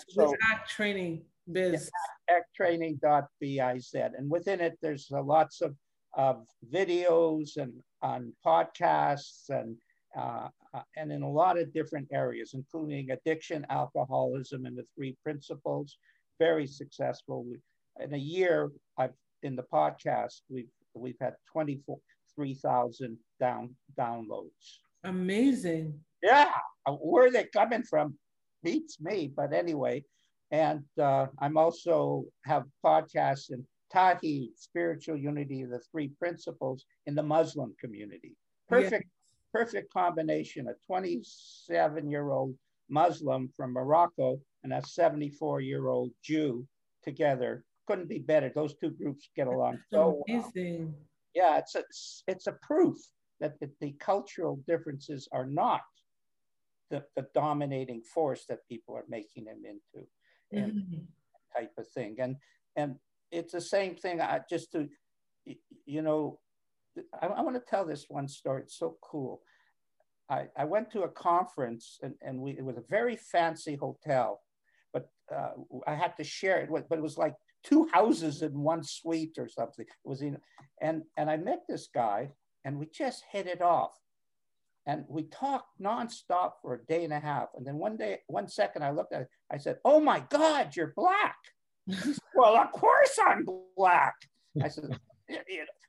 So, 0.09 0.29
so 0.29 0.35
act 0.51 0.71
training 0.71 1.25
biz. 1.51 1.91
Acttraining.biz, 2.31 3.95
and 3.95 4.31
within 4.31 4.61
it, 4.61 4.79
there's 4.81 5.11
uh, 5.13 5.23
lots 5.23 5.61
of 5.61 5.75
of 6.17 6.47
videos 6.73 7.57
and 7.57 7.73
on 8.03 8.33
podcasts 8.47 9.51
and 9.51 9.77
uh, 10.17 10.49
uh, 10.73 10.83
and 10.97 11.11
in 11.11 11.23
a 11.23 11.31
lot 11.31 11.59
of 11.59 11.73
different 11.73 12.07
areas, 12.13 12.53
including 12.55 13.11
addiction, 13.11 13.67
alcoholism, 13.69 14.65
and 14.65 14.79
the 14.79 14.85
three 14.95 15.17
principles. 15.25 15.99
Very 16.39 16.67
successful. 16.67 17.45
In 18.01 18.15
a 18.15 18.19
year, 18.19 18.71
I've 18.99 19.13
in 19.43 19.57
the 19.57 19.63
podcast, 19.63 20.41
we've 20.49 20.71
we've 20.95 21.19
had 21.21 21.35
24,000 21.53 23.19
down 23.41 23.75
downloads. 23.99 24.79
Amazing. 25.05 26.01
Yeah, 26.23 26.51
where 26.87 27.31
they 27.31 27.45
coming 27.45 27.83
from 27.83 28.17
beats 28.63 29.01
me, 29.01 29.31
but 29.35 29.53
anyway. 29.53 30.03
And 30.51 30.85
uh, 31.01 31.27
I'm 31.39 31.57
also 31.57 32.25
have 32.45 32.65
podcasts 32.85 33.51
in 33.51 33.67
Tawhid, 33.93 34.51
spiritual 34.57 35.17
unity, 35.17 35.63
of 35.63 35.71
the 35.71 35.81
three 35.91 36.09
principles 36.19 36.85
in 37.07 37.15
the 37.15 37.23
Muslim 37.23 37.75
community. 37.81 38.37
Perfect, 38.69 39.05
yeah. 39.05 39.61
perfect 39.61 39.93
combination. 39.93 40.69
A 40.69 40.75
27 40.87 42.11
year 42.11 42.31
old 42.31 42.55
Muslim 42.89 43.51
from 43.57 43.73
Morocco 43.73 44.41
and 44.63 44.73
a 44.73 44.83
74 44.87 45.61
year 45.61 45.89
old 45.89 46.11
Jew 46.23 46.67
together. 47.03 47.65
Couldn't 47.87 48.09
be 48.09 48.19
better. 48.19 48.51
Those 48.55 48.75
two 48.75 48.91
groups 48.91 49.29
get 49.37 49.47
along 49.47 49.79
so 49.93 50.23
Amazing. 50.29 50.85
well. 50.85 50.95
Yeah, 51.35 51.59
it's 51.59 51.75
a, 51.75 51.83
it's 52.29 52.47
a 52.47 52.57
proof 52.63 52.97
that 53.41 53.59
the, 53.61 53.71
the 53.81 53.93
cultural 53.99 54.61
differences 54.67 55.29
are 55.33 55.47
not 55.47 55.83
the, 56.91 57.05
the 57.17 57.27
dominating 57.35 58.03
force 58.03 58.45
that 58.49 58.67
people 58.69 58.95
are 58.95 59.05
making 59.09 59.45
them 59.45 59.63
into 59.65 60.07
and 60.53 60.73
mm-hmm. 60.73 61.61
type 61.61 61.73
of 61.79 61.89
thing. 61.89 62.17
And 62.21 62.37
and 62.77 62.97
it's 63.31 63.53
the 63.53 63.61
same 63.61 63.97
thing. 63.97 64.21
I 64.21 64.41
just 64.49 64.73
to 64.73 64.89
you 65.87 66.03
know, 66.03 66.39
I, 67.21 67.27
I 67.27 67.43
want 67.43 67.57
to 67.57 67.63
tell 67.69 67.85
this 67.85 68.07
one 68.09 68.29
story. 68.29 68.63
It's 68.63 68.79
so 68.79 68.97
cool. 69.03 69.43
I, 70.31 70.47
I 70.57 70.65
went 70.65 70.91
to 70.93 71.03
a 71.03 71.09
conference 71.09 71.99
and, 72.03 72.15
and 72.23 72.41
we 72.41 72.53
it 72.53 72.65
was 72.65 72.79
a 72.79 72.85
very 72.89 73.17
fancy 73.17 73.77
hotel, 73.77 74.41
but 74.93 75.09
uh, 75.35 75.51
I 75.87 75.95
had 75.95 76.17
to 76.17 76.25
share 76.25 76.61
it. 76.61 76.71
But 76.71 76.99
it 76.99 77.03
was 77.03 77.19
like 77.19 77.35
two 77.65 77.89
houses 77.93 78.43
in 78.43 78.59
one 78.61 78.85
suite 78.85 79.37
or 79.39 79.49
something. 79.49 79.87
It 79.87 80.09
was 80.09 80.23
in, 80.23 80.39
and 80.81 81.03
and 81.17 81.31
I 81.31 81.37
met 81.37 81.63
this 81.69 81.89
guy 81.93 82.31
and 82.65 82.79
we 82.79 82.87
just 82.87 83.25
hit 83.31 83.47
it 83.47 83.63
off. 83.63 83.93
And 84.87 85.05
we 85.09 85.25
talked 85.25 85.81
nonstop 85.81 86.53
for 86.61 86.75
a 86.75 86.85
day 86.85 87.05
and 87.05 87.13
a 87.13 87.19
half. 87.19 87.49
And 87.57 87.67
then 87.67 87.77
one 87.77 87.97
day, 87.97 88.19
one 88.27 88.49
second, 88.49 88.85
I 88.85 88.91
looked 88.91 89.15
at 89.15 89.23
it. 89.23 89.29
I 89.51 89.57
said, 89.57 89.79
"Oh 89.85 89.99
my 89.99 90.21
God, 90.29 90.77
you're 90.77 90.93
black." 90.95 91.37
said, 91.91 92.17
well, 92.35 92.57
of 92.57 92.71
course 92.73 93.19
I'm 93.25 93.47
black. 93.77 94.15
I 94.63 94.69
said, 94.69 94.85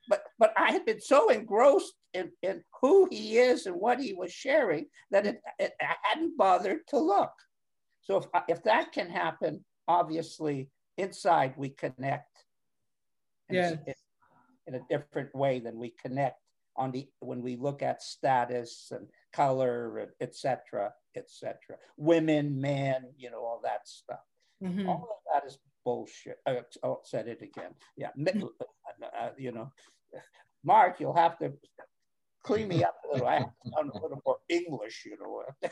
but 0.07 0.23
but 0.39 0.53
I 0.57 0.71
had 0.71 0.85
been 0.85 1.01
so 1.01 1.29
engrossed 1.29 1.93
in, 2.13 2.31
in 2.41 2.63
who 2.81 3.07
he 3.11 3.37
is 3.37 3.65
and 3.65 3.75
what 3.75 3.99
he 3.99 4.13
was 4.13 4.31
sharing 4.31 4.85
that 5.11 5.25
it, 5.25 5.41
it 5.59 5.73
I 5.81 5.95
hadn't 6.03 6.37
bothered 6.37 6.87
to 6.89 6.99
look. 6.99 7.33
So 8.01 8.17
if 8.17 8.25
if 8.47 8.63
that 8.63 8.93
can 8.93 9.09
happen, 9.09 9.65
obviously 9.89 10.69
inside 10.97 11.53
we 11.57 11.69
connect. 11.69 12.43
Yeah. 13.49 13.75
In 14.67 14.75
a 14.75 14.79
different 14.89 15.35
way 15.35 15.59
than 15.59 15.77
we 15.77 15.93
connect 16.01 16.39
on 16.75 16.91
the 16.91 17.07
when 17.19 17.41
we 17.41 17.55
look 17.55 17.83
at 17.83 18.01
status 18.01 18.91
and 18.91 19.07
color, 19.31 20.07
etc., 20.19 20.91
etc. 21.15 21.57
Women, 21.97 22.59
men, 22.59 23.03
you 23.17 23.29
know, 23.29 23.39
all 23.39 23.61
that 23.63 23.87
stuff. 23.87 24.19
Mm-hmm. 24.63 24.89
All 24.89 25.07
of 25.11 25.41
that 25.41 25.47
is 25.47 25.59
bullshit. 25.83 26.37
I 26.47 26.61
oh, 26.83 27.01
said 27.03 27.27
it 27.27 27.41
again. 27.41 27.71
Yeah, 27.95 28.09
uh, 28.17 29.29
you 29.37 29.51
know, 29.51 29.71
Mark, 30.63 30.99
you'll 30.99 31.15
have 31.15 31.37
to 31.39 31.53
clean 32.45 32.67
me 32.67 32.83
up 32.83 32.95
a 33.03 33.13
little. 33.13 33.27
I 33.27 33.39
have 33.39 33.53
to 33.63 33.71
sound 33.75 33.91
a 33.93 33.99
little 33.99 34.21
more 34.25 34.37
English, 34.49 35.05
you 35.05 35.17
know. 35.19 35.43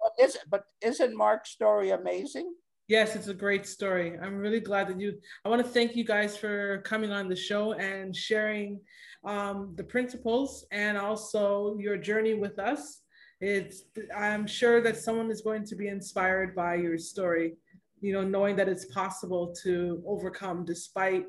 but, 0.00 0.12
is, 0.20 0.38
but 0.50 0.64
isn't 0.82 1.16
Mark's 1.16 1.50
story 1.50 1.90
amazing? 1.90 2.54
Yes, 2.88 3.16
it's 3.16 3.28
a 3.28 3.34
great 3.34 3.66
story. 3.66 4.18
I'm 4.20 4.36
really 4.36 4.60
glad 4.60 4.88
that 4.88 5.00
you. 5.00 5.18
I 5.44 5.48
want 5.48 5.64
to 5.64 5.68
thank 5.68 5.96
you 5.96 6.04
guys 6.04 6.36
for 6.36 6.82
coming 6.84 7.10
on 7.10 7.28
the 7.28 7.36
show 7.36 7.72
and 7.72 8.14
sharing 8.14 8.80
um, 9.24 9.72
the 9.76 9.84
principles 9.84 10.66
and 10.72 10.98
also 10.98 11.76
your 11.78 11.96
journey 11.96 12.34
with 12.34 12.58
us. 12.58 13.00
It's. 13.40 13.84
I'm 14.14 14.46
sure 14.46 14.82
that 14.82 14.96
someone 14.96 15.30
is 15.30 15.40
going 15.40 15.64
to 15.66 15.76
be 15.76 15.88
inspired 15.88 16.54
by 16.54 16.74
your 16.74 16.98
story. 16.98 17.54
You 18.02 18.12
know, 18.12 18.24
knowing 18.24 18.56
that 18.56 18.68
it's 18.68 18.86
possible 18.86 19.54
to 19.62 20.02
overcome 20.06 20.64
despite 20.64 21.24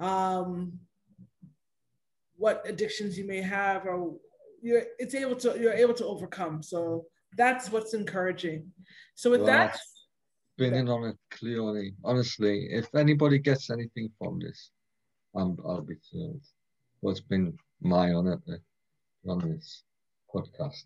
um, 0.00 0.72
what 2.42 2.56
addictions 2.72 3.10
you 3.18 3.26
may 3.34 3.42
have, 3.58 3.80
or 3.86 3.98
you're. 4.66 4.84
It's 5.02 5.14
able 5.14 5.36
to. 5.42 5.48
You're 5.60 5.80
able 5.84 5.96
to 6.02 6.06
overcome. 6.12 6.56
So 6.72 7.06
that's 7.42 7.64
what's 7.72 7.94
encouraging. 7.94 8.60
So 9.14 9.30
with 9.30 9.42
well, 9.42 9.52
that 9.52 9.78
bringing 10.58 10.88
on 10.88 11.02
it 11.10 11.16
clearly. 11.30 11.94
Honestly, 12.04 12.56
if 12.70 12.86
anybody 12.94 13.38
gets 13.38 13.70
anything 13.70 14.10
from 14.18 14.38
this, 14.38 14.70
I'm, 15.34 15.56
I'll 15.66 15.80
be 15.92 15.96
thrilled. 16.10 16.44
It's 17.04 17.20
been 17.20 17.56
my 17.80 18.12
honor 18.12 18.38
uh, 18.48 18.52
to 18.52 18.58
run 19.24 19.40
this 19.50 19.84
podcast. 20.32 20.84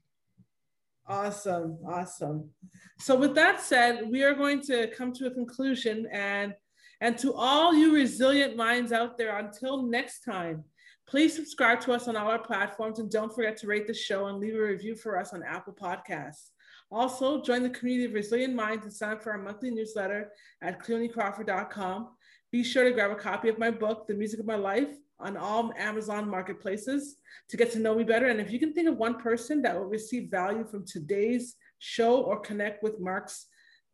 Awesome, 1.09 1.79
awesome. 1.87 2.51
So 2.99 3.17
with 3.17 3.35
that 3.35 3.61
said, 3.61 3.93
we 4.11 4.23
are 4.25 4.35
going 4.35 4.61
to 4.63 4.89
come 4.89 5.13
to 5.15 5.27
a 5.27 5.31
conclusion 5.31 6.07
and 6.13 6.55
and 7.01 7.19
to 7.19 7.35
all 7.35 7.75
you 7.75 7.95
resilient 7.95 8.57
minds 8.57 8.91
out 8.91 9.19
there, 9.19 9.37
until 9.39 9.83
next 9.83 10.21
time, 10.21 10.65
please 11.07 11.35
subscribe 11.35 11.81
to 11.81 11.93
us 11.93 12.09
on 12.09 12.17
all 12.17 12.31
our 12.31 12.39
platforms 12.39 12.99
and 12.99 13.11
don't 13.11 13.35
forget 13.35 13.57
to 13.59 13.67
rate 13.67 13.87
the 13.87 13.95
show 13.95 14.27
and 14.27 14.39
leave 14.39 14.55
a 14.55 14.61
review 14.61 14.95
for 14.95 15.19
us 15.19 15.33
on 15.33 15.43
Apple 15.43 15.73
Podcasts. 15.73 16.51
Also, 16.91 17.43
join 17.43 17.63
the 17.63 17.71
community 17.71 18.07
of 18.07 18.15
Resilient 18.15 18.55
Minds 18.55 18.85
and 18.85 18.93
sign 18.93 19.13
up 19.13 19.23
for 19.23 19.33
our 19.33 19.39
monthly 19.39 19.71
newsletter 19.71 20.31
at 20.63 20.81
cleoniecrawford.com. 20.81 22.09
Be 22.53 22.63
sure 22.63 22.85
to 22.85 22.93
grab 22.93 23.11
a 23.11 23.17
copy 23.17 23.49
of 23.49 23.59
my 23.59 23.71
book, 23.71 24.07
The 24.07 24.15
Music 24.15 24.41
of 24.41 24.47
My 24.47 24.57
Life, 24.57 24.95
on 25.19 25.37
all 25.37 25.73
Amazon 25.77 26.29
marketplaces 26.29 27.17
to 27.49 27.57
get 27.57 27.73
to 27.73 27.79
know 27.79 27.95
me 27.95 28.05
better. 28.05 28.27
And 28.27 28.41
if 28.41 28.53
you 28.53 28.59
can 28.59 28.73
think 28.73 28.89
of 28.89 28.97
one 28.97 29.21
person 29.21 29.63
that 29.63 29.75
will 29.75 29.87
receive 29.87 30.31
value 30.31 30.65
from 30.65 30.85
today's 30.87 31.57
show 31.79 32.23
or 32.23 32.41
connect 32.41 32.83
with 32.83 33.01
Mark's 33.01 33.47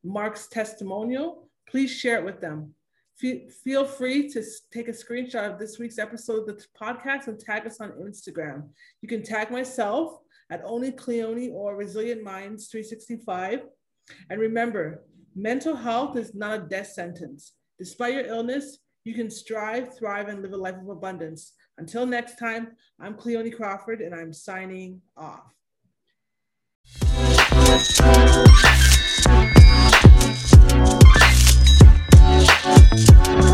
Mark's 0.05 0.49
testimonial, 0.49 1.49
please 1.69 1.91
share 1.91 2.19
it 2.19 2.25
with 2.25 2.41
them. 2.41 2.75
Feel 3.19 3.85
free 3.85 4.29
to 4.31 4.43
take 4.73 4.89
a 4.89 4.93
screenshot 4.93 5.53
of 5.53 5.59
this 5.59 5.79
week's 5.79 5.99
episode 5.99 6.49
of 6.49 6.57
the 6.57 6.65
podcast 6.81 7.29
and 7.29 7.39
tag 7.39 7.67
us 7.67 7.81
on 7.81 7.93
Instagram. 7.93 8.69
You 9.01 9.09
can 9.09 9.23
tag 9.23 9.51
myself 9.51 10.19
at 10.51 10.63
Only 10.65 10.91
Cleone 10.91 11.53
or 11.53 11.77
Resilient 11.77 12.25
Minds 12.25 12.67
365. 12.69 13.61
And 14.29 14.41
remember, 14.41 15.05
mental 15.37 15.77
health 15.77 16.17
is 16.17 16.35
not 16.35 16.59
a 16.59 16.63
death 16.63 16.89
sentence. 16.89 17.53
Despite 17.79 18.15
your 18.15 18.27
illness, 18.27 18.79
you 19.05 19.15
can 19.15 19.31
strive, 19.31 19.97
thrive, 19.97 20.29
and 20.29 20.43
live 20.43 20.53
a 20.53 20.57
life 20.57 20.77
of 20.77 20.89
abundance. 20.89 21.53
Until 21.79 22.07
next 22.07 22.39
time, 22.39 22.73
I'm 23.01 23.15
Cleone 23.15 23.51
Crawford 23.51 24.01
and 24.01 24.15
I'm 24.15 24.33
signing 24.33 25.01
off. 25.17 25.53
you 32.95 33.52